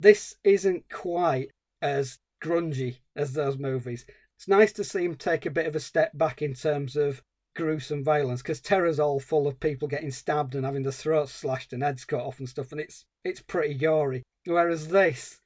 This 0.00 0.36
isn't 0.42 0.88
quite 0.88 1.50
as 1.82 2.18
grungy 2.42 3.00
as 3.14 3.34
those 3.34 3.58
movies. 3.58 4.06
It's 4.38 4.48
nice 4.48 4.72
to 4.72 4.84
see 4.84 5.04
him 5.04 5.16
take 5.16 5.44
a 5.44 5.50
bit 5.50 5.66
of 5.66 5.76
a 5.76 5.80
step 5.80 6.16
back 6.16 6.40
in 6.40 6.54
terms 6.54 6.96
of 6.96 7.20
gruesome 7.56 8.04
violence 8.04 8.42
because 8.42 8.60
Terror's 8.60 9.00
all 9.00 9.18
full 9.18 9.48
of 9.48 9.58
people 9.58 9.88
getting 9.88 10.10
stabbed 10.12 10.54
and 10.54 10.64
having 10.64 10.82
their 10.82 10.92
throats 10.92 11.32
slashed 11.32 11.72
and 11.72 11.82
heads 11.82 12.04
cut 12.04 12.20
off 12.20 12.38
and 12.38 12.48
stuff, 12.48 12.70
and 12.70 12.80
it's 12.80 13.04
it's 13.24 13.40
pretty 13.40 13.74
gory. 13.74 14.22
Whereas 14.44 14.88
this, 14.88 15.40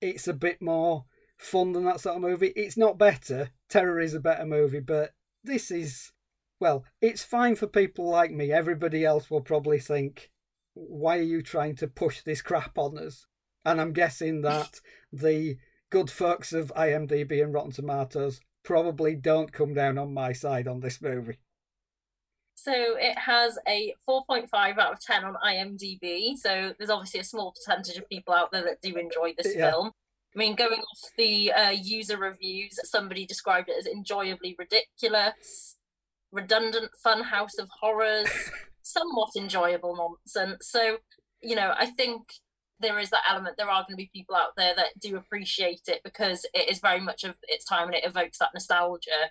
it's 0.00 0.26
a 0.28 0.32
bit 0.32 0.62
more 0.62 1.04
fun 1.36 1.72
than 1.72 1.84
that 1.84 2.00
sort 2.00 2.16
of 2.16 2.22
movie. 2.22 2.52
It's 2.56 2.76
not 2.76 2.98
better. 2.98 3.50
Terror 3.68 4.00
is 4.00 4.14
a 4.14 4.20
better 4.20 4.46
movie, 4.46 4.80
but 4.80 5.10
this 5.44 5.70
is 5.70 6.12
well, 6.60 6.84
it's 7.00 7.24
fine 7.24 7.56
for 7.56 7.66
people 7.66 8.08
like 8.08 8.30
me. 8.30 8.52
Everybody 8.52 9.04
else 9.04 9.30
will 9.30 9.40
probably 9.40 9.80
think, 9.80 10.30
why 10.74 11.18
are 11.18 11.22
you 11.22 11.42
trying 11.42 11.74
to 11.76 11.88
push 11.88 12.22
this 12.22 12.42
crap 12.42 12.78
on 12.78 12.98
us? 12.98 13.26
And 13.64 13.80
I'm 13.80 13.92
guessing 13.92 14.42
that 14.42 14.80
the 15.12 15.56
good 15.90 16.10
folks 16.10 16.52
of 16.52 16.72
IMDb 16.76 17.42
and 17.42 17.52
Rotten 17.52 17.72
Tomatoes 17.72 18.40
probably 18.62 19.14
don't 19.14 19.52
come 19.52 19.74
down 19.74 19.98
on 19.98 20.14
my 20.14 20.32
side 20.32 20.68
on 20.68 20.80
this 20.80 21.00
movie. 21.00 21.38
So 22.54 22.72
it 22.74 23.16
has 23.18 23.58
a 23.66 23.94
4.5 24.08 24.78
out 24.78 24.92
of 24.92 25.00
10 25.00 25.24
on 25.24 25.34
IMDb. 25.44 26.36
So 26.36 26.74
there's 26.76 26.90
obviously 26.90 27.20
a 27.20 27.24
small 27.24 27.52
percentage 27.52 27.96
of 27.96 28.08
people 28.08 28.34
out 28.34 28.52
there 28.52 28.62
that 28.64 28.82
do 28.82 28.96
enjoy 28.96 29.34
this 29.36 29.54
yeah. 29.56 29.70
film. 29.70 29.92
I 30.34 30.38
mean, 30.38 30.54
going 30.54 30.78
off 30.78 31.10
the 31.16 31.52
uh, 31.52 31.70
user 31.70 32.16
reviews, 32.16 32.78
somebody 32.84 33.26
described 33.26 33.68
it 33.68 33.76
as 33.78 33.86
enjoyably 33.86 34.54
ridiculous, 34.58 35.76
redundant 36.30 36.90
fun 37.02 37.24
house 37.24 37.58
of 37.58 37.68
horrors, 37.80 38.28
somewhat 38.82 39.30
enjoyable 39.36 39.96
nonsense. 39.96 40.68
So, 40.68 40.98
you 41.42 41.56
know, 41.56 41.74
I 41.76 41.86
think 41.86 42.34
there 42.80 42.98
is 42.98 43.10
that 43.10 43.22
element. 43.28 43.56
There 43.56 43.68
are 43.68 43.82
going 43.82 43.92
to 43.92 43.96
be 43.96 44.10
people 44.12 44.34
out 44.34 44.56
there 44.56 44.74
that 44.74 44.98
do 45.00 45.16
appreciate 45.16 45.82
it 45.88 46.00
because 46.02 46.46
it 46.54 46.70
is 46.70 46.80
very 46.80 47.00
much 47.00 47.24
of 47.24 47.36
its 47.42 47.64
time 47.64 47.88
and 47.88 47.94
it 47.94 48.06
evokes 48.06 48.38
that 48.38 48.50
nostalgia. 48.54 49.30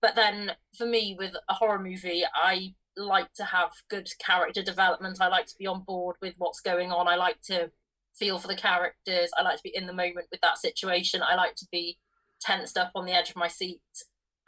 But 0.00 0.14
then 0.14 0.52
for 0.76 0.86
me, 0.86 1.14
with 1.18 1.34
a 1.48 1.54
horror 1.54 1.78
movie, 1.78 2.24
I 2.34 2.74
like 2.96 3.32
to 3.34 3.44
have 3.44 3.70
good 3.88 4.08
character 4.24 4.62
development. 4.62 5.18
I 5.20 5.28
like 5.28 5.46
to 5.46 5.58
be 5.58 5.66
on 5.66 5.82
board 5.82 6.16
with 6.20 6.34
what's 6.38 6.60
going 6.60 6.90
on. 6.90 7.08
I 7.08 7.16
like 7.16 7.40
to 7.42 7.70
feel 8.14 8.38
for 8.38 8.48
the 8.48 8.56
characters. 8.56 9.30
I 9.38 9.42
like 9.42 9.56
to 9.56 9.62
be 9.62 9.74
in 9.74 9.86
the 9.86 9.92
moment 9.92 10.26
with 10.30 10.40
that 10.40 10.58
situation. 10.58 11.22
I 11.22 11.34
like 11.34 11.54
to 11.56 11.66
be 11.70 11.98
tensed 12.40 12.76
up 12.76 12.90
on 12.94 13.06
the 13.06 13.12
edge 13.12 13.30
of 13.30 13.36
my 13.36 13.48
seat 13.48 13.80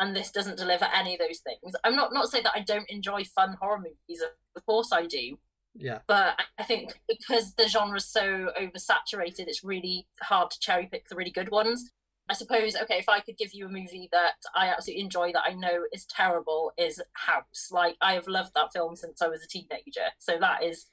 and 0.01 0.15
this 0.15 0.31
doesn't 0.31 0.59
deliver 0.59 0.87
any 0.87 1.15
of 1.15 1.21
those 1.21 1.39
things. 1.39 1.75
I'm 1.85 1.97
not 1.97 2.13
not 2.13 2.29
saying 2.29 2.45
that 2.45 2.57
I 2.57 2.61
don't 2.61 2.89
enjoy 2.91 3.25
fun 3.25 3.57
horror 3.61 3.79
movies. 3.79 4.23
Of 4.57 4.67
course 4.67 4.91
I 4.93 5.07
do. 5.07 5.39
Yeah. 5.75 6.01
But 6.07 6.41
I 6.59 6.63
think 6.63 7.01
because 7.09 7.55
the 7.55 7.69
genre's 7.69 8.05
so 8.05 8.51
oversaturated, 8.61 9.47
it's 9.49 9.65
really 9.65 10.07
hard 10.23 10.51
to 10.53 10.61
cherry 10.61 10.87
pick 10.91 11.09
the 11.09 11.17
really 11.17 11.31
good 11.31 11.51
ones. 11.51 11.91
I 12.29 12.33
suppose, 12.33 12.75
okay, 12.75 12.97
if 12.97 13.09
I 13.09 13.21
could 13.21 13.37
give 13.37 13.53
you 13.53 13.67
a 13.67 13.69
movie 13.69 14.09
that 14.11 14.37
I 14.55 14.69
absolutely 14.69 15.03
enjoy 15.03 15.33
that 15.33 15.43
I 15.47 15.53
know 15.53 15.85
is 15.93 16.07
terrible, 16.07 16.73
is 16.79 17.03
House. 17.13 17.69
Like, 17.71 17.97
I 18.01 18.15
have 18.15 18.27
loved 18.27 18.53
that 18.55 18.73
film 18.73 18.97
since 18.97 19.21
I 19.21 19.29
was 19.29 19.43
a 19.43 19.47
teenager. 19.47 20.13
So 20.19 20.39
that 20.41 20.63
is 20.63 20.87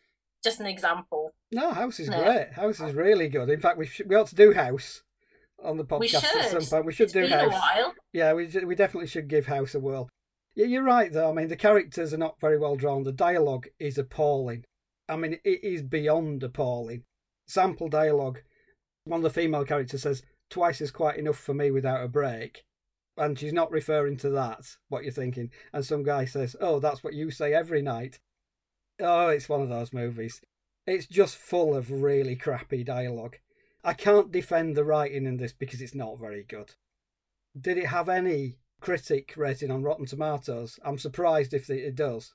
just 0.43 0.59
an 0.59 0.65
example. 0.65 1.33
No, 1.51 1.71
House 1.71 2.01
is 2.01 2.09
great. 2.09 2.49
House 2.53 2.81
is 2.81 2.93
really 2.93 3.29
good. 3.29 3.49
In 3.49 3.61
fact, 3.61 3.77
we, 3.77 3.85
should, 3.85 4.09
we 4.09 4.15
ought 4.15 4.27
to 4.27 4.35
do 4.35 4.53
House 4.53 5.03
on 5.63 5.77
the 5.77 5.85
podcast 5.85 6.25
at 6.35 6.51
some 6.51 6.65
point. 6.65 6.85
We 6.85 6.93
should 6.93 7.05
it's 7.05 7.13
do 7.13 7.27
House. 7.27 7.93
Yeah, 8.11 8.33
we 8.33 8.47
we 8.65 8.75
definitely 8.75 9.07
should 9.07 9.27
give 9.27 9.45
House 9.45 9.75
a 9.75 9.79
whirl. 9.79 10.09
Yeah, 10.55 10.65
you're 10.65 10.83
right 10.83 11.13
though. 11.13 11.29
I 11.29 11.33
mean, 11.33 11.47
the 11.47 11.55
characters 11.55 12.13
are 12.13 12.17
not 12.17 12.39
very 12.41 12.57
well 12.57 12.75
drawn. 12.75 13.03
The 13.03 13.11
dialogue 13.11 13.67
is 13.79 13.97
appalling. 13.97 14.65
I 15.11 15.17
mean, 15.17 15.33
it 15.43 15.63
is 15.63 15.81
beyond 15.81 16.41
appalling. 16.41 17.03
Sample 17.45 17.89
dialogue. 17.89 18.39
One 19.03 19.19
of 19.19 19.23
the 19.23 19.41
female 19.41 19.65
characters 19.65 20.03
says, 20.03 20.23
"Twice 20.49 20.79
is 20.79 20.89
quite 20.89 21.17
enough 21.17 21.37
for 21.37 21.53
me 21.53 21.69
without 21.69 22.03
a 22.03 22.07
break." 22.07 22.63
And 23.17 23.37
she's 23.37 23.51
not 23.51 23.71
referring 23.71 24.15
to 24.17 24.29
that, 24.29 24.77
what 24.87 25.03
you're 25.03 25.11
thinking. 25.11 25.51
And 25.73 25.85
some 25.85 26.03
guy 26.03 26.23
says, 26.25 26.55
Oh, 26.61 26.79
that's 26.79 27.03
what 27.03 27.13
you 27.13 27.29
say 27.29 27.53
every 27.53 27.81
night. 27.81 28.19
Oh, 28.99 29.27
it's 29.27 29.49
one 29.49 29.61
of 29.61 29.69
those 29.69 29.91
movies. 29.91 30.41
It's 30.87 31.07
just 31.07 31.35
full 31.35 31.75
of 31.75 31.91
really 31.91 32.35
crappy 32.37 32.83
dialogue. 32.83 33.37
I 33.83 33.93
can't 33.93 34.31
defend 34.31 34.75
the 34.75 34.85
writing 34.85 35.25
in 35.25 35.37
this 35.37 35.53
because 35.53 35.81
it's 35.81 35.93
not 35.95 36.19
very 36.19 36.43
good. 36.43 36.75
Did 37.59 37.77
it 37.77 37.87
have 37.87 38.07
any 38.07 38.59
critic 38.79 39.33
rating 39.35 39.71
on 39.71 39.83
Rotten 39.83 40.05
Tomatoes? 40.05 40.79
I'm 40.85 40.97
surprised 40.97 41.53
if 41.53 41.69
it 41.69 41.95
does. 41.95 42.33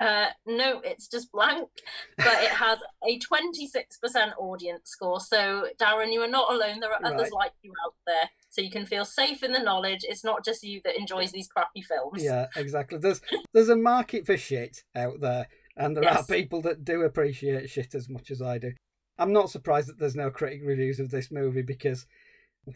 Uh, 0.00 0.26
no, 0.46 0.80
it's 0.84 1.08
just 1.08 1.32
blank, 1.32 1.68
but 2.16 2.42
it 2.42 2.50
has 2.50 2.78
a 3.04 3.18
26% 3.18 4.32
audience 4.38 4.90
score. 4.90 5.20
So, 5.20 5.66
Darren, 5.80 6.12
you 6.12 6.20
are 6.22 6.28
not 6.28 6.52
alone. 6.52 6.80
There 6.80 6.92
are 6.92 7.04
others 7.04 7.32
like 7.32 7.52
you 7.62 7.72
out 7.84 7.94
there. 8.06 8.30
So 8.50 8.62
you 8.62 8.70
can 8.70 8.86
feel 8.86 9.04
safe 9.04 9.42
in 9.42 9.52
the 9.52 9.58
knowledge 9.58 10.04
it's 10.08 10.24
not 10.24 10.44
just 10.44 10.62
you 10.62 10.80
that 10.84 10.98
enjoys 10.98 11.32
these 11.32 11.48
crappy 11.48 11.82
films. 11.82 12.22
Yeah, 12.22 12.46
exactly. 12.56 12.98
There's 12.98 13.20
there's 13.52 13.68
a 13.68 13.76
market 13.76 14.26
for 14.26 14.36
shit 14.36 14.84
out 14.94 15.20
there, 15.20 15.48
and 15.76 15.96
there 15.96 16.04
yes. 16.04 16.20
are 16.20 16.34
people 16.34 16.62
that 16.62 16.84
do 16.84 17.02
appreciate 17.02 17.68
shit 17.70 17.94
as 17.94 18.08
much 18.08 18.30
as 18.30 18.40
I 18.40 18.58
do. 18.58 18.72
I'm 19.18 19.32
not 19.32 19.50
surprised 19.50 19.88
that 19.88 19.98
there's 19.98 20.16
no 20.16 20.30
critic 20.30 20.60
reviews 20.64 21.00
of 21.00 21.10
this 21.10 21.30
movie 21.30 21.62
because 21.62 22.06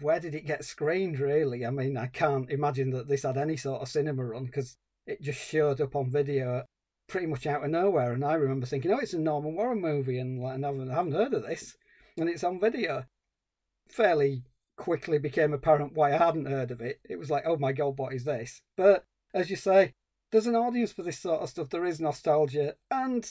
where 0.01 0.21
did 0.21 0.35
it 0.35 0.47
get 0.47 0.65
screened, 0.65 1.19
really? 1.21 1.65
I 1.65 1.71
mean, 1.71 1.97
I 1.97 2.07
can't 2.07 2.51
imagine 2.51 2.91
that 2.91 3.09
this 3.09 3.23
had 3.23 3.37
any 3.37 3.57
sort 3.57 3.83
of 3.83 3.89
cinema 3.89 4.25
run 4.25 4.47
because 4.47 4.77
it 5.07 5.23
just 5.23 5.41
showed 5.41 5.81
up 5.81 5.97
on 5.97 6.11
video 6.11 6.65
pretty 7.13 7.27
much 7.27 7.47
out 7.47 7.63
of 7.63 7.71
nowhere. 7.71 8.13
And 8.13 8.25
I 8.25 8.33
remember 8.35 8.67
thinking, 8.67 8.91
oh, 8.91 8.99
it's 8.99 9.13
a 9.13 9.19
Norman 9.19 9.55
Warren 9.55 9.83
movie, 9.83 10.19
and, 10.19 10.43
and 10.43 10.65
I, 10.65 10.69
haven't, 10.69 10.91
I 10.91 10.95
haven't 10.95 11.13
heard 11.13 11.35
of 11.35 11.43
this. 11.43 11.77
And 12.17 12.29
it's 12.29 12.43
on 12.43 12.59
video. 12.59 13.05
Fairly 13.89 14.45
quickly 14.79 15.19
became 15.19 15.53
apparent 15.53 15.93
why 15.93 16.15
I 16.15 16.17
hadn't 16.17 16.47
heard 16.47 16.71
of 16.71 16.81
it. 16.81 17.01
It 17.09 17.19
was 17.19 17.31
like, 17.31 17.45
oh 17.47 17.59
my 17.59 17.73
god, 17.73 17.99
what 17.99 18.15
is 18.15 18.25
this? 18.25 18.63
But 18.79 19.05
as 19.35 19.51
you 19.51 19.57
say, 19.57 19.93
there's 20.31 20.47
an 20.47 20.57
audience 20.57 20.91
for 20.91 21.03
this 21.03 21.19
sort 21.19 21.43
of 21.43 21.51
stuff. 21.51 21.69
There 21.69 21.85
is 21.85 22.01
nostalgia. 22.01 22.77
And 22.91 23.31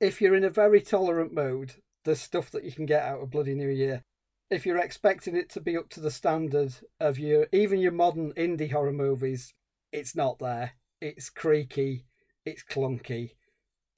if 0.00 0.20
you're 0.20 0.34
in 0.34 0.44
a 0.44 0.50
very 0.50 0.80
tolerant 0.80 1.32
mood, 1.32 1.76
the 2.04 2.16
stuff 2.16 2.50
that 2.50 2.64
you 2.64 2.72
can 2.72 2.86
get 2.86 3.04
out 3.04 3.22
of 3.22 3.30
Bloody 3.30 3.54
New 3.54 3.68
Year. 3.68 4.02
If 4.50 4.66
you're 4.66 4.78
expecting 4.78 5.36
it 5.36 5.48
to 5.50 5.60
be 5.60 5.76
up 5.76 5.88
to 5.90 6.00
the 6.00 6.10
standard 6.10 6.74
of 6.98 7.20
your 7.20 7.46
even 7.52 7.78
your 7.78 7.92
modern 7.92 8.32
indie 8.32 8.72
horror 8.72 8.92
movies, 8.92 9.54
it's 9.92 10.16
not 10.16 10.40
there. 10.40 10.72
It's 11.00 11.30
creaky, 11.30 12.04
it's 12.44 12.64
clunky, 12.64 13.30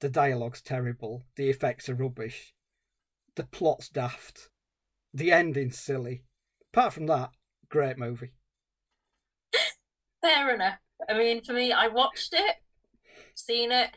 the 0.01 0.09
dialogue's 0.09 0.61
terrible, 0.61 1.23
the 1.35 1.49
effects 1.49 1.89
are 1.89 1.95
rubbish, 1.95 2.53
the 3.35 3.43
plot's 3.43 3.89
daft, 3.89 4.49
the 5.13 5.31
ending's 5.31 5.77
silly. 5.77 6.23
Apart 6.73 6.93
from 6.93 7.07
that, 7.07 7.31
great 7.69 7.97
movie. 7.97 8.33
Fair 10.21 10.53
enough. 10.53 10.79
I 11.09 11.17
mean, 11.17 11.43
for 11.43 11.53
me, 11.53 11.71
I 11.71 11.87
watched 11.87 12.33
it, 12.33 12.55
seen 13.33 13.71
it, 13.71 13.91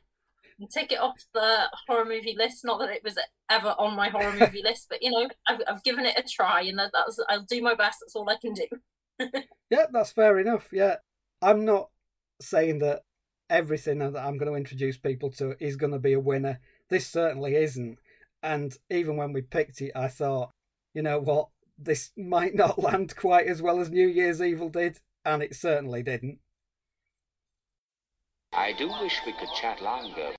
and 0.59 0.71
take 0.71 0.93
it 0.93 1.01
off 1.01 1.25
the 1.33 1.71
horror 1.87 2.05
movie 2.05 2.37
list. 2.37 2.65
Not 2.65 2.79
that 2.81 2.91
it 2.91 3.05
was 3.05 3.19
ever 3.51 3.75
on 3.79 3.97
my 3.97 4.09
horror 4.09 4.33
movie 4.39 4.63
list, 4.63 4.87
but 4.89 5.03
you 5.03 5.11
know, 5.11 5.29
I've, 5.47 5.61
I've 5.69 5.85
given 5.85 6.05
it 6.05 6.19
a 6.19 6.23
try, 6.23 6.63
and 6.63 6.79
that, 6.79 6.93
that's 6.93 7.19
I'll 7.29 7.43
do 7.43 7.63
my 7.63 7.75
best. 7.75 7.99
That's 8.01 8.17
all 8.17 8.29
I 8.29 8.37
can 8.41 8.55
do. 8.55 8.67
yeah, 9.71 9.87
that's 9.93 10.13
fair 10.13 10.39
enough. 10.39 10.69
Yeah, 10.73 10.97
I'm 11.43 11.65
not 11.65 11.91
saying 12.41 12.79
that 12.81 13.03
everything 13.51 13.99
that 13.99 14.17
I'm 14.17 14.39
going 14.39 14.51
to 14.51 14.57
introduce 14.57 14.97
people 14.97 15.31
to 15.33 15.57
is 15.63 15.77
going 15.77 15.93
to 15.93 15.99
be 15.99 16.13
a 16.13 16.21
winner. 16.21 16.61
This 16.89 17.07
certainly 17.07 17.57
isn't. 17.57 17.99
And 18.43 18.77
even 18.91 19.17
when 19.17 19.33
we 19.33 19.43
picked 19.43 19.81
it, 19.81 19.93
I 19.95 20.09
thought, 20.09 20.51
you 20.95 21.03
know 21.03 21.19
what, 21.19 21.49
this 21.79 22.11
might 22.17 22.55
not 22.55 22.79
land 22.79 23.17
quite 23.17 23.47
as 23.47 23.63
well 23.63 23.81
as 23.81 23.91
New 23.91 24.07
Year's 24.07 24.43
Evil 24.43 24.69
did, 24.69 24.99
and 25.25 25.43
it 25.43 25.55
certainly 25.55 26.03
didn't. 26.03 26.39
I 28.53 28.73
do 28.73 28.89
wish 28.89 29.21
we 29.27 29.33
could 29.33 29.51
chat 29.61 29.83
longer, 29.83 30.35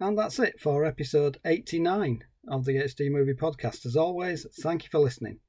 and 0.00 0.18
that's 0.18 0.38
it 0.38 0.58
for 0.58 0.84
episode 0.84 1.38
89 1.44 2.24
of 2.48 2.64
the 2.64 2.76
HD 2.76 3.10
Movie 3.10 3.34
Podcast. 3.34 3.84
As 3.86 3.94
always, 3.94 4.46
thank 4.62 4.84
you 4.84 4.88
for 4.90 5.00
listening. 5.00 5.40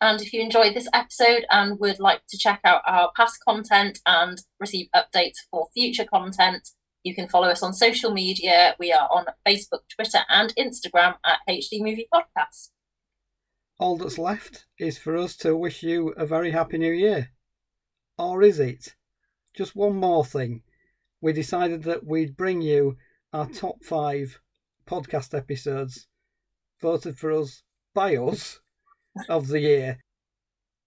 And 0.00 0.22
if 0.22 0.32
you 0.32 0.40
enjoyed 0.40 0.74
this 0.74 0.88
episode 0.94 1.44
and 1.50 1.78
would 1.78 2.00
like 2.00 2.22
to 2.28 2.38
check 2.38 2.60
out 2.64 2.80
our 2.86 3.10
past 3.14 3.38
content 3.46 4.00
and 4.06 4.38
receive 4.58 4.88
updates 4.94 5.36
for 5.50 5.68
future 5.74 6.06
content, 6.06 6.70
you 7.02 7.14
can 7.14 7.28
follow 7.28 7.48
us 7.48 7.62
on 7.62 7.74
social 7.74 8.10
media. 8.10 8.74
We 8.78 8.92
are 8.92 9.08
on 9.10 9.26
Facebook, 9.46 9.80
Twitter, 9.94 10.20
and 10.30 10.54
Instagram 10.56 11.16
at 11.24 11.38
HD 11.48 11.80
Movie 11.80 12.08
Podcast. 12.12 12.70
All 13.78 13.96
that's 13.96 14.18
left 14.18 14.66
is 14.78 14.96
for 14.98 15.16
us 15.16 15.36
to 15.38 15.56
wish 15.56 15.82
you 15.82 16.08
a 16.16 16.26
very 16.26 16.50
happy 16.50 16.78
new 16.78 16.92
year. 16.92 17.30
Or 18.18 18.42
is 18.42 18.58
it? 18.58 18.94
Just 19.54 19.76
one 19.76 19.96
more 19.96 20.24
thing. 20.24 20.62
We 21.20 21.32
decided 21.32 21.82
that 21.84 22.06
we'd 22.06 22.36
bring 22.36 22.62
you 22.62 22.96
our 23.32 23.46
top 23.46 23.84
five 23.84 24.40
podcast 24.86 25.36
episodes 25.36 26.08
voted 26.80 27.18
for 27.18 27.30
us 27.32 27.62
by 27.94 28.16
us 28.16 28.60
of 29.28 29.48
the 29.48 29.60
year. 29.60 29.98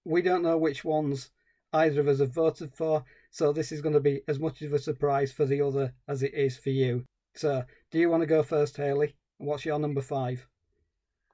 We 0.06 0.22
don't 0.22 0.44
know 0.44 0.58
which 0.58 0.84
ones 0.84 1.32
either 1.72 2.02
of 2.02 2.08
us 2.08 2.20
have 2.20 2.34
voted 2.34 2.74
for, 2.74 3.04
so 3.32 3.52
this 3.52 3.72
is 3.72 3.82
going 3.82 3.94
to 3.94 4.00
be 4.00 4.22
as 4.28 4.40
much 4.40 4.62
of 4.62 4.74
a 4.74 4.80
surprise 4.80 5.32
for 5.32 5.46
the 5.46 5.62
other 5.62 5.94
as 6.08 6.24
it 6.24 6.34
is 6.34 6.58
for 6.58 6.70
you. 6.70 7.04
So, 7.36 7.64
do 7.92 8.00
you 8.00 8.10
want 8.10 8.22
to 8.22 8.28
go 8.28 8.44
first, 8.44 8.78
Hayley? 8.78 9.16
What's 9.38 9.66
your 9.66 9.80
number 9.80 10.02
five? 10.02 10.48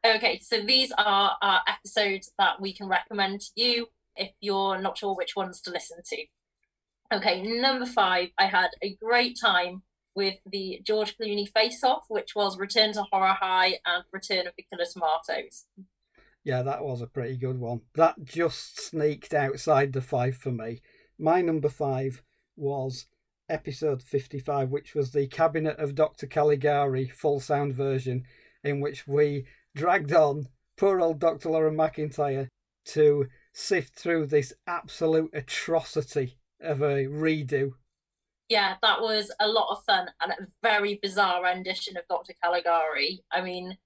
Okay, 0.06 0.40
so 0.40 0.62
these 0.62 0.94
are 0.98 1.36
our 1.42 1.62
episodes 1.68 2.32
that 2.38 2.62
we 2.62 2.72
can 2.72 2.88
recommend 2.88 3.42
to 3.42 3.52
you 3.56 3.88
if 4.16 4.32
you're 4.40 4.80
not 4.80 4.98
sure 4.98 5.14
which 5.14 5.36
ones 5.36 5.60
to 5.62 5.72
listen 5.72 5.98
to. 6.06 6.24
Okay, 7.12 7.42
number 7.42 7.86
five, 7.86 8.30
I 8.38 8.46
had 8.46 8.70
a 8.82 8.96
great 8.96 9.38
time 9.40 9.84
with 10.16 10.36
the 10.46 10.82
George 10.86 11.18
Clooney 11.18 11.50
Face 11.50 11.84
Off, 11.84 12.06
which 12.08 12.36
was 12.36 12.58
Return 12.58 12.94
to 12.94 13.04
Horror 13.12 13.38
High 13.40 13.80
and 13.86 14.04
Return 14.12 14.48
of 14.48 14.54
the 14.58 14.66
Killer 14.70 14.86
Tomatoes. 14.86 15.66
Yeah, 16.50 16.64
that 16.64 16.84
was 16.84 17.00
a 17.00 17.06
pretty 17.06 17.38
good 17.38 17.60
one. 17.60 17.82
That 17.94 18.24
just 18.24 18.82
sneaked 18.82 19.36
outside 19.36 19.94
the 19.94 20.02
five 20.02 20.36
for 20.36 20.50
me. 20.50 20.82
My 21.20 21.44
number 21.44 21.70
five 21.70 22.24
was 22.56 23.06
episode 23.48 24.02
55, 24.02 24.72
which 24.72 24.96
was 24.96 25.12
the 25.12 25.28
Cabinet 25.28 25.78
of 25.78 25.94
Dr. 25.94 26.26
Caligari 26.26 27.08
full 27.08 27.40
sound 27.40 27.76
version, 27.76 28.24
in 28.64 28.82
which 28.82 29.08
we 29.08 29.46
dragged 29.76 30.12
on 30.12 30.48
poor 30.76 31.00
old 31.00 31.20
Dr. 31.20 31.52
Lauren 31.52 31.78
McIntyre 31.78 32.48
to 32.86 33.28
sift 33.54 33.94
through 33.94 34.26
this 34.26 34.52
absolute 34.66 35.30
atrocity 35.32 36.40
of 36.60 36.82
a 36.82 37.06
redo. 37.06 37.74
Yeah, 38.50 38.78
that 38.82 39.02
was 39.02 39.32
a 39.40 39.48
lot 39.48 39.68
of 39.70 39.84
fun 39.84 40.08
and 40.20 40.32
a 40.32 40.48
very 40.64 41.00
bizarre 41.00 41.44
rendition 41.44 41.96
of 41.96 42.08
Dr. 42.10 42.34
Caligari. 42.44 43.24
I 43.32 43.42
mean, 43.42 43.78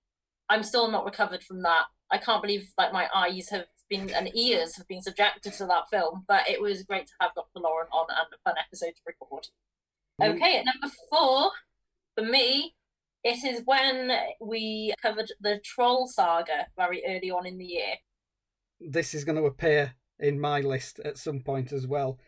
I'm 0.47 0.63
still 0.63 0.89
not 0.89 1.03
recovered 1.03 1.43
from 1.43 1.63
that. 1.63 1.87
I 2.13 2.19
can't 2.19 2.43
believe 2.43 2.71
like 2.77 2.93
my 2.93 3.09
eyes 3.13 3.49
have 3.49 3.65
been 3.89 4.11
and 4.11 4.29
ears 4.35 4.77
have 4.77 4.87
been 4.87 5.01
subjected 5.01 5.51
to 5.53 5.65
that 5.65 5.89
film, 5.91 6.23
but 6.27 6.47
it 6.47 6.61
was 6.61 6.83
great 6.83 7.07
to 7.07 7.13
have 7.19 7.33
Dr. 7.33 7.59
Lauren 7.59 7.87
on 7.91 8.05
and 8.09 8.27
a 8.31 8.49
fun 8.49 8.55
episode 8.63 8.93
to 8.95 9.01
record. 9.05 9.47
Mm. 10.21 10.35
Okay, 10.35 10.59
at 10.59 10.65
number 10.65 10.93
four, 11.09 11.51
for 12.15 12.23
me, 12.23 12.75
it 13.23 13.43
is 13.43 13.63
when 13.65 14.11
we 14.39 14.93
covered 15.01 15.31
the 15.41 15.59
Troll 15.63 16.07
saga 16.07 16.67
very 16.77 17.01
early 17.07 17.31
on 17.31 17.47
in 17.47 17.57
the 17.57 17.65
year. 17.65 17.95
This 18.79 19.15
is 19.15 19.23
going 19.23 19.37
to 19.37 19.45
appear 19.45 19.95
in 20.19 20.39
my 20.39 20.61
list 20.61 20.99
at 20.99 21.17
some 21.17 21.39
point 21.39 21.71
as 21.71 21.87
well. 21.87 22.19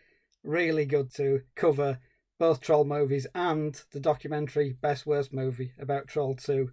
Really 0.43 0.85
good 0.85 1.13
to 1.15 1.41
cover 1.55 1.99
both 2.39 2.59
Troll 2.59 2.85
movies 2.85 3.27
and 3.35 3.79
the 3.91 3.99
documentary 3.99 4.73
Best 4.81 5.05
Worst 5.05 5.31
Movie 5.31 5.73
about 5.79 6.07
Troll 6.07 6.35
2. 6.35 6.71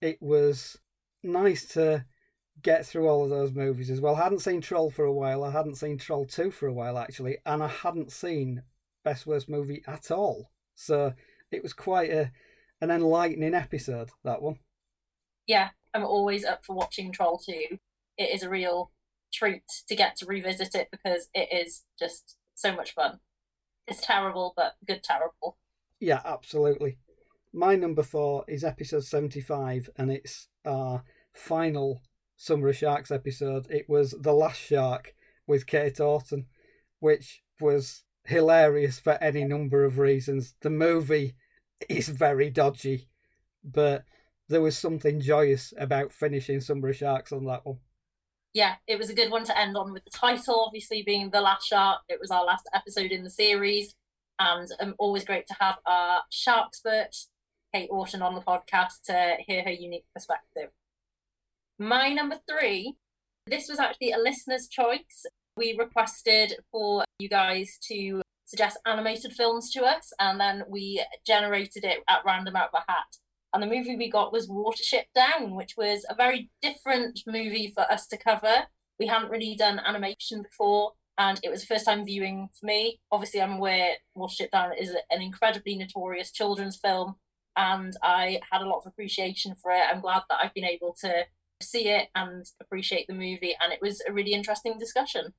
It 0.00 0.22
was 0.22 0.78
nice 1.22 1.66
to 1.68 2.04
get 2.64 2.84
through 2.84 3.08
all 3.08 3.22
of 3.22 3.30
those 3.30 3.52
movies 3.52 3.90
as 3.90 4.00
well. 4.00 4.16
I 4.16 4.24
hadn't 4.24 4.40
seen 4.40 4.60
Troll 4.60 4.90
for 4.90 5.04
a 5.04 5.12
while. 5.12 5.44
I 5.44 5.52
hadn't 5.52 5.76
seen 5.76 5.98
Troll 5.98 6.24
2 6.24 6.50
for 6.50 6.66
a 6.66 6.72
while, 6.72 6.98
actually. 6.98 7.36
And 7.46 7.62
I 7.62 7.68
hadn't 7.68 8.10
seen 8.10 8.62
Best 9.04 9.26
Worst 9.26 9.48
Movie 9.48 9.82
at 9.86 10.10
all. 10.10 10.50
So 10.74 11.12
it 11.52 11.62
was 11.62 11.72
quite 11.72 12.10
a 12.10 12.32
an 12.80 12.90
enlightening 12.90 13.54
episode, 13.54 14.10
that 14.24 14.42
one. 14.42 14.56
Yeah, 15.46 15.68
I'm 15.94 16.04
always 16.04 16.44
up 16.44 16.64
for 16.64 16.74
watching 16.74 17.12
Troll 17.12 17.38
2. 17.38 17.78
It 18.18 18.34
is 18.34 18.42
a 18.42 18.50
real 18.50 18.90
treat 19.32 19.62
to 19.88 19.94
get 19.94 20.16
to 20.16 20.26
revisit 20.26 20.74
it 20.74 20.88
because 20.90 21.28
it 21.34 21.48
is 21.52 21.84
just 21.98 22.36
so 22.54 22.74
much 22.74 22.94
fun. 22.94 23.20
It's 23.86 24.04
terrible, 24.04 24.54
but 24.56 24.74
good 24.86 25.02
terrible. 25.02 25.58
Yeah, 26.00 26.20
absolutely. 26.24 26.98
My 27.52 27.76
number 27.76 28.02
four 28.02 28.44
is 28.48 28.64
episode 28.64 29.04
75, 29.04 29.90
and 29.96 30.10
it's 30.10 30.48
our 30.64 31.04
final 31.32 32.02
Summer 32.36 32.68
of 32.68 32.76
Sharks 32.76 33.10
episode. 33.10 33.70
It 33.70 33.88
was 33.88 34.12
The 34.12 34.32
Last 34.32 34.60
Shark 34.60 35.14
with 35.46 35.66
Kate 35.66 36.00
Orton, 36.00 36.46
which 37.00 37.42
was 37.60 38.04
hilarious 38.24 38.98
for 38.98 39.12
any 39.22 39.44
number 39.44 39.84
of 39.84 39.98
reasons. 39.98 40.54
The 40.60 40.70
movie 40.70 41.34
is 41.88 42.08
very 42.08 42.50
dodgy, 42.50 43.08
but 43.62 44.04
there 44.48 44.62
was 44.62 44.76
something 44.76 45.20
joyous 45.20 45.72
about 45.78 46.12
finishing 46.12 46.60
Summer 46.60 46.88
of 46.88 46.96
Sharks 46.96 47.32
on 47.32 47.44
that 47.46 47.64
one. 47.64 47.78
Yeah, 48.52 48.74
it 48.86 48.98
was 48.98 49.10
a 49.10 49.14
good 49.14 49.30
one 49.30 49.44
to 49.44 49.58
end 49.58 49.76
on 49.76 49.92
with 49.92 50.04
the 50.04 50.10
title, 50.10 50.62
obviously 50.64 51.02
being 51.02 51.30
The 51.30 51.40
Last 51.40 51.66
Shark. 51.66 52.02
It 52.08 52.20
was 52.20 52.30
our 52.30 52.44
last 52.44 52.68
episode 52.72 53.10
in 53.10 53.24
the 53.24 53.30
series, 53.30 53.94
and 54.38 54.68
um, 54.80 54.94
always 54.98 55.24
great 55.24 55.46
to 55.48 55.56
have 55.58 55.76
our 55.86 56.20
shark 56.30 56.68
expert, 56.68 57.10
Kate 57.74 57.88
Orton, 57.90 58.22
on 58.22 58.34
the 58.34 58.40
podcast 58.40 59.02
to 59.06 59.36
hear 59.44 59.64
her 59.64 59.72
unique 59.72 60.04
perspective. 60.14 60.70
My 61.78 62.12
number 62.12 62.38
three, 62.48 62.94
this 63.46 63.68
was 63.68 63.80
actually 63.80 64.12
a 64.12 64.18
listener's 64.18 64.68
choice. 64.68 65.26
We 65.56 65.76
requested 65.76 66.54
for 66.70 67.04
you 67.18 67.28
guys 67.28 67.78
to 67.88 68.22
suggest 68.44 68.78
animated 68.86 69.32
films 69.32 69.72
to 69.72 69.82
us, 69.82 70.12
and 70.20 70.38
then 70.40 70.62
we 70.68 71.04
generated 71.26 71.84
it 71.84 72.04
at 72.08 72.24
random 72.24 72.54
out 72.54 72.70
of 72.72 72.80
a 72.86 72.92
hat. 72.92 73.16
And 73.52 73.62
the 73.62 73.66
movie 73.66 73.96
we 73.96 74.10
got 74.10 74.32
was 74.32 74.48
Watership 74.48 75.04
Down, 75.14 75.56
which 75.56 75.74
was 75.76 76.06
a 76.08 76.14
very 76.14 76.50
different 76.62 77.20
movie 77.26 77.72
for 77.74 77.90
us 77.90 78.06
to 78.08 78.16
cover. 78.16 78.66
We 78.98 79.06
hadn't 79.08 79.30
really 79.30 79.56
done 79.56 79.80
animation 79.80 80.42
before, 80.42 80.92
and 81.18 81.40
it 81.42 81.50
was 81.50 81.60
the 81.60 81.66
first 81.66 81.86
time 81.86 82.04
viewing 82.04 82.50
for 82.58 82.66
me. 82.66 83.00
Obviously, 83.10 83.42
I'm 83.42 83.54
aware 83.54 83.94
Watership 84.16 84.50
Down 84.50 84.72
is 84.78 84.94
an 85.10 85.22
incredibly 85.22 85.76
notorious 85.76 86.30
children's 86.30 86.76
film, 86.76 87.16
and 87.56 87.96
I 88.00 88.40
had 88.52 88.62
a 88.62 88.68
lot 88.68 88.78
of 88.78 88.86
appreciation 88.86 89.56
for 89.60 89.72
it. 89.72 89.82
I'm 89.90 90.00
glad 90.00 90.22
that 90.30 90.38
I've 90.40 90.54
been 90.54 90.64
able 90.64 90.94
to 91.00 91.24
see 91.62 91.88
it 91.88 92.08
and 92.14 92.44
appreciate 92.60 93.06
the 93.06 93.14
movie, 93.14 93.56
and 93.62 93.72
it 93.72 93.80
was 93.80 94.02
a 94.06 94.12
really 94.12 94.32
interesting 94.32 94.78
discussion. 94.78 95.32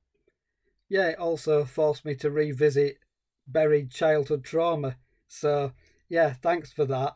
Yeah, 0.88 1.08
it 1.08 1.18
also 1.18 1.64
forced 1.64 2.04
me 2.04 2.14
to 2.16 2.30
revisit 2.30 2.98
buried 3.46 3.90
childhood 3.90 4.44
trauma. 4.44 4.96
So, 5.28 5.72
yeah, 6.08 6.32
thanks 6.32 6.72
for 6.72 6.84
that. 6.86 7.14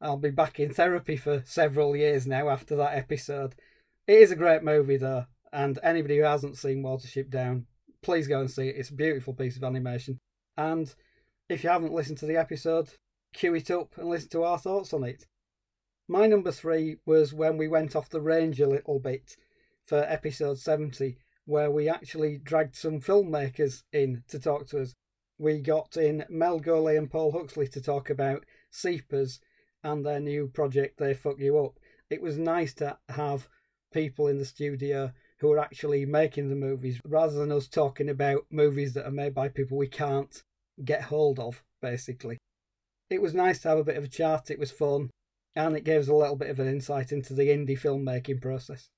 I'll 0.00 0.16
be 0.16 0.30
back 0.30 0.60
in 0.60 0.72
therapy 0.72 1.16
for 1.16 1.42
several 1.44 1.96
years 1.96 2.26
now 2.26 2.48
after 2.48 2.76
that 2.76 2.96
episode. 2.96 3.54
It 4.06 4.18
is 4.18 4.30
a 4.30 4.36
great 4.36 4.62
movie, 4.62 4.96
though, 4.96 5.26
and 5.52 5.78
anybody 5.82 6.18
who 6.18 6.24
hasn't 6.24 6.56
seen 6.56 6.82
Watership 6.82 7.30
Down, 7.30 7.66
please 8.02 8.28
go 8.28 8.40
and 8.40 8.50
see 8.50 8.68
it. 8.68 8.76
It's 8.76 8.90
a 8.90 8.94
beautiful 8.94 9.34
piece 9.34 9.56
of 9.56 9.64
animation. 9.64 10.18
And 10.56 10.92
if 11.48 11.64
you 11.64 11.70
haven't 11.70 11.92
listened 11.92 12.18
to 12.18 12.26
the 12.26 12.36
episode, 12.36 12.90
cue 13.32 13.54
it 13.54 13.70
up 13.70 13.98
and 13.98 14.08
listen 14.08 14.28
to 14.30 14.44
our 14.44 14.58
thoughts 14.58 14.92
on 14.92 15.04
it. 15.04 15.26
My 16.10 16.26
number 16.26 16.50
three 16.50 16.96
was 17.04 17.34
when 17.34 17.58
we 17.58 17.68
went 17.68 17.94
off 17.94 18.08
the 18.08 18.22
range 18.22 18.62
a 18.62 18.66
little 18.66 18.98
bit 18.98 19.36
for 19.84 19.98
episode 19.98 20.58
70, 20.58 21.18
where 21.44 21.70
we 21.70 21.86
actually 21.86 22.38
dragged 22.38 22.76
some 22.76 23.02
filmmakers 23.02 23.82
in 23.92 24.24
to 24.28 24.38
talk 24.38 24.66
to 24.68 24.80
us. 24.80 24.94
We 25.36 25.60
got 25.60 25.98
in 25.98 26.24
Mel 26.30 26.60
Goley 26.60 26.96
and 26.96 27.10
Paul 27.10 27.32
Huxley 27.32 27.68
to 27.68 27.82
talk 27.82 28.08
about 28.08 28.46
Seepers 28.70 29.40
and 29.84 30.04
their 30.04 30.18
new 30.18 30.48
project, 30.48 30.98
They 30.98 31.12
Fuck 31.12 31.38
You 31.40 31.58
Up. 31.58 31.78
It 32.08 32.22
was 32.22 32.38
nice 32.38 32.72
to 32.74 32.96
have 33.10 33.46
people 33.92 34.28
in 34.28 34.38
the 34.38 34.46
studio 34.46 35.12
who 35.40 35.52
are 35.52 35.58
actually 35.58 36.06
making 36.06 36.48
the 36.48 36.56
movies 36.56 37.02
rather 37.04 37.34
than 37.34 37.52
us 37.52 37.68
talking 37.68 38.08
about 38.08 38.46
movies 38.50 38.94
that 38.94 39.06
are 39.06 39.10
made 39.10 39.34
by 39.34 39.50
people 39.50 39.76
we 39.76 39.88
can't 39.88 40.42
get 40.82 41.02
hold 41.02 41.38
of, 41.38 41.62
basically. 41.82 42.38
It 43.10 43.20
was 43.20 43.34
nice 43.34 43.58
to 43.60 43.68
have 43.68 43.78
a 43.78 43.84
bit 43.84 43.98
of 43.98 44.04
a 44.04 44.08
chat, 44.08 44.50
it 44.50 44.58
was 44.58 44.70
fun 44.70 45.10
and 45.58 45.76
it 45.76 45.84
gives 45.84 46.08
a 46.08 46.14
little 46.14 46.36
bit 46.36 46.50
of 46.50 46.60
an 46.60 46.68
insight 46.68 47.10
into 47.10 47.34
the 47.34 47.48
indie 47.48 47.78
filmmaking 47.78 48.40
process. 48.40 48.90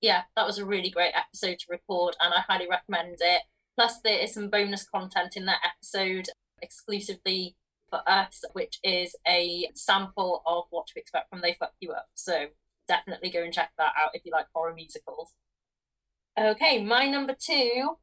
Yeah, 0.00 0.22
that 0.34 0.44
was 0.44 0.58
a 0.58 0.66
really 0.66 0.90
great 0.90 1.12
episode 1.14 1.60
to 1.60 1.66
record, 1.70 2.16
and 2.20 2.34
I 2.34 2.40
highly 2.40 2.66
recommend 2.68 3.18
it. 3.20 3.42
Plus, 3.78 4.00
there 4.02 4.18
is 4.18 4.34
some 4.34 4.50
bonus 4.50 4.84
content 4.84 5.36
in 5.36 5.46
that 5.46 5.60
episode 5.64 6.26
exclusively 6.60 7.56
for 7.88 8.00
us, 8.08 8.42
which 8.54 8.80
is 8.82 9.14
a 9.26 9.68
sample 9.74 10.42
of 10.46 10.64
what 10.70 10.88
to 10.88 10.98
expect 10.98 11.30
from 11.30 11.40
They 11.40 11.54
Fuck 11.54 11.74
You 11.80 11.92
Up. 11.92 12.08
So 12.14 12.46
definitely 12.88 13.30
go 13.30 13.44
and 13.44 13.52
check 13.52 13.70
that 13.78 13.92
out 13.96 14.10
if 14.14 14.22
you 14.24 14.32
like 14.32 14.46
horror 14.52 14.74
musicals. 14.74 15.32
Okay, 16.38 16.84
my 16.84 17.06
number 17.06 17.36
two. 17.38 17.98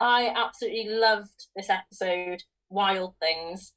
I 0.00 0.32
absolutely 0.34 0.88
loved 0.88 1.46
this 1.54 1.70
episode, 1.70 2.42
Wild 2.68 3.14
Things 3.20 3.74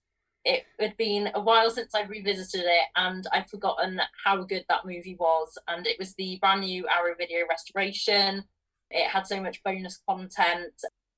it 0.47 0.63
had 0.79 0.95
been 0.95 1.29
a 1.35 1.41
while 1.41 1.69
since 1.69 1.93
I 1.93 2.03
revisited 2.03 2.61
it, 2.61 2.87
and 2.95 3.27
I'd 3.33 3.49
forgotten 3.49 3.99
how 4.23 4.43
good 4.43 4.63
that 4.69 4.85
movie 4.85 5.17
was. 5.19 5.57
And 5.67 5.85
it 5.85 5.99
was 5.99 6.15
the 6.15 6.37
brand 6.39 6.61
new 6.61 6.87
Arrow 6.87 7.15
Video 7.17 7.39
restoration. 7.49 8.45
It 8.89 9.09
had 9.09 9.27
so 9.27 9.41
much 9.41 9.61
bonus 9.61 9.99
content. 10.07 10.73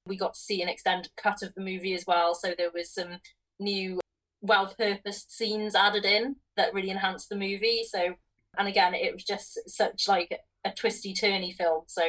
We 0.07 0.17
got 0.17 0.33
to 0.33 0.39
see 0.39 0.63
an 0.63 0.67
extended 0.67 1.11
cut 1.15 1.43
of 1.43 1.53
the 1.53 1.61
movie 1.61 1.93
as 1.93 2.05
well, 2.07 2.33
so 2.33 2.55
there 2.57 2.71
was 2.73 2.91
some 2.91 3.19
new, 3.59 3.99
well-purposed 4.41 5.31
scenes 5.31 5.75
added 5.75 6.05
in 6.05 6.37
that 6.57 6.73
really 6.73 6.89
enhanced 6.89 7.29
the 7.29 7.35
movie. 7.35 7.83
So, 7.87 8.15
and 8.57 8.67
again, 8.67 8.95
it 8.95 9.13
was 9.13 9.23
just 9.23 9.59
such 9.67 10.07
like 10.07 10.39
a 10.65 10.71
twisty 10.71 11.13
turny 11.13 11.53
film. 11.53 11.83
So, 11.85 12.01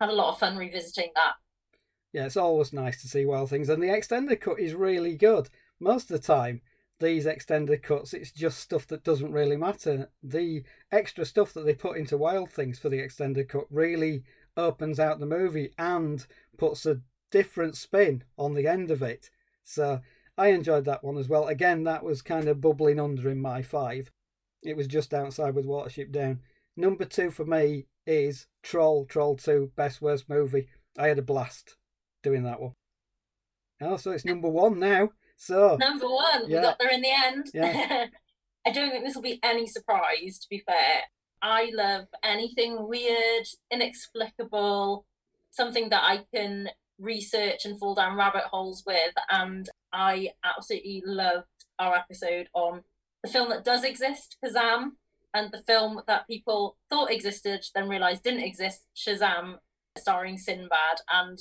had 0.00 0.10
a 0.10 0.12
lot 0.12 0.32
of 0.32 0.40
fun 0.40 0.56
revisiting 0.56 1.12
that. 1.14 1.34
Yeah, 2.12 2.24
it's 2.24 2.36
always 2.36 2.72
nice 2.72 3.00
to 3.02 3.08
see 3.08 3.24
wild 3.26 3.50
things, 3.50 3.68
and 3.68 3.80
the 3.80 3.94
extended 3.94 4.40
cut 4.40 4.58
is 4.58 4.74
really 4.74 5.14
good. 5.14 5.48
Most 5.80 6.10
of 6.10 6.20
the 6.20 6.26
time, 6.26 6.60
these 7.00 7.26
extended 7.26 7.82
cuts, 7.82 8.12
it's 8.12 8.32
just 8.32 8.58
stuff 8.58 8.86
that 8.88 9.04
doesn't 9.04 9.32
really 9.32 9.56
matter. 9.56 10.10
The 10.22 10.64
extra 10.90 11.24
stuff 11.24 11.52
that 11.54 11.64
they 11.64 11.74
put 11.74 11.96
into 11.96 12.18
Wild 12.18 12.50
Things 12.50 12.78
for 12.78 12.88
the 12.88 12.98
extended 12.98 13.48
cut 13.48 13.66
really 13.70 14.24
opens 14.56 14.98
out 14.98 15.20
the 15.20 15.26
movie 15.26 15.72
and 15.78 16.26
puts 16.56 16.84
a 16.86 17.00
different 17.30 17.76
spin 17.76 18.24
on 18.36 18.54
the 18.54 18.66
end 18.66 18.90
of 18.90 19.02
it. 19.02 19.30
So 19.62 20.00
I 20.36 20.48
enjoyed 20.48 20.84
that 20.86 21.04
one 21.04 21.18
as 21.18 21.28
well. 21.28 21.46
Again, 21.46 21.84
that 21.84 22.02
was 22.04 22.22
kind 22.22 22.48
of 22.48 22.60
bubbling 22.60 22.98
under 22.98 23.30
in 23.30 23.40
my 23.40 23.62
five. 23.62 24.10
It 24.62 24.76
was 24.76 24.88
just 24.88 25.14
outside 25.14 25.54
with 25.54 25.66
Watership 25.66 26.10
Down. 26.10 26.40
Number 26.76 27.04
two 27.04 27.30
for 27.30 27.44
me 27.44 27.86
is 28.06 28.46
Troll, 28.62 29.04
Troll 29.04 29.36
2, 29.36 29.72
Best 29.76 30.02
Worst 30.02 30.28
Movie. 30.28 30.66
I 30.98 31.08
had 31.08 31.18
a 31.18 31.22
blast 31.22 31.76
doing 32.22 32.42
that 32.44 32.60
one. 32.60 32.72
Oh, 33.80 33.96
so 33.96 34.10
it's 34.10 34.24
number 34.24 34.48
one 34.48 34.80
now. 34.80 35.10
So 35.38 35.76
number 35.76 36.06
one, 36.06 36.48
yeah. 36.48 36.56
we 36.56 36.62
got 36.62 36.78
there 36.78 36.90
in 36.90 37.00
the 37.00 37.12
end. 37.26 37.46
Yeah. 37.54 38.06
I 38.66 38.70
don't 38.70 38.90
think 38.90 39.04
this 39.04 39.14
will 39.14 39.22
be 39.22 39.40
any 39.42 39.66
surprise. 39.66 40.38
To 40.40 40.48
be 40.50 40.62
fair, 40.66 41.04
I 41.40 41.70
love 41.72 42.06
anything 42.22 42.86
weird, 42.86 43.46
inexplicable, 43.70 45.06
something 45.50 45.88
that 45.88 46.02
I 46.04 46.24
can 46.34 46.68
research 46.98 47.64
and 47.64 47.78
fall 47.78 47.94
down 47.94 48.16
rabbit 48.16 48.44
holes 48.44 48.82
with. 48.86 49.14
And 49.30 49.70
I 49.92 50.32
absolutely 50.44 51.02
loved 51.06 51.46
our 51.78 51.94
episode 51.94 52.48
on 52.52 52.82
the 53.22 53.30
film 53.30 53.48
that 53.50 53.64
does 53.64 53.84
exist, 53.84 54.36
Kazam, 54.44 54.92
and 55.32 55.50
the 55.52 55.62
film 55.62 56.02
that 56.06 56.26
people 56.26 56.76
thought 56.90 57.10
existed, 57.10 57.64
then 57.74 57.88
realised 57.88 58.22
didn't 58.22 58.44
exist, 58.44 58.86
Shazam, 58.96 59.58
starring 59.96 60.36
Sinbad. 60.36 61.00
And 61.12 61.38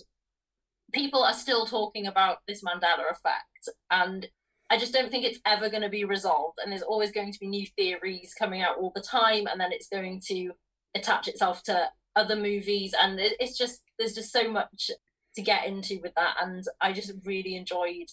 people 0.93 1.23
are 1.23 1.33
still 1.33 1.65
talking 1.65 2.07
about 2.07 2.39
this 2.47 2.63
Mandela 2.63 3.09
effect, 3.11 3.69
and 3.91 4.27
I 4.69 4.77
just 4.77 4.93
don't 4.93 5.09
think 5.09 5.23
it's 5.23 5.39
ever 5.45 5.69
going 5.69 5.83
to 5.83 5.89
be 5.89 6.03
resolved. 6.03 6.59
And 6.61 6.71
there's 6.71 6.81
always 6.81 7.11
going 7.11 7.31
to 7.31 7.39
be 7.39 7.47
new 7.47 7.65
theories 7.77 8.33
coming 8.37 8.61
out 8.61 8.77
all 8.77 8.91
the 8.93 9.01
time, 9.01 9.47
and 9.47 9.59
then 9.59 9.71
it's 9.71 9.87
going 9.87 10.21
to 10.27 10.51
attach 10.95 11.27
itself 11.27 11.63
to 11.63 11.89
other 12.15 12.35
movies, 12.35 12.93
and 12.99 13.19
it's 13.19 13.57
just 13.57 13.81
there's 13.97 14.15
just 14.15 14.31
so 14.31 14.49
much 14.49 14.91
to 15.35 15.41
get 15.41 15.65
into 15.65 15.99
with 16.01 16.13
that. 16.15 16.35
And 16.41 16.63
I 16.81 16.93
just 16.93 17.13
really 17.23 17.55
enjoyed 17.55 18.07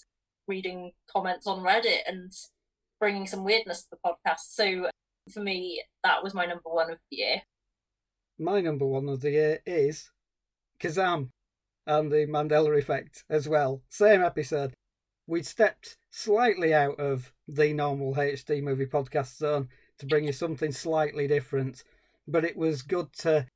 reading 0.47 0.93
comments 1.11 1.47
on 1.47 1.61
Reddit 1.65 2.01
and 2.07 2.31
bringing 3.01 3.27
some 3.27 3.45
weirdness 3.45 3.83
to 3.85 3.89
the 3.93 3.97
podcast. 4.05 4.51
So 4.51 4.89
for 5.33 5.41
me, 5.41 5.83
that 6.03 6.23
was 6.23 6.35
my 6.35 6.45
number 6.45 6.69
one 6.69 6.91
of 6.91 6.99
the 7.11 7.17
year. 7.17 7.43
My 8.39 8.61
number 8.61 8.85
one 8.85 9.09
of 9.09 9.21
the 9.21 9.31
year 9.31 9.61
is 9.65 10.11
Kazam 10.81 11.31
and 11.87 12.11
the 12.11 12.27
Mandela 12.27 12.79
effect 12.79 13.25
as 13.29 13.49
well. 13.49 13.83
Same 13.89 14.23
episode. 14.23 14.75
We'd 15.27 15.47
stepped 15.47 15.97
slightly 16.11 16.75
out 16.75 16.99
of 17.01 17.33
the 17.49 17.73
normal 17.73 18.15
HD 18.15 18.63
movie 18.63 18.87
podcast 18.87 19.37
zone 19.37 19.69
to 19.99 20.07
bring 20.07 20.25
you 20.25 20.33
something 20.33 20.73
slightly 20.73 21.27
different, 21.27 21.83
but 22.27 22.45
it 22.45 22.57
was 22.57 22.83
good 22.83 23.13
to 23.19 23.47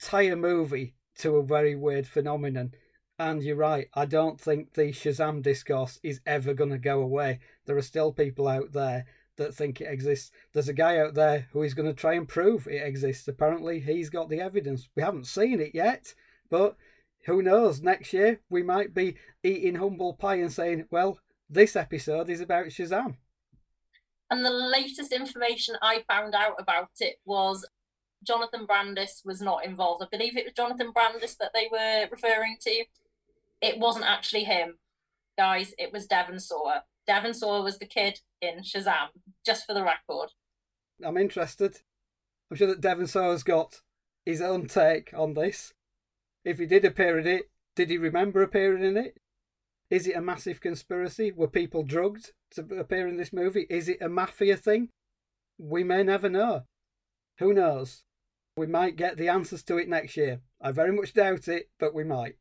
tie 0.00 0.22
a 0.22 0.36
movie 0.36 0.94
to 1.18 1.36
a 1.36 1.44
very 1.44 1.74
weird 1.74 2.06
phenomenon. 2.06 2.72
And 3.18 3.42
you're 3.42 3.56
right, 3.56 3.88
I 3.92 4.06
don't 4.06 4.40
think 4.40 4.72
the 4.72 4.92
Shazam 4.92 5.42
discourse 5.42 6.00
is 6.02 6.20
ever 6.24 6.54
going 6.54 6.70
to 6.70 6.78
go 6.78 7.02
away. 7.02 7.40
There 7.66 7.76
are 7.76 7.82
still 7.82 8.12
people 8.12 8.48
out 8.48 8.72
there 8.72 9.04
that 9.36 9.54
think 9.54 9.80
it 9.80 9.92
exists. 9.92 10.30
There's 10.52 10.68
a 10.68 10.74
guy 10.74 10.98
out 10.98 11.14
there 11.14 11.48
who 11.52 11.62
is 11.62 11.74
going 11.74 11.88
to 11.88 11.94
try 11.94 12.14
and 12.14 12.26
prove 12.26 12.66
it 12.66 12.82
exists. 12.82 13.28
Apparently, 13.28 13.80
he's 13.80 14.08
got 14.08 14.30
the 14.30 14.40
evidence. 14.40 14.88
We 14.96 15.02
haven't 15.02 15.26
seen 15.26 15.60
it 15.60 15.74
yet, 15.74 16.14
but 16.48 16.76
who 17.26 17.42
knows? 17.42 17.80
Next 17.80 18.12
year 18.12 18.40
we 18.48 18.62
might 18.62 18.94
be 18.94 19.16
eating 19.42 19.76
humble 19.76 20.14
pie 20.14 20.36
and 20.36 20.52
saying, 20.52 20.86
"Well, 20.90 21.18
this 21.48 21.76
episode 21.76 22.30
is 22.30 22.40
about 22.40 22.66
Shazam." 22.66 23.16
And 24.30 24.44
the 24.44 24.50
latest 24.50 25.12
information 25.12 25.76
I 25.82 26.04
found 26.06 26.34
out 26.34 26.54
about 26.58 26.90
it 27.00 27.16
was 27.24 27.66
Jonathan 28.22 28.66
Brandis 28.66 29.22
was 29.24 29.40
not 29.40 29.64
involved. 29.64 30.02
I 30.02 30.06
believe 30.10 30.36
it 30.36 30.44
was 30.44 30.54
Jonathan 30.54 30.92
Brandis 30.92 31.36
that 31.36 31.52
they 31.52 31.68
were 31.70 32.06
referring 32.10 32.56
to. 32.60 32.84
It 33.60 33.78
wasn't 33.78 34.06
actually 34.06 34.44
him, 34.44 34.78
guys. 35.36 35.74
It 35.78 35.92
was 35.92 36.06
Devon 36.06 36.38
Sawa. 36.38 36.84
Devon 37.06 37.34
Sawa 37.34 37.62
was 37.62 37.78
the 37.78 37.86
kid 37.86 38.20
in 38.40 38.60
Shazam, 38.60 39.08
just 39.44 39.66
for 39.66 39.74
the 39.74 39.82
record. 39.82 40.30
I'm 41.02 41.16
interested. 41.16 41.78
I'm 42.50 42.56
sure 42.56 42.68
that 42.68 42.80
Devon 42.80 43.06
Sawa's 43.06 43.42
got 43.42 43.80
his 44.24 44.40
own 44.40 44.66
take 44.66 45.12
on 45.14 45.34
this. 45.34 45.72
If 46.44 46.58
he 46.58 46.66
did 46.66 46.84
appear 46.84 47.18
in 47.18 47.26
it, 47.26 47.50
did 47.76 47.90
he 47.90 47.98
remember 47.98 48.42
appearing 48.42 48.84
in 48.84 48.96
it? 48.96 49.18
Is 49.90 50.06
it 50.06 50.16
a 50.16 50.20
massive 50.20 50.60
conspiracy? 50.60 51.32
Were 51.32 51.48
people 51.48 51.82
drugged 51.82 52.32
to 52.52 52.62
appear 52.78 53.08
in 53.08 53.16
this 53.16 53.32
movie? 53.32 53.66
Is 53.68 53.88
it 53.88 53.98
a 54.00 54.08
mafia 54.08 54.56
thing? 54.56 54.90
We 55.58 55.84
may 55.84 56.02
never 56.02 56.28
know. 56.28 56.62
Who 57.38 57.52
knows? 57.52 58.04
We 58.56 58.66
might 58.66 58.96
get 58.96 59.16
the 59.16 59.28
answers 59.28 59.62
to 59.64 59.76
it 59.78 59.88
next 59.88 60.16
year. 60.16 60.40
I 60.60 60.72
very 60.72 60.92
much 60.92 61.12
doubt 61.12 61.48
it, 61.48 61.70
but 61.78 61.94
we 61.94 62.04
might. 62.04 62.36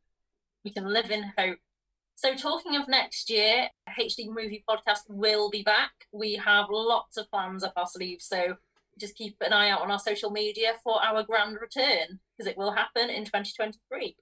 We 0.63 0.71
can 0.71 0.85
live 0.85 1.09
in 1.09 1.33
hope. 1.37 1.59
So, 2.15 2.35
talking 2.35 2.75
of 2.75 2.89
next 2.89 3.29
year, 3.29 3.69
HD 3.97 4.27
Movie 4.27 4.63
Podcast 4.69 5.03
will 5.07 5.49
be 5.49 5.63
back. 5.63 5.91
We 6.11 6.35
have 6.35 6.65
lots 6.69 7.15
of 7.15 7.31
plans 7.31 7.63
up 7.63 7.73
our 7.77 7.87
sleeves, 7.87 8.25
so 8.25 8.57
just 8.99 9.15
keep 9.15 9.37
an 9.39 9.53
eye 9.53 9.69
out 9.69 9.81
on 9.81 9.89
our 9.89 9.99
social 9.99 10.29
media 10.29 10.73
for 10.83 11.01
our 11.01 11.23
grand 11.23 11.57
return 11.61 12.19
because 12.39 12.49
it 12.49 12.57
will 12.57 12.71
happen 12.71 13.09
in 13.09 13.25
2023. 13.25 14.15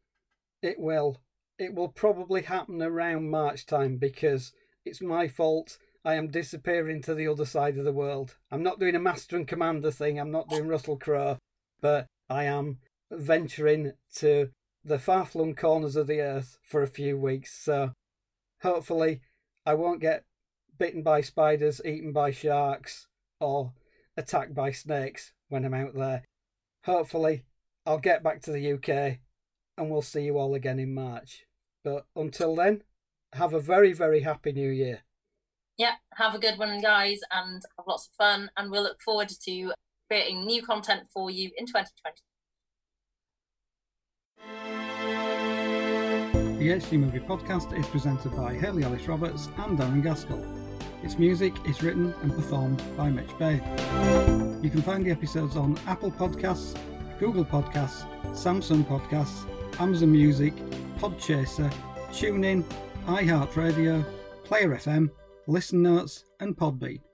It 0.64 0.80
will. 0.80 1.22
It 1.60 1.76
will 1.76 1.90
probably 1.90 2.42
happen 2.42 2.82
around 2.82 3.30
March 3.30 3.66
time 3.68 3.98
because 3.98 4.54
it's 4.86 5.02
my 5.02 5.28
fault. 5.28 5.78
I 6.04 6.16
am 6.16 6.30
disappearing 6.30 7.04
to 7.04 7.14
the 7.14 7.28
other 7.28 7.46
side 7.46 7.78
of 7.78 7.86
the 7.86 7.92
world. 7.92 8.36
I'm 8.52 8.64
not 8.64 8.80
doing 8.80 8.96
a 8.96 9.00
master 9.00 9.36
and 9.36 9.48
commander 9.48 9.92
thing. 9.92 10.20
I'm 10.20 10.32
not 10.32 10.50
doing 10.50 10.68
Russell 10.68 10.98
Crowe, 10.98 11.38
but 11.80 12.08
I 12.28 12.46
am 12.46 12.80
venturing 13.12 13.94
to 14.16 14.50
the 14.84 14.98
far 14.98 15.26
flung 15.26 15.54
corners 15.54 15.96
of 15.96 16.08
the 16.08 16.22
earth 16.22 16.58
for 16.64 16.82
a 16.82 16.88
few 16.88 17.18
weeks. 17.18 17.54
So 17.54 17.92
hopefully, 18.62 19.22
I 19.66 19.76
won't 19.76 20.02
get 20.02 20.24
bitten 20.80 21.04
by 21.04 21.22
spiders, 21.22 21.82
eaten 21.86 22.14
by 22.14 22.32
sharks, 22.32 23.08
or 23.40 23.74
attacked 24.16 24.56
by 24.56 24.72
snakes 24.72 25.34
when 25.50 25.66
I'm 25.66 25.74
out 25.74 25.94
there. 25.94 26.24
Hopefully, 26.86 27.44
I'll 27.88 27.98
get 28.00 28.22
back 28.22 28.42
to 28.42 28.52
the 28.52 28.74
UK 28.74 29.20
and 29.78 29.90
we'll 29.90 30.02
see 30.02 30.26
you 30.26 30.38
all 30.38 30.54
again 30.54 30.78
in 30.78 30.94
March. 30.94 31.46
But 31.86 32.06
until 32.18 32.54
then, 32.54 32.84
have 33.32 33.54
a 33.54 33.62
very, 33.62 33.94
very 33.94 34.20
happy 34.20 34.52
new 34.52 34.70
year. 34.70 35.04
Yeah, 35.78 35.94
have 36.16 36.36
a 36.36 36.40
good 36.40 36.60
one, 36.60 36.82
guys, 36.82 37.22
and 37.32 37.62
have 37.78 37.88
lots 37.88 38.08
of 38.08 38.14
fun. 38.16 38.52
And 38.58 38.72
we'll 38.72 38.84
look 38.84 39.02
forward 39.02 39.30
to 39.30 39.72
creating 40.10 40.46
new 40.46 40.62
content 40.62 41.04
for 41.14 41.32
you 41.32 41.52
in 41.58 41.66
2020. 41.66 42.18
The 46.60 46.70
HD 46.70 47.00
Movie 47.00 47.20
Podcast 47.20 47.80
is 47.80 47.86
presented 47.88 48.36
by 48.36 48.56
Hayley 48.56 48.84
Alice 48.84 49.08
Roberts 49.08 49.48
and 49.60 49.80
Darren 49.80 50.04
Gaskell. 50.04 50.46
Its 51.04 51.18
music 51.18 51.54
is 51.66 51.82
written 51.82 52.14
and 52.22 52.34
performed 52.34 52.84
by 52.98 53.10
Mitch 53.10 53.38
Bain. 53.40 53.62
You 54.62 54.70
can 54.70 54.82
find 54.82 55.06
the 55.06 55.12
episodes 55.12 55.56
on 55.56 55.80
Apple 55.88 56.12
Podcasts, 56.12 56.76
Google 57.20 57.46
Podcasts, 57.46 58.06
Samsung 58.34 58.84
Podcasts, 58.86 59.46
Amazon 59.80 60.12
Music, 60.12 60.54
Podchaser, 61.00 61.72
TuneIn, 62.12 62.64
iHeartRadio, 63.06 64.06
Player 64.44 64.76
FM, 64.76 65.10
Listen 65.48 65.82
Notes, 65.82 66.26
and 66.40 66.56
Podbean. 66.56 67.07